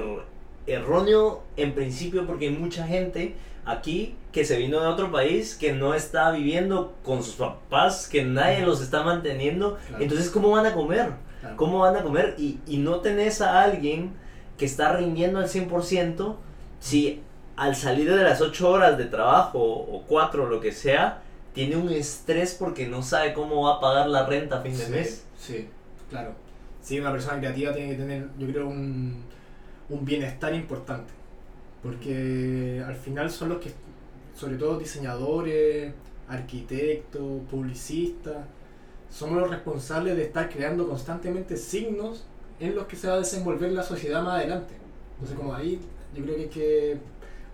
[0.67, 3.35] erróneo en principio porque hay mucha gente
[3.69, 8.23] aquí que se vino de otro país que no está viviendo con sus papás, que
[8.23, 9.77] nadie los está manteniendo.
[9.87, 10.03] Claro.
[10.03, 11.13] Entonces, ¿cómo van a comer?
[11.41, 11.55] Claro.
[11.57, 12.35] ¿Cómo van a comer?
[12.37, 14.13] Y, y no tenés a alguien
[14.57, 16.35] que está rindiendo al 100%
[16.79, 17.21] si
[17.55, 21.21] al salir de las 8 horas de trabajo o 4 lo que sea,
[21.53, 24.85] tiene un estrés porque no sabe cómo va a pagar la renta a fin de
[24.85, 25.25] Sí, mes.
[25.37, 25.67] Sí,
[26.09, 26.33] claro.
[26.81, 29.23] Sí, una persona creativa tiene que tener, yo creo, un,
[29.89, 31.11] un bienestar importante.
[31.81, 33.71] Porque al final son los que,
[34.35, 35.93] sobre todo diseñadores,
[36.27, 38.37] arquitectos, publicistas,
[39.09, 42.25] somos los responsables de estar creando constantemente signos
[42.59, 44.75] en los que se va a desenvolver la sociedad más adelante.
[45.13, 45.79] Entonces, como ahí,
[46.15, 46.97] yo creo que es que,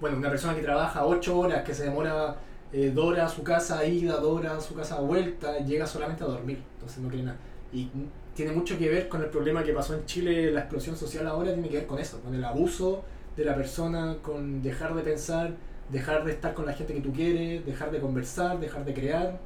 [0.01, 2.35] bueno, una persona que trabaja 8 horas, que se demora
[2.73, 6.61] eh, a su casa ida, dos horas a su casa vuelta, llega solamente a dormir,
[6.73, 7.37] entonces no quiere nada.
[7.71, 7.89] Y
[8.35, 11.53] tiene mucho que ver con el problema que pasó en Chile, la explosión social ahora
[11.53, 13.03] tiene que ver con eso, con el abuso
[13.35, 15.53] de la persona, con dejar de pensar,
[15.89, 19.39] dejar de estar con la gente que tú quieres, dejar de conversar, dejar de crear,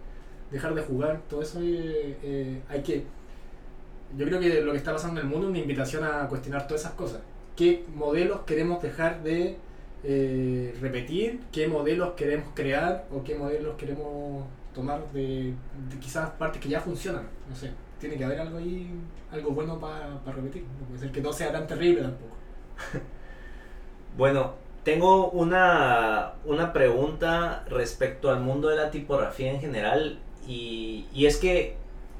[0.52, 3.04] dejar de jugar, todo eso eh, eh, hay que...
[4.18, 6.66] Yo creo que lo que está pasando en el mundo es una invitación a cuestionar
[6.68, 7.22] todas esas cosas.
[7.56, 9.58] ¿Qué modelos queremos dejar de
[10.04, 11.42] eh, repetir?
[11.52, 13.06] ¿Qué modelos queremos crear?
[13.12, 15.54] ¿O qué modelos queremos tomar de,
[15.90, 17.28] de quizás partes que ya funcionan?
[17.48, 17.72] No sé.
[18.00, 18.90] Tiene que haber algo ahí,
[19.32, 20.64] algo bueno para repetir.
[20.80, 22.36] No puede ser que no sea tan terrible tampoco.
[24.18, 24.54] Bueno,
[24.84, 31.38] tengo una, una pregunta respecto al mundo de la tipografía en general y, y es
[31.38, 31.76] que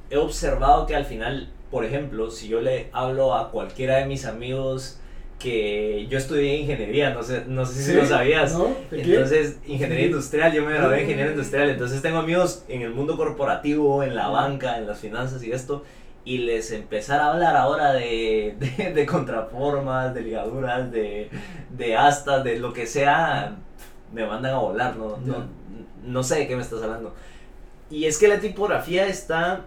[0.10, 4.26] he observado que al final, por ejemplo, si yo le hablo a cualquiera de mis
[4.26, 4.98] amigos
[5.40, 8.54] que yo estudié ingeniería, no sé, no sé si lo sabías.
[8.58, 8.76] ¿No?
[8.92, 10.12] Entonces, ingeniería Sí.
[10.12, 11.04] industrial, yo me gradué de Ah.
[11.04, 14.32] ingeniero industrial, entonces tengo amigos en el mundo corporativo, en la Ah.
[14.32, 15.84] banca, en las finanzas y esto,
[16.30, 21.30] y les empezar a hablar ahora de, de, de contraformas, de ligaduras, de,
[21.76, 23.56] de astas, de lo que sea,
[24.14, 25.46] me mandan a volar, no, no,
[26.06, 27.14] no sé de qué me estás hablando.
[27.90, 29.62] Y es que la tipografía está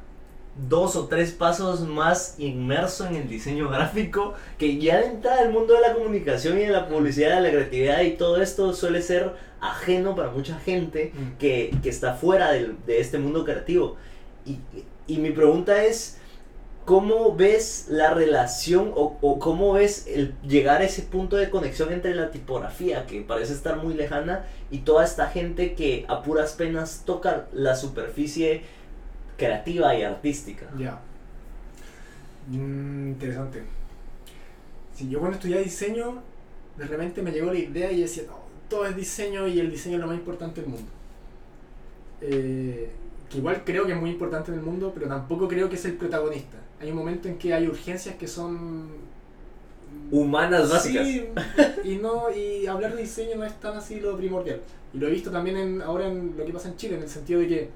[0.69, 5.51] dos o tres pasos más inmerso en el diseño gráfico que ya de entrada el
[5.51, 9.01] mundo de la comunicación y de la publicidad, de la creatividad y todo esto suele
[9.03, 11.39] ser ajeno para mucha gente Mm.
[11.39, 13.97] que, que está fuera del- de este mundo creativo.
[14.45, 14.59] Y,
[15.07, 16.19] y mi pregunta es,
[16.85, 22.15] ¿cómo ves la relación o, cómo ves el llegar a ese punto de conexión entre
[22.15, 27.03] la tipografía, que parece estar muy lejana, y toda esta gente que a puras penas
[27.05, 28.63] toca la superficie
[29.37, 30.67] creativa y artística?
[30.79, 31.01] Ya.
[32.49, 33.63] Mm, interesante.
[34.95, 36.23] Si yo cuando estudié diseño,
[36.77, 38.25] de repente me llegó la idea y decía,
[38.69, 40.91] todo es diseño y el diseño es lo más importante del mundo.
[42.21, 42.91] Eh,
[43.31, 45.85] que igual creo que es muy importante en el mundo, pero tampoco creo que es
[45.85, 46.59] el protagonista.
[46.83, 48.89] Hay un momento en que hay urgencias que son
[50.11, 51.07] Humanas básicas.
[51.07, 51.27] Sí,
[51.85, 54.61] y no y hablar de diseño no es tan así lo primordial.
[54.93, 57.09] Y lo he visto también en, ahora en lo que pasa en Chile, en el
[57.09, 57.71] sentido de que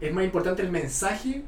[0.00, 1.42] es más importante el mensaje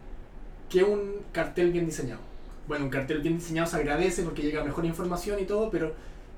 [0.70, 2.20] que un cartel bien diseñado.
[2.66, 5.92] bueno, un cartel bien diseñado se agradece porque llega mejor información y todo, pero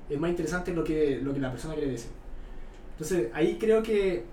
[0.09, 2.11] es más interesante lo que, lo que la persona quiere decir.
[2.93, 4.25] Entonces, ahí creo que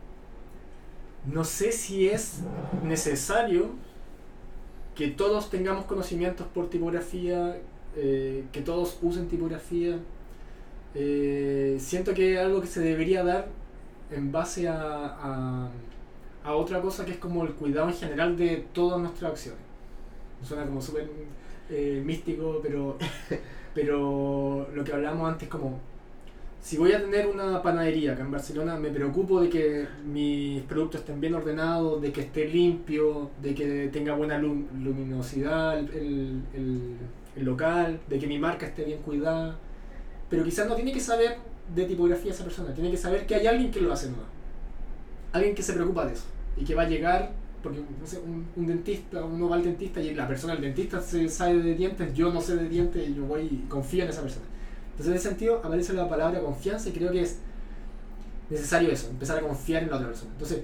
[1.27, 2.40] no sé si es
[2.82, 3.70] necesario
[4.95, 7.59] que todos tengamos conocimientos por tipografía,
[7.97, 9.99] eh, que todos usen tipografía.
[10.95, 13.49] Eh, siento que es algo que se debería dar
[14.11, 15.71] en base a, a,
[16.45, 19.61] a otra cosa que es como el cuidado en general de todas nuestras acciones.
[20.43, 21.09] Suena como súper
[21.71, 22.97] eh, místico, pero,
[23.75, 25.81] pero lo que hablábamos antes como
[26.65, 31.03] si voy a tener una panadería acá en Barcelona, me preocupo de que mis productos
[31.03, 36.97] estén bien ordenados, de que esté limpio, de que tenga buena lum- luminosidad el, el-
[37.45, 39.59] local, de que mi marca esté bien cuidada.
[40.31, 41.36] Pero quizás no tiene que saber
[41.74, 44.27] de tipografía esa persona, tiene que saber que hay alguien que lo hace nomás.
[45.32, 46.24] Alguien que se preocupa de eso
[46.57, 47.32] y que va a llegar,
[47.62, 47.86] porque no
[48.24, 51.74] un, un dentista, uno va al dentista y la persona, el dentista se sabe de
[51.74, 54.47] dientes, yo no sé de dientes y yo voy y confío en esa persona.
[54.97, 57.39] Entonces, en ese sentido, aparece la palabra confianza y creo que es
[58.51, 60.31] necesario eso, empezar a confiar en la otra persona.
[60.33, 60.61] Entonces,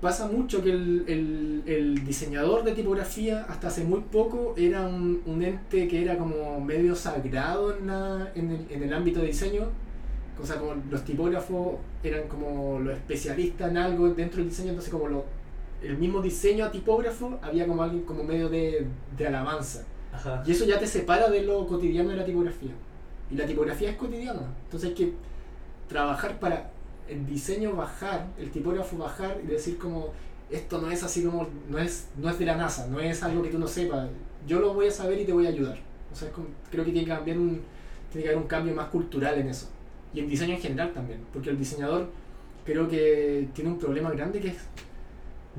[0.00, 5.20] pasa mucho que el, el- el diseñador de tipografía, hasta hace muy poco, era un,
[5.26, 9.26] un ente que era como medio sagrado en, la- en, el, en el ámbito de
[9.28, 9.62] diseño.
[10.42, 14.90] O sea, como los tipógrafos eran como los especialistas en algo dentro del diseño, entonces
[14.90, 15.24] como lo,
[15.82, 18.86] el mismo diseño a tipógrafo había como alguien como medio de,
[19.18, 19.84] de alabanza.
[20.12, 20.42] Ajá.
[20.46, 22.70] Y eso ya te separa de lo cotidiano de la tipografía.
[23.30, 24.42] Y la tipografía es cotidiana.
[24.64, 25.12] Entonces hay que
[25.88, 26.70] trabajar para
[27.08, 30.08] el diseño bajar, el tipógrafo bajar y decir como
[30.50, 33.42] esto no es así como, no es, no es de la NASA, no es algo
[33.42, 34.08] que tú no sepas.
[34.46, 35.78] Yo lo voy a saber y te voy a ayudar.
[36.12, 37.60] O sea, como- creo que tiene que tiene
[38.24, 39.68] que haber un cambio más cultural en eso.
[40.12, 41.20] Y en diseño en general también.
[41.32, 42.08] Porque el diseñador
[42.64, 44.56] creo que tiene un problema grande que es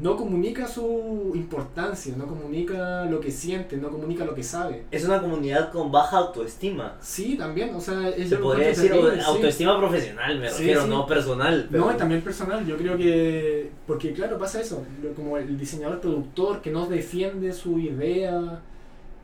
[0.02, 4.86] no comunica su importancia, no comunica lo que siente, no comunica lo que sabe.
[4.90, 6.98] Es una comunidad con baja autoestima.
[7.02, 9.22] Sí, también, o sea, es Se podría decir terrible, sí.
[9.28, 10.90] autoestima profesional, me refiero, sí.
[10.90, 11.68] no personal.
[11.70, 14.84] pero- No, también personal, yo creo que, porque claro, pasa eso,
[15.16, 18.60] como el diseñador productor que no defiende su idea,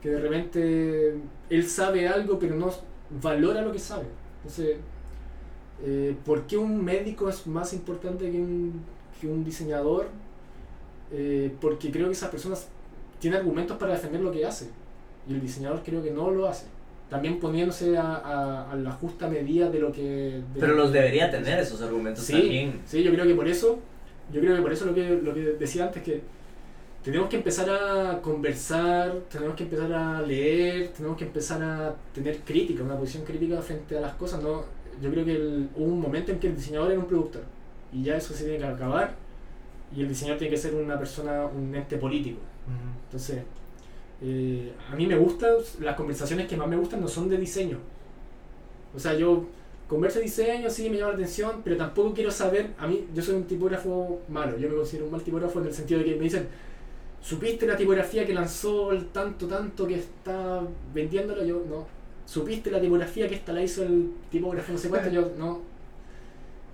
[0.02, 1.16] que de repente
[1.50, 2.72] él sabe algo pero no
[3.20, 4.06] valora lo que sabe.
[4.44, 4.78] Entonces,
[5.84, 8.80] eh, ¿por qué un médico es más importante que un,
[9.20, 10.08] que un diseñador?
[11.12, 12.68] Eh, porque creo que esas personas
[13.20, 14.70] tienen argumentos para defender lo que hace,
[15.28, 16.66] y el diseñador creo que no lo hace.
[17.10, 20.02] También poniéndose a, a- a la justa medida de lo que...
[20.02, 22.82] de Pero lo los debería tener esos argumentos Sí, también.
[22.86, 23.80] sí, yo creo que por eso,
[24.34, 26.22] yo creo que por eso lo que, lo que decía antes, que
[27.04, 32.40] tenemos que empezar a conversar, tenemos que empezar a leer, tenemos que empezar a tener
[32.40, 34.44] crítica, una posición crítica frente a las cosas.
[34.44, 34.66] ¿no?
[35.02, 37.44] Yo creo que el- hubo un momento en que el diseñador era un productor
[37.94, 39.16] y ya eso se tiene que acabar
[39.96, 42.40] y el diseñador tiene que ser una persona, un ente político.
[43.06, 43.44] Entonces,
[44.22, 47.78] eh, a mí me gustan, las conversaciones que más me gustan no son de diseño.
[48.96, 49.46] O sea, yo
[49.88, 53.22] converso de diseño, sí, me llama la atención, pero tampoco quiero saber, a mí, yo
[53.22, 56.16] soy un tipógrafo malo, yo me considero un mal tipógrafo en el sentido de que
[56.16, 56.48] me dicen,
[57.22, 60.62] ¿supiste la tipografía que lanzó el tanto, tanto que está
[60.94, 61.46] vendiéndola?
[61.46, 61.86] Yo, no.
[62.26, 65.10] ¿Supiste la tipografía que esta la hizo el tipógrafo no sé cuánto?
[65.12, 65.62] Yo, no.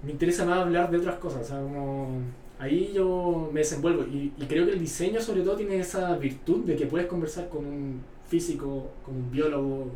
[0.02, 2.22] Me interesa más hablar de otras cosas, o sea, como
[2.64, 6.66] ahí yo me desenvuelvo y, y creo que el diseño sobre todo tiene esa virtud
[6.66, 9.92] de que puedes conversar con un físico, con un biólogo,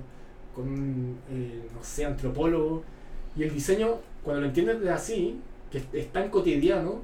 [0.53, 2.83] con un, eh, no sé, antropólogo
[3.35, 5.39] y el diseño, cuando lo entiendes de así,
[5.71, 7.01] que es, tan cotidiano,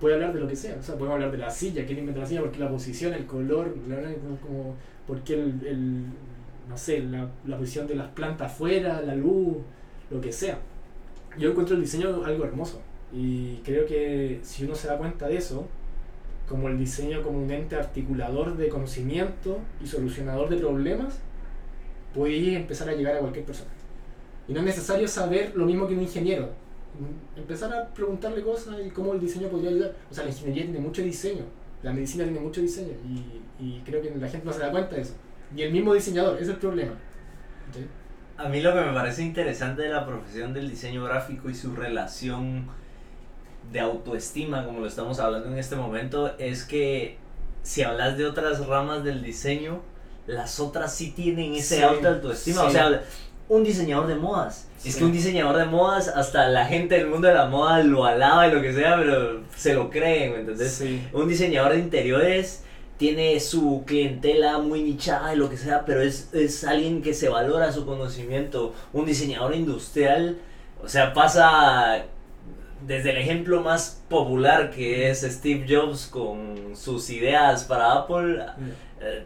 [0.00, 2.20] puede hablar de lo que sea, o sea, podemos hablar de la silla, quién inventó
[2.20, 3.72] la silla, porque la posición, el color,
[4.42, 4.74] como,
[5.06, 6.04] porque el, el,
[6.68, 9.58] no sé, la, la posición de las plantas afuera, la luz,
[10.10, 10.58] lo que sea.
[11.38, 12.80] Yo encuentro el diseño algo hermoso.
[13.14, 15.68] Y creo que si uno se da cuenta de eso,
[16.48, 21.20] como el diseño como un ente articulador de conocimiento y solucionador de problemas,
[22.12, 23.70] puede empezar a llegar a cualquier persona.
[24.48, 26.50] Y no es necesario saber lo mismo que un ingeniero.
[27.36, 29.94] Empezar a preguntarle cosas y cómo el diseño podría ayudar.
[30.10, 31.44] O sea, la ingeniería tiene mucho diseño,
[31.82, 34.96] la medicina tiene mucho diseño y, y creo que la gente no se da cuenta
[34.96, 35.14] de eso.
[35.56, 36.92] Y el mismo diseñador, ese es el problema.
[37.72, 37.80] ¿Sí?
[38.36, 41.74] A mí lo que me parece interesante de la profesión del diseño gráfico y su
[41.74, 42.66] relación
[43.72, 47.18] de autoestima, como lo estamos hablando en este momento, es que
[47.62, 49.80] si hablas de otras ramas del diseño,
[50.26, 52.60] las otras sí tienen ese Sí, alta autoestima.
[52.62, 52.66] sí.
[52.68, 53.02] O sea,
[53.48, 54.68] un diseñador de modas.
[54.84, 58.04] Es que un diseñador de modas, hasta la gente del mundo de la moda lo
[58.04, 60.82] alaba y lo que sea, pero se lo creen, ¿me entendés?
[61.12, 62.62] Un diseñador de interiores
[62.98, 67.28] tiene su clientela muy nichada y lo que sea, pero es, es alguien que se
[67.28, 68.72] valora su conocimiento.
[68.92, 70.38] Un diseñador industrial,
[70.82, 72.04] o sea, pasa
[72.86, 78.44] desde el ejemplo más popular que es Steve Jobs con sus ideas para Apple,
[79.00, 79.24] eh,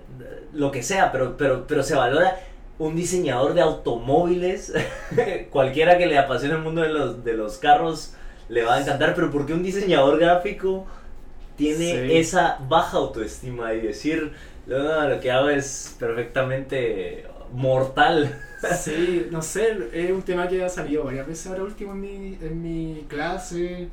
[0.52, 2.38] lo que sea, pero, pero, pero se valora
[2.78, 4.72] un diseñador de automóviles,
[5.50, 8.14] cualquiera que le apasione el mundo de los, de los carros
[8.48, 10.86] le va a encantar, pero ¿por qué un diseñador gráfico
[11.56, 12.16] tiene Sí.
[12.18, 14.32] esa baja autoestima y decir,
[14.66, 18.38] no, no, lo que hago es perfectamente mortal?
[18.56, 22.38] Sí, no sé, es un tema que ha salido varias veces ahora último en mi,
[22.40, 23.88] en mi clase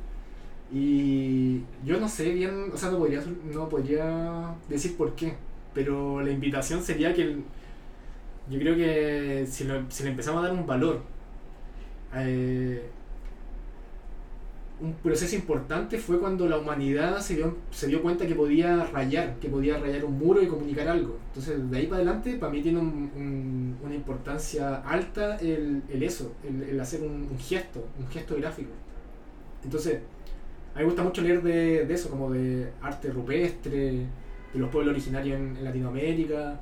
[0.72, 3.22] y yo no sé bien, o sea, no podría,
[3.54, 5.36] no podría decir por qué,
[5.74, 7.38] pero la invitación sería que
[8.48, 11.00] yo creo que si, lo- si le empezamos a dar un valor,
[12.14, 12.90] eh,
[14.78, 19.36] un proceso importante fue cuando la humanidad se dio, se dio cuenta que podía rayar,
[19.40, 21.16] que podía rayar un muro y comunicar algo.
[21.28, 26.32] Entonces, de ahí para adelante, para mí tiene un- un- una importancia alta el, eso,
[26.46, 28.70] el, hacer un, gesto, un gesto gráfico.
[29.64, 29.94] Entonces,
[30.74, 34.06] a mí me gusta mucho leer de, de eso, como de arte rupestre,
[34.52, 36.60] de los pueblos originarios en, en Latinoamérica,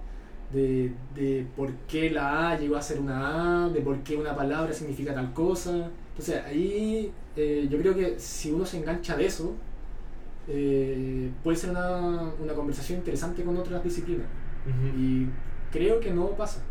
[0.52, 4.36] de, de por qué la A llegó a ser una A, de por qué una
[4.36, 5.90] palabra significa tal cosa.
[6.14, 9.52] Entonces ahí eh, yo creo que si uno se engancha de eso,
[10.46, 14.26] eh, puede ser una, una conversación interesante con otras disciplinas.
[14.96, 15.26] Y
[15.72, 16.62] creo que no pasa.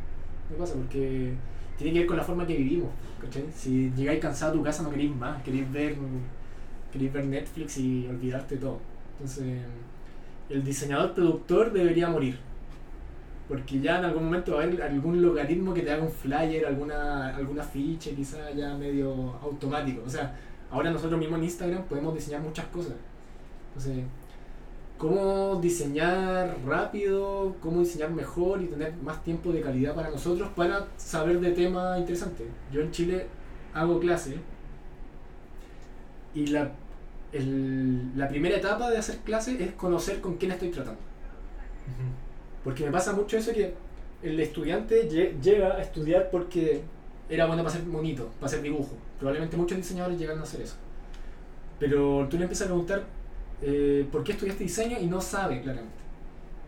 [0.50, 1.34] No pasa porque
[1.78, 2.90] tiene que ver con la forma que vivimos.
[3.22, 3.46] ¿cachai?
[3.54, 5.96] Si llegáis cansado a tu casa no queréis más, queréis ver,
[6.92, 8.80] queréis ver Netflix y olvidarte todo.
[9.20, 9.62] Entonces,
[10.50, 12.38] el diseñador productor debería morir.
[13.48, 16.66] Porque ya en algún momento va a haber algún logaritmo que te haga un flyer,
[16.66, 20.02] alguna, alguna ficha, quizá ya medio automático.
[20.06, 20.36] O sea,
[20.72, 22.94] ahora nosotros mismos en Instagram podemos diseñar muchas cosas.
[23.70, 24.06] Entonces,
[24.98, 30.88] cómo diseñar rápido, cómo diseñar mejor y tener más tiempo de calidad para nosotros para
[30.98, 32.48] saber de temas interesantes.
[32.72, 33.28] Yo en Chile
[33.74, 34.38] hago clase
[36.34, 36.72] y la,
[37.32, 41.00] el- la primera etapa de hacer clase es conocer con quién estoy tratando.
[42.64, 43.74] Porque me pasa mucho eso que
[44.22, 46.82] el estudiante lle- llega a estudiar porque
[47.30, 48.92] era bueno para hacer bonito, para hacer dibujo.
[49.20, 50.76] Probablemente muchos diseñadores llegan a hacer eso.
[51.80, 53.04] Pero tú le empiezas a preguntar
[53.62, 56.04] eh, por qué estudiaste diseño y no sabe claramente.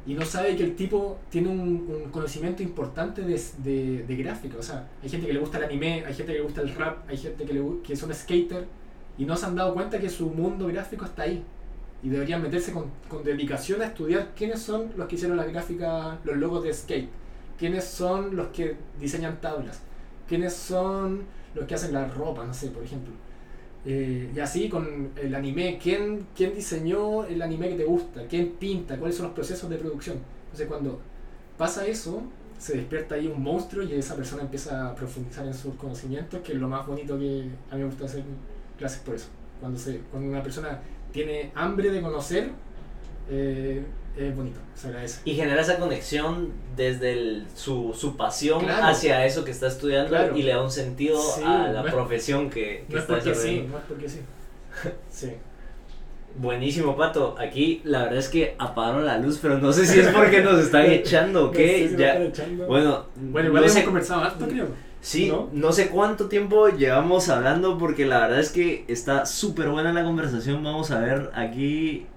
[0.08, 4.58] Y no sabe que el tipo tiene un, conocimiento importante de, de, de gráfica.
[4.60, 6.76] O sea, hay gente que le gusta el anime, hay gente que le gusta el
[6.76, 8.66] rap, hay gente que, le, que son skater
[9.18, 11.44] y no se han dado cuenta que su mundo gráfico está ahí.
[12.04, 16.20] Y deberían meterse con, con dedicación a estudiar quiénes son los que hicieron la gráfica,
[16.24, 17.10] los logos de skate,
[17.58, 19.82] quiénes son los que diseñan tablas,
[20.28, 21.24] quiénes son
[21.56, 23.14] los que hacen la ropa, no sé, por ejemplo.
[23.86, 28.26] Eh, y así con el anime, ¿quién, ¿quién diseñó el anime que te gusta?
[28.28, 28.98] ¿Quién pinta?
[28.98, 30.18] ¿Cuáles son los procesos de producción?
[30.46, 31.00] Entonces cuando
[31.58, 32.24] pasa eso,
[32.58, 36.54] se despierta ahí un monstruo y esa persona empieza a profundizar en sus conocimientos, que
[36.54, 38.24] es lo más bonito que a mí me gusta hacer
[38.78, 39.28] clases por eso.
[39.60, 40.82] Cuando, se, cuando una persona
[41.16, 42.50] tiene hambre de conocer,
[43.30, 43.84] eh,
[44.18, 45.22] es bonito, se agradece.
[45.26, 48.86] Y genera esa conexión desde el- su, su pasión Claro.
[48.88, 50.36] hacia eso que está estudiando Claro.
[50.38, 53.02] y le da un sentido Sí, a la no es- profesión que, que No es
[53.04, 54.20] está porque sí, no es porque sí.
[55.10, 55.32] Sí.
[56.38, 57.36] Buenísimo, Pato.
[57.40, 60.60] Aquí la verdad es que apagaron la luz, pero no sé si es porque nos
[60.60, 61.96] están echando o qué.
[61.98, 62.68] Ya- echando.
[62.68, 64.68] Bueno, Bueno, igual no hemos sé, conversado harto, creo.
[65.06, 65.50] Sí, ¿no?
[65.54, 70.04] no sé cuánto tiempo llevamos hablando porque la verdad es que está súper buena la
[70.04, 70.64] conversación.
[70.64, 72.08] Vamos a ver aquí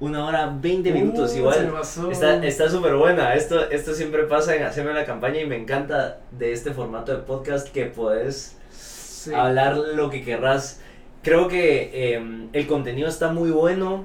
[0.00, 1.72] una hora 20 minutos Uh, me igual.
[2.10, 3.34] Está está súper buena.
[3.34, 7.18] Esto, esto siempre pasa en Hacerme la campaña y me encanta de este formato de
[7.18, 9.32] podcast que puedes Sí.
[9.32, 10.80] hablar lo que querrás.
[11.22, 14.04] Creo que eh, el contenido está muy bueno.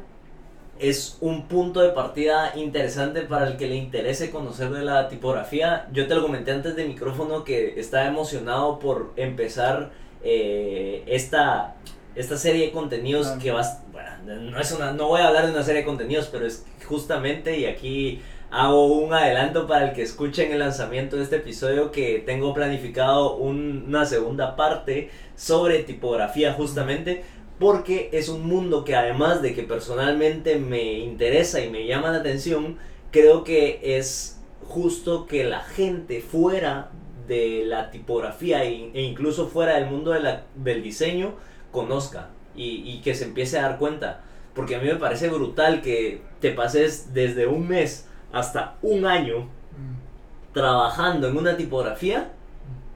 [0.79, 5.87] Es un punto de partida interesante para el que le interese conocer de la tipografía.
[5.91, 9.89] Yo te lo comenté antes de micrófono que estaba emocionado por empezar
[10.23, 11.75] eh, esta,
[12.15, 13.81] esta serie de contenidos que vas...
[13.91, 14.09] Bueno,
[14.51, 17.57] no, es una, no voy a hablar de una serie de contenidos, pero es justamente,
[17.57, 18.21] y aquí
[18.51, 23.35] hago un adelanto para el que escuchen el lanzamiento de este episodio, que tengo planificado
[23.35, 27.23] un- una segunda parte sobre tipografía justamente
[27.59, 32.19] porque es un mundo que además de que personalmente me interesa y me llama la
[32.19, 32.77] atención,
[33.11, 36.91] creo que es justo que la gente fuera
[37.27, 41.33] de la tipografía e e incluso fuera del mundo de la- del diseño
[41.71, 44.21] conozca y, y que se empiece a dar cuenta.
[44.53, 49.49] Porque a mí me parece brutal que te pases desde un mes hasta un año
[49.77, 50.53] Mm.
[50.53, 52.31] trabajando en una tipografía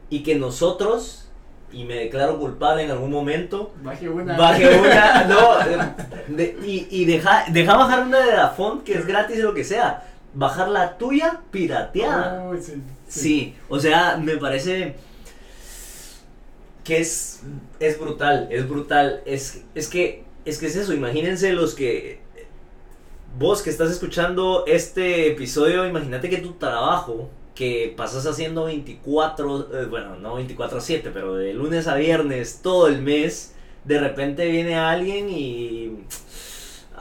[0.09, 1.20] y que nosotros,
[1.73, 4.38] y me declaro culpable en algún momento, Baje una.
[4.38, 5.77] baje una, no, eh,
[6.27, 9.53] de- y, y deja, deja bajar una de la font que es gratis o lo
[9.53, 12.48] que sea, bajar la tuya pirateada.
[12.49, 14.95] Uy, sí, Sí, o sea, me parece...
[16.84, 17.41] que es,
[17.80, 19.22] es brutal, es brutal.
[19.26, 22.19] Es, es, que, es que es eso, imagínense los que...
[23.38, 29.86] Vos que estás escuchando este episodio, imagínate que tu trabajo, que pasas haciendo 24, eh,
[29.86, 35.30] bueno, no 24/7, pero de lunes a viernes todo el mes, de repente viene alguien
[35.30, 36.06] y...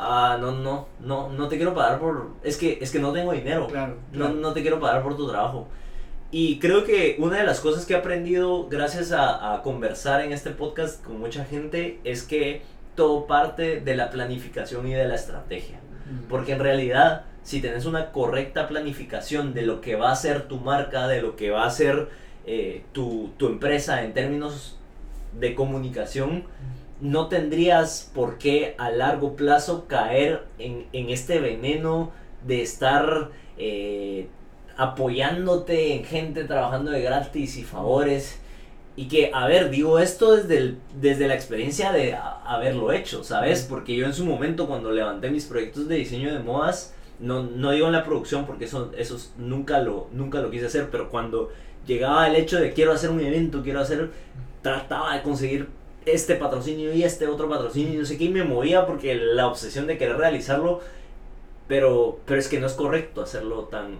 [0.02, 2.30] Ah, no, no, no, no te quiero pagar por...
[2.42, 3.66] Es que, es que no tengo dinero.
[3.66, 4.34] Claro, No, claro.
[4.34, 5.68] no te quiero pagar por tu trabajo.
[6.30, 10.32] Y creo que una de las cosas que he aprendido gracias a, a conversar en
[10.32, 12.62] este podcast con mucha gente es que
[12.94, 15.80] todo parte de la planificación y de la estrategia.
[16.06, 16.28] Mm.
[16.28, 20.58] Porque en realidad, si tenés una correcta planificación de lo que va a ser tu
[20.58, 22.08] marca, de lo que va a ser
[22.46, 24.76] eh, tu, tu empresa en términos
[25.38, 26.44] de comunicación,
[27.00, 32.12] no tendrías por qué a largo plazo caer en, en este veneno
[32.46, 34.26] de estar eh,
[34.76, 38.38] apoyándote en gente trabajando de gratis y favores.
[38.96, 43.22] Y que, a ver, digo esto desde, el- desde la experiencia de a- haberlo hecho,
[43.24, 43.64] ¿sabes?
[43.68, 47.70] Porque yo en su momento cuando levanté mis proyectos de diseño de modas, no, no
[47.70, 51.50] digo en la producción porque eso, eso nunca, lo, nunca lo quise hacer, pero cuando
[51.86, 54.10] llegaba el hecho de quiero hacer un evento, quiero hacer,
[54.62, 55.68] trataba de conseguir
[56.06, 59.46] este patrocinio y este otro patrocinio y no sé qué, y me movía porque la
[59.46, 60.80] obsesión de querer realizarlo,
[61.68, 63.96] pero, pero es que no es correcto hacerlo tan...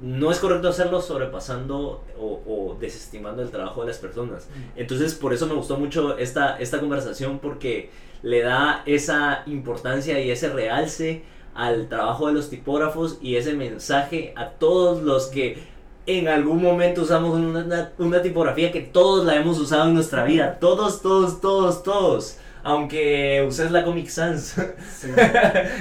[0.00, 4.48] No es correcto hacerlo sobrepasando o, o desestimando el trabajo de las personas.
[4.76, 7.90] Entonces, por eso me gustó mucho esta, esta conversación porque
[8.22, 11.24] le da esa importancia y ese realce
[11.58, 15.58] al trabajo de los tipógrafos y ese mensaje a todos los que
[16.06, 20.22] en algún momento usamos una, una- una tipografía que todos la hemos usado en nuestra
[20.24, 20.58] vida.
[20.60, 22.38] Todos, todos, todos, todos.
[22.62, 24.54] Aunque uses la Comic Sans,
[25.00, 25.08] Sí.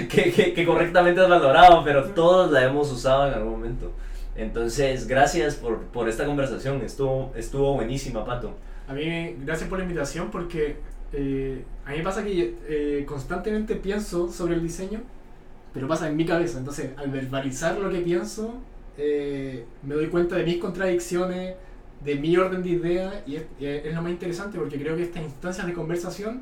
[0.10, 3.91] que, que- que correctamente es valorado, pero todos la hemos usado en algún momento.
[4.36, 6.82] Entonces, gracias por, por esta conversación.
[6.82, 8.52] Estuvo, estuvo buenísima, Pato.
[8.88, 10.78] A mí, gracias por la invitación porque
[11.14, 15.02] eh, a mí me pasa que eh, constantemente pienso sobre el diseño,
[15.78, 16.58] pero pasa en mi cabeza.
[16.58, 18.56] Entonces, al verbalizar lo que pienso,
[18.98, 21.54] eh, me doy cuenta de mis contradicciones,
[22.04, 25.22] de mi orden de ideas, y es, es lo más interesante porque creo que estas
[25.22, 26.41] instancias de conversación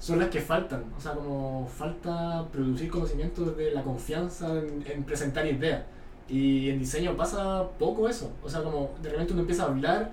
[0.00, 0.82] son las que faltan.
[0.96, 5.84] O sea, como falta producir conocimiento de la confianza en, en presentar ideas.
[6.28, 8.32] Y en diseño pasa poco eso.
[8.42, 10.10] O sea, como de repente uno empieza a hablar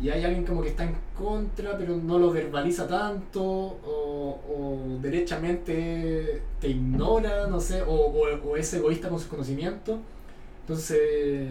[0.00, 4.98] y hay alguien como que está en contra, pero no lo verbaliza tanto, o, o
[5.02, 9.98] derechamente te ignora, no sé, o, o- o es egoísta con sus conocimientos.
[10.62, 11.48] Entonces,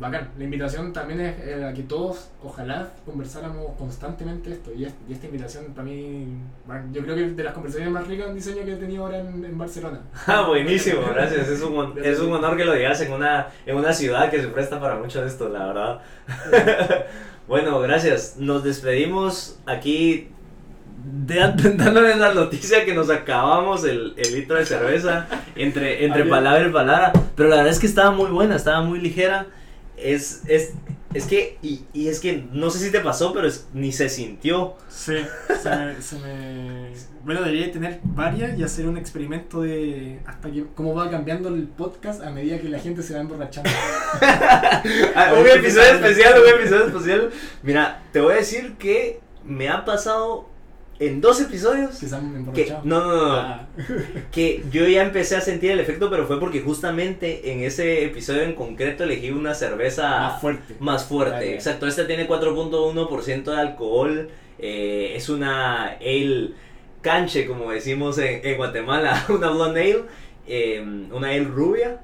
[0.00, 0.30] bacán.
[0.38, 4.72] La invitación también es eh, a que todos, ojalá, conversáramos constantemente esto.
[4.74, 6.26] Y, es- y esta invitación para mí,
[6.92, 9.18] yo creo que es de las conversaciones más ricas en diseño que he tenido ahora
[9.20, 10.00] en, en Barcelona.
[10.26, 11.46] Ah, buenísimo, gracias.
[11.48, 14.48] Es un, es un honor que lo digas en una, en una ciudad que se
[14.48, 16.00] presta para mucho de esto, la verdad.
[17.48, 18.36] bueno, gracias.
[18.38, 20.28] Nos despedimos aquí
[21.26, 26.66] de- dándoles la noticia que nos acabamos el, el litro de cerveza entre, entre palabra
[26.66, 27.12] y palabra.
[27.36, 29.46] Pero la verdad es que estaba muy buena, estaba muy ligera.
[30.02, 30.72] Es, es,
[31.14, 34.08] es que, y, y es que no sé si te pasó, pero es- ni se
[34.08, 34.74] sintió.
[34.88, 35.14] Sí,
[35.62, 36.90] se me, se me-
[37.24, 41.64] Bueno, debería tener varias y hacer un experimento de hasta que cómo va cambiando el
[41.68, 43.70] podcast a medida que la gente se va emborrachando.
[45.14, 47.30] Ah, un episodio especial, un episodio especial.
[47.62, 50.48] Mira, te voy a decir que me ha pasado
[51.00, 51.98] en dos episodios
[52.52, 53.68] Que que no, no, no, Ah,
[54.32, 58.42] que yo ya empecé a sentir el efecto, pero fue porque justamente en ese episodio
[58.42, 60.76] en concreto elegí una cerveza más fuerte.
[60.78, 61.54] más fuerte.
[61.54, 64.30] Exacto, esta tiene 4.1% de alcohol.
[64.58, 66.52] eh, es una ale
[67.00, 70.04] canche, como decimos en, en Guatemala, una blonde ale,
[70.46, 70.80] eh,
[71.12, 72.00] una ale rubia.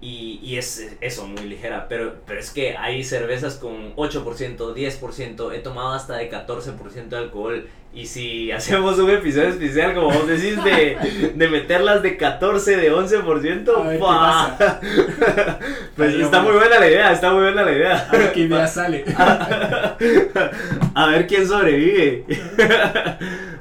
[0.00, 1.86] Y, y es eso, muy ligera.
[1.88, 5.54] Pero, pero es que hay cervezas con 8%, 10%.
[5.54, 7.66] He tomado hasta de 14% de alcohol.
[7.92, 12.92] Y si hacemos un episodio especial, como vos decís, de, de meterlas de 14, de
[12.92, 14.56] 11%, A ver qué ¡fua!
[14.58, 14.80] pasa.
[15.96, 18.08] pues está muy buena la idea, está muy buena la idea.
[18.08, 19.04] A ver idea sale.
[20.94, 22.24] A ver quién sobrevive.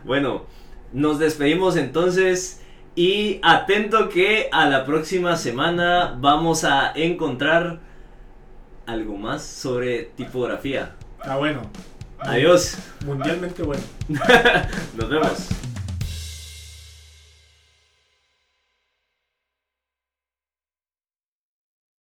[0.03, 0.45] bueno,
[0.93, 2.61] nos despedimos entonces
[2.97, 7.79] y atento que a la próxima semana vamos a encontrar
[8.87, 10.95] algo más sobre tipografía.
[11.19, 11.61] Está bueno.
[12.17, 12.75] Adiós.
[13.05, 13.83] Mundialmente bueno.
[14.97, 15.47] Nos vemos.